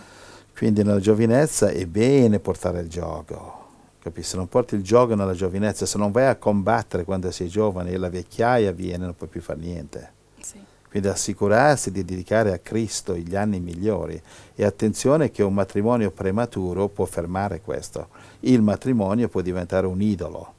[0.55, 3.61] Quindi nella giovinezza è bene portare il gioco.
[3.99, 4.31] Capisci?
[4.31, 7.91] Se non porti il gioco nella giovinezza, se non vai a combattere quando sei giovane
[7.91, 10.11] e la vecchiaia viene, non puoi più fare niente.
[10.39, 10.61] Sì.
[10.89, 14.21] Quindi assicurarsi di dedicare a Cristo gli anni migliori.
[14.55, 18.09] E attenzione che un matrimonio prematuro può fermare questo.
[18.41, 20.53] Il matrimonio può diventare un idolo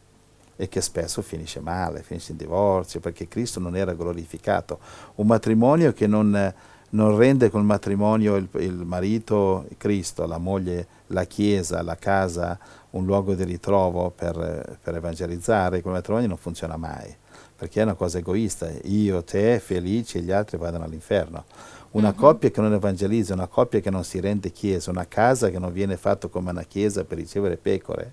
[0.57, 4.79] e che spesso finisce male, finisce in divorzio, perché Cristo non era glorificato.
[5.17, 6.55] Un matrimonio che non,
[6.91, 12.59] non rende col matrimonio il, il, marito Cristo, la moglie, la chiesa, la casa
[12.91, 17.15] un luogo di ritrovo per, per evangelizzare, quel matrimonio non funziona mai,
[17.57, 21.45] perché è una cosa egoista, io, te, felici e gli altri vadano all'inferno.
[21.93, 22.15] Una uh-huh.
[22.15, 25.73] coppia che non evangelizza, una coppia che non si rende chiesa, una casa che non
[25.73, 28.13] viene fatta come una chiesa per ricevere pecore,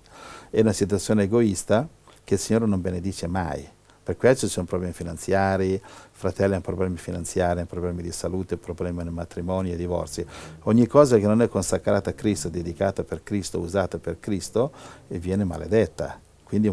[0.50, 1.88] è una situazione egoista
[2.24, 3.68] che il Signore non benedice mai.
[4.04, 5.80] Per questo ci sono problemi finanziari,
[6.10, 10.26] fratelli hanno problemi finanziari, hanno problemi di salute, problemi nel matrimonio e divorzi.
[10.62, 14.72] Ogni cosa che non è consacrata a Cristo, dedicata per Cristo, usata per Cristo,
[15.06, 16.18] viene maledetta.
[16.44, 16.68] Quindi,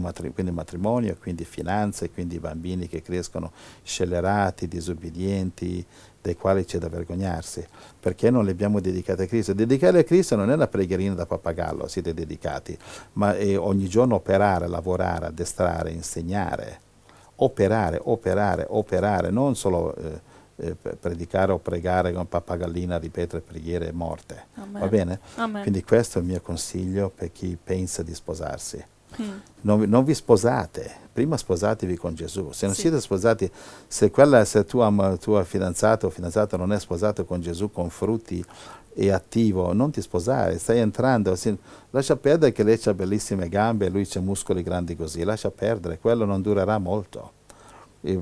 [0.52, 3.52] matrimonio, quindi finanze, quindi bambini che crescono
[3.82, 5.86] scellerati, disubbidienti,
[6.30, 7.66] dei quali c'è da vergognarsi,
[8.00, 9.54] perché non li abbiamo dedicati a Cristo.
[9.54, 12.78] Dedicare a Cristo non è una preghierina da pappagallo, siete dedicati,
[13.14, 16.80] ma è ogni giorno operare, lavorare, addestrare, insegnare,
[17.38, 20.22] operare, operare, operare, non solo eh,
[20.58, 24.46] eh, predicare o pregare con pappagallina, ripetere preghiere morte.
[24.56, 24.80] Amen.
[24.80, 25.20] Va bene?
[25.36, 25.62] Amen.
[25.62, 28.84] Quindi questo è il mio consiglio per chi pensa di sposarsi.
[29.22, 29.38] Mm.
[29.62, 32.52] Non, non, vi sposate, prima sposatevi con Gesù.
[32.52, 32.82] Se non sì.
[32.82, 33.50] siete sposati,
[33.88, 38.44] se, quella, se tua, tua fidanzata o fidanzato non è sposato con Gesù con frutti
[38.94, 41.56] e attivo, non ti sposare, stai entrando, si,
[41.92, 46.00] lascia perdere che lei ha bellissime gambe e lui ha muscoli grandi così, lascia perdere,
[46.00, 47.34] quello non durerà molto.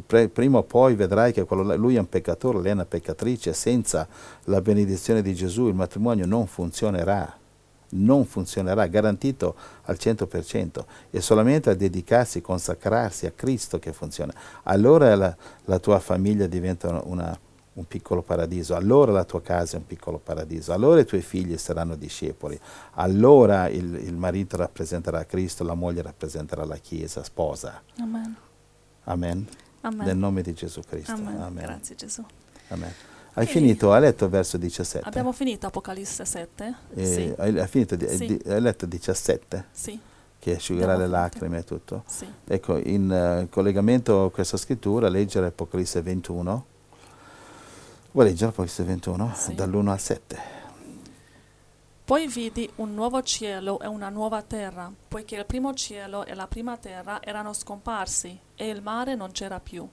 [0.05, 3.53] Pre, prima o poi vedrai che quello, lui è un peccatore, lei è una peccatrice,
[3.53, 4.07] senza
[4.45, 7.45] la benedizione di Gesù il matrimonio non funzionerà
[7.89, 14.34] non funzionerà, garantito al 100%, è solamente a dedicarsi, consacrarsi a Cristo che funziona.
[14.64, 15.35] Allora la,
[15.65, 17.39] la tua famiglia diventa una, una,
[17.73, 21.57] un piccolo paradiso, allora la tua casa è un piccolo paradiso, allora i tuoi figli
[21.57, 22.59] saranno discepoli,
[22.95, 27.81] allora il, il marito rappresenterà Cristo, la moglie rappresenterà la Chiesa, sposa.
[27.99, 28.35] Amen.
[29.05, 29.47] Amen.
[29.81, 30.05] Amen.
[30.05, 31.14] Nel nome di Gesù Cristo.
[31.14, 31.39] Amen.
[31.39, 31.64] Amen.
[31.64, 32.26] Grazie Gesù.
[32.69, 32.91] Amen.
[33.38, 33.51] Hai Ok.
[33.51, 33.93] finito?
[33.93, 35.07] Hai letto il verso 17?
[35.07, 36.76] Abbiamo finito Apocalisse 7?
[36.95, 37.34] Eh, Sì.
[37.38, 38.26] hai, hai finito Sì.
[38.26, 39.65] di- hai letto 17?
[39.72, 39.99] Sì,
[40.39, 41.39] Che asciugherà Abbiamo le finito.
[41.45, 42.03] lacrime e tutto?
[42.07, 42.26] sì.
[42.47, 46.65] Ecco, in eh, collegamento a questa scrittura, leggere Apocalisse 21.
[48.11, 49.31] Vuoi leggere Apocalisse 21?
[49.35, 49.53] Sì.
[49.53, 50.38] Dall'1 al 7.
[52.05, 56.47] Poi vidi un nuovo cielo e una nuova terra, poiché il primo cielo e la
[56.47, 59.88] prima terra erano scomparsi e il mare non c'era più.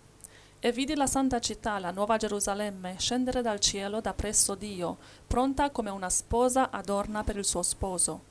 [0.65, 4.97] E vidi la santa città, la nuova Gerusalemme, scendere dal cielo da presso Dio,
[5.27, 8.23] pronta come una sposa adorna per il suo sposo.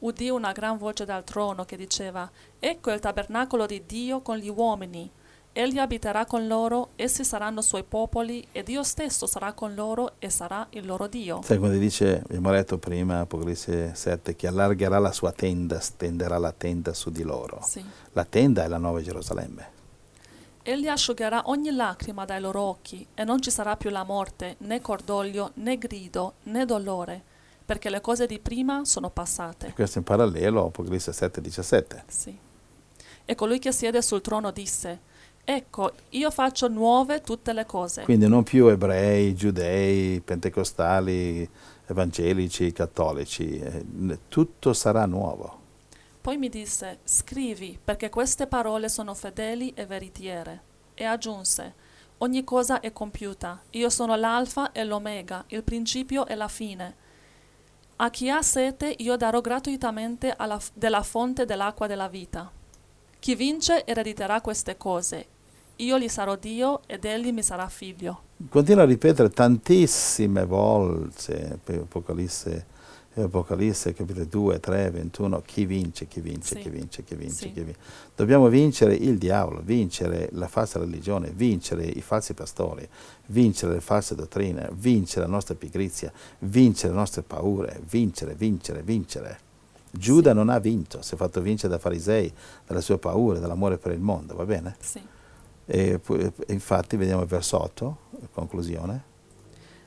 [0.00, 4.50] Udì una gran voce dal trono che diceva, Ecco il tabernacolo di Dio con gli
[4.50, 5.10] uomini.
[5.50, 10.28] Egli abiterà con loro, essi saranno suoi popoli, e Dio stesso sarà con loro e
[10.28, 11.40] sarà il loro Dio.
[11.42, 16.52] Sai quando dice, abbiamo letto prima, Apocalisse 7, che allargherà la sua tenda, stenderà la
[16.52, 17.60] tenda su di loro.
[17.62, 17.82] Sì.
[18.12, 19.71] La tenda è la nuova Gerusalemme.
[20.64, 24.80] Egli asciugherà ogni lacrima dai loro occhi, e non ci sarà più la morte, né
[24.80, 27.20] cordoglio, né grido, né dolore,
[27.64, 29.72] perché le cose di prima sono E passate.
[29.72, 32.04] questo in parallelo a Apocalisse 7, 17.
[32.06, 32.38] Sì.
[33.24, 35.00] E colui che siede sul trono disse,
[35.44, 38.02] Ecco, io faccio nuove tutte le cose.
[38.04, 41.48] Quindi non più ebrei, giudei, pentecostali,
[41.86, 45.58] evangelici, cattolici, eh, tutto sarà nuovo.
[46.22, 50.62] Poi mi disse, Scrivi, perché queste parole sono fedeli e veritiere.
[50.94, 51.74] E aggiunse,
[52.22, 53.62] Ogni cosa è compiuta.
[53.70, 56.94] Io sono l'alfa e l'omega, il principio e la fine.
[57.96, 62.48] A chi ha sete io darò gratuitamente f- della fonte dell'acqua della vita.
[63.18, 65.26] Chi vince erediterà queste cose.
[65.76, 68.22] Io gli sarò Dio ed egli mi sarà figlio.
[68.48, 72.66] Continua a ripetere tantissime volte Apocalisse,
[73.14, 76.60] Apocalisse capitolo 2, 3, 21, chi vince, chi vince, Sì.
[76.62, 77.52] chi vince, chi vince, Sì.
[77.52, 77.78] chi vince.
[78.16, 82.88] Dobbiamo vincere il diavolo, vincere la falsa religione, vincere i falsi pastori,
[83.26, 89.38] vincere le false dottrine, vincere la nostra pigrizia, vincere le nostre paure, vincere, vincere, vincere.
[89.90, 90.36] Giuda Sì.
[90.36, 92.32] non ha vinto, si è fatto vincere dai farisei,
[92.66, 94.74] dalle sue paure, dall'amore per il mondo, va bene?
[94.80, 95.00] Sì.
[95.66, 96.00] E
[96.48, 97.96] infatti vediamo il verso 8,
[98.32, 99.10] conclusione.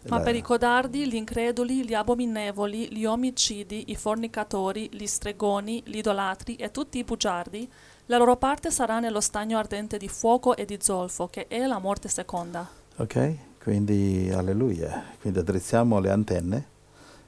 [0.07, 5.97] Ma per i codardi, gli increduli, gli abominevoli, gli omicidi, i fornicatori, gli stregoni, gli
[5.97, 7.69] idolatri e tutti i bugiardi,
[8.07, 11.79] la loro parte sarà nello stagno ardente di fuoco e di zolfo, che è la
[11.79, 12.69] morte seconda.
[12.97, 13.35] Ok?
[13.61, 15.03] Quindi alleluia.
[15.19, 16.67] Quindi addrizziamo le antenne.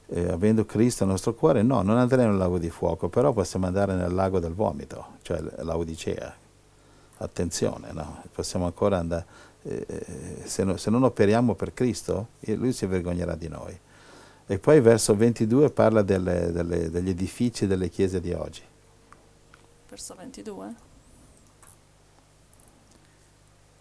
[0.10, 3.66] eh, avendo Cristo nel nostro cuore, no, non andremo nel lago di fuoco, però possiamo
[3.66, 6.34] andare nel lago del vomito, cioè l'Odicea.
[7.18, 8.24] Attenzione, no?
[8.32, 9.26] Possiamo ancora andare.
[9.64, 13.78] Eh, se, no- se non operiamo per Cristo, eh, Lui si vergognerà di noi.
[14.50, 18.62] E poi verso 22 parla delle- delle- degli edifici delle chiese di oggi.
[19.90, 20.76] Verso 22.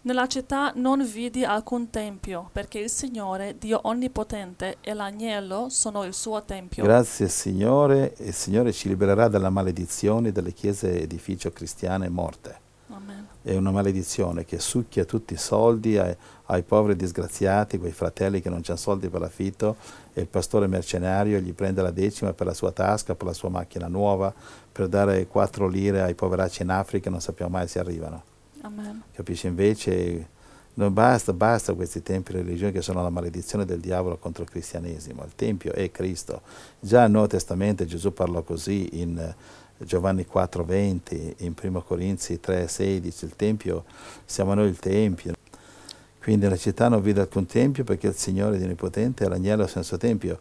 [0.01, 6.13] Nella città non vidi alcun tempio, perché il Signore, Dio Onnipotente, e l'agnello sono il
[6.13, 6.81] suo tempio.
[6.83, 12.65] Grazie Signore, il Signore ci libererà dalla maledizione delle chiese edificio cristiane morte.
[12.89, 13.27] Amen.
[13.41, 16.15] È una maledizione che succhia tutti i soldi ai,
[16.45, 19.75] ai poveri disgraziati, quei fratelli che non hanno soldi per l'affitto
[20.13, 23.49] e il pastore mercenario gli prende la decima per la sua tasca, per la sua
[23.49, 24.33] macchina nuova,
[24.71, 28.23] per dare quattro lire ai poveracci in Africa, non sappiamo mai se arrivano.
[28.61, 29.03] Amen.
[29.11, 29.47] Capisci?
[29.47, 30.35] Invece
[30.75, 34.49] non basta, basta questi tempi di religione che sono la maledizione del diavolo contro il
[34.49, 35.23] cristianesimo.
[35.23, 36.41] Il Tempio è Cristo.
[36.79, 39.33] Già nel Nuovo Testamento Gesù parlò così in
[39.79, 43.85] Giovanni 4,20, in 1 Corinzi 3,16, il Tempio,
[44.25, 45.33] siamo noi il Tempio.
[46.21, 49.97] Quindi la città non vide alcun Tempio perché il Signore di Onnipotente è l'agnello senza
[49.97, 50.39] Tempio.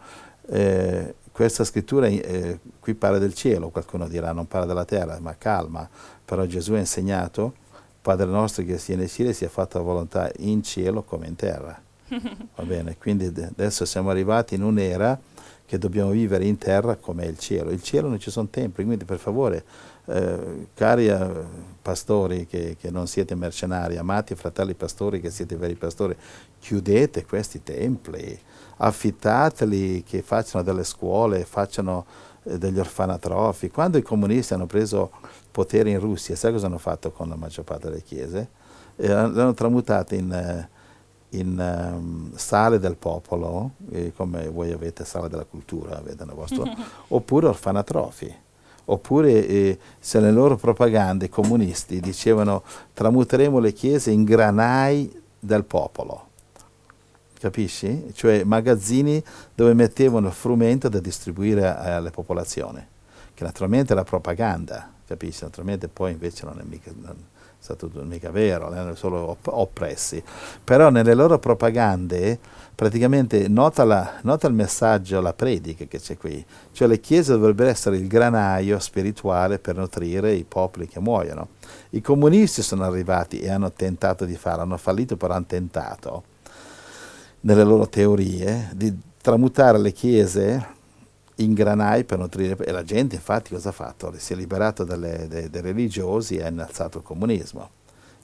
[0.49, 5.37] Eh, questa scrittura eh, qui parla del cielo, qualcuno dirà, non parla della terra, ma
[5.37, 5.89] calma,
[6.25, 7.65] però Gesù ha insegnato
[8.01, 11.77] Padre nostro che sia nei cieli sia fatta volontà in cielo come in terra.
[12.09, 15.19] Va bene, quindi de- adesso siamo arrivati in un'era
[15.67, 17.71] che dobbiamo vivere in terra come è il cielo.
[17.71, 19.65] Il cielo non ci sono templi, quindi per favore,
[20.07, 21.29] eh, cari eh,
[21.83, 26.17] pastori che, che non siete mercenari, amati fratelli pastori che siete veri pastori,
[26.59, 28.39] chiudete questi templi,
[28.79, 32.07] affittateli che facciano delle scuole, facciano
[32.45, 33.69] eh, degli orfanatrofi.
[33.71, 35.11] Quando i comunisti hanno preso
[35.51, 38.49] potere in Russia, sai cosa hanno fatto con la maggior parte delle chiese?
[38.97, 40.69] Eh, l'hanno tramutate in, eh,
[41.31, 43.73] in ehm, sale del popolo,
[44.15, 46.65] come voi avete sale della cultura, nel vostro,
[47.09, 48.45] oppure orfanatrofi.
[48.89, 52.63] Oppure eh, se le loro propagande i comunisti dicevano
[52.93, 56.25] tramuteremo le chiese in granai del popolo.
[57.39, 58.13] Capisci?
[58.15, 59.23] Cioè magazzini
[59.55, 62.85] dove mettevano frumento da distribuire alle popolazioni,
[63.35, 65.43] che naturalmente è la propaganda, capisci?
[65.43, 67.35] Naturalmente poi invece non è mica, non-
[67.75, 70.23] stato mica vero, erano solo opp- oppressi.
[70.63, 72.39] Però nelle loro propagande
[72.75, 77.71] praticamente nota, la, nota, il messaggio, la predica che c'è qui, cioè le chiese dovrebbero
[77.71, 81.49] essere il granaio spirituale per nutrire i popoli che muoiono.
[81.91, 86.23] I comunisti sono arrivati e hanno tentato di fare, hanno fallito però hanno tentato,
[87.41, 90.75] nelle loro teorie, di tramutare le chiese
[91.37, 94.13] in granai per nutrire e la gente infatti cosa ha fatto?
[94.17, 97.71] Si è liberato dalle, dai, dai religiosi e ha innalzato il comunismo.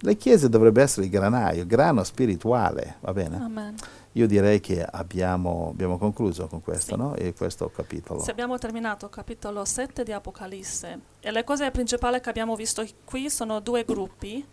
[0.05, 3.37] Le chiese dovrebbero essere il granaio, il grano spirituale, va bene?
[3.37, 3.75] Amen.
[4.13, 7.01] Io direi che abbiamo, abbiamo concluso con questo, Sì.
[7.01, 7.15] no?
[7.15, 8.21] E questo capitolo.
[8.21, 12.85] Se abbiamo terminato il capitolo 7 di Apocalisse e le cose principali che abbiamo visto
[13.05, 14.45] qui sono due gruppi,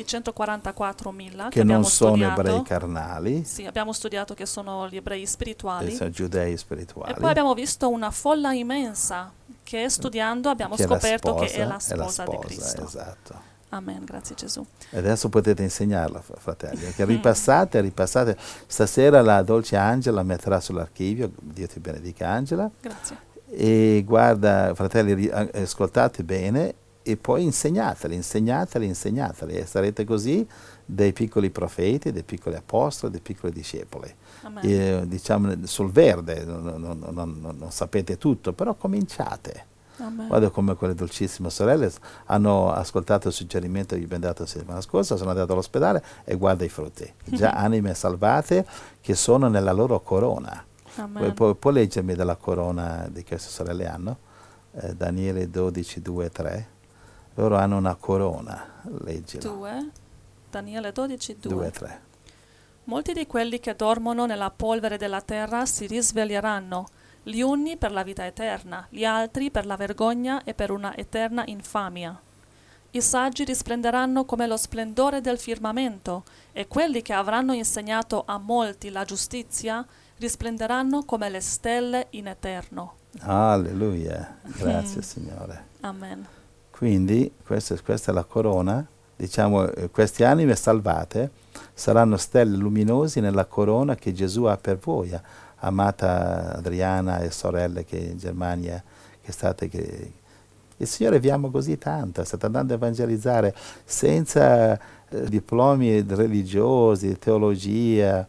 [0.00, 2.40] i 144.000 che abbiamo non sono studiato.
[2.40, 5.92] ebrei carnali, Sì, abbiamo studiato che sono gli ebrei spirituali.
[5.92, 7.12] eh, sono giudei spirituali.
[7.12, 9.32] E poi abbiamo visto una folla immensa
[9.62, 12.84] che studiando abbiamo che è la scoperto che è la sposa, sposa, di Cristo.
[12.84, 13.48] Esatto.
[13.72, 14.66] Amen, grazie Gesù.
[14.90, 18.36] E adesso potete insegnarla, fr- fratelli, perché ripassate, ripassate.
[18.66, 23.16] Stasera la dolce Angela metterà sull'archivio, Dio ti benedica Angela, Grazie.
[23.48, 30.46] e guarda, fratelli, a- ascoltate bene e poi insegnateli, insegnateli, insegnateli e sarete così
[30.84, 34.12] dei piccoli profeti, dei piccoli apostoli, dei piccoli discepoli.
[34.62, 39.66] E, diciamo sul verde, non, non- non- non- sapete tutto, però cominciate.
[39.98, 40.28] Amen.
[40.28, 41.90] Guarda come quelle dolcissime sorelle
[42.26, 46.36] hanno ascoltato il suggerimento che gli abbiamo dato la settimana scorsa, sono andate all'ospedale e
[46.36, 47.10] guarda i frutti.
[47.24, 48.66] Già anime salvate
[49.00, 50.64] che sono nella loro corona.
[50.96, 51.12] Amen.
[51.12, 54.16] Puoi, puoi- puoi leggermi della corona di queste sorelle hanno?
[54.72, 56.68] Eh, Daniele 12, 2, 3.
[57.34, 59.42] Loro hanno una corona, leggilo.
[59.54, 59.90] 2.
[60.50, 61.52] Daniele 12, 2.
[61.52, 62.00] 2, 3.
[62.84, 66.88] Molti di quelli che dormono nella polvere della terra si risveglieranno,
[67.22, 71.42] gli uni per la vita eterna, gli altri per la vergogna e per una eterna
[71.46, 72.18] infamia.
[72.92, 78.90] I saggi risplenderanno come lo splendore del firmamento, e quelli che avranno insegnato a molti
[78.90, 79.86] la giustizia
[80.18, 82.94] risplenderanno come le stelle in eterno.
[83.20, 85.02] Alleluia, grazie Mm.
[85.02, 85.64] Signore.
[85.82, 86.26] Amen.
[86.80, 88.82] Quindi questa, questa è la corona,
[89.14, 91.30] diciamo, eh, queste anime salvate
[91.74, 95.14] saranno stelle luminosi nella corona che Gesù ha per voi,
[95.56, 98.82] amata Adriana e sorelle che in Germania
[99.20, 100.12] che state che
[100.78, 103.54] il Signore vi ama così tanto, state andando a evangelizzare
[103.84, 104.72] senza
[105.10, 108.26] eh, diplomi religiosi, teologia.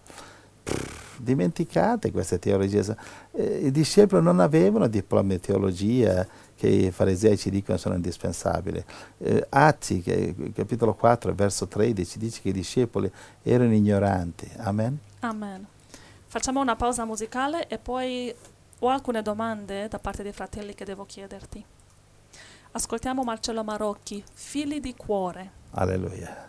[0.61, 2.95] Pff, dimenticate queste teologie.
[3.31, 6.27] Eh, I discepoli non avevano diplomi di teologia
[6.61, 8.85] che i farisei ci dicono sono indispensabili.
[9.17, 13.11] Eh, Atti, che, capitolo 4, verso 13, dice che i discepoli
[13.41, 14.47] erano ignoranti.
[14.57, 14.95] Amen.
[15.21, 15.65] Amen.
[16.27, 18.31] Facciamo una pausa musicale e poi
[18.77, 21.65] ho alcune domande da parte dei fratelli che devo chiederti.
[22.73, 25.51] Ascoltiamo Marcello Marocchi, Figli di cuore.
[25.71, 26.47] Alleluia.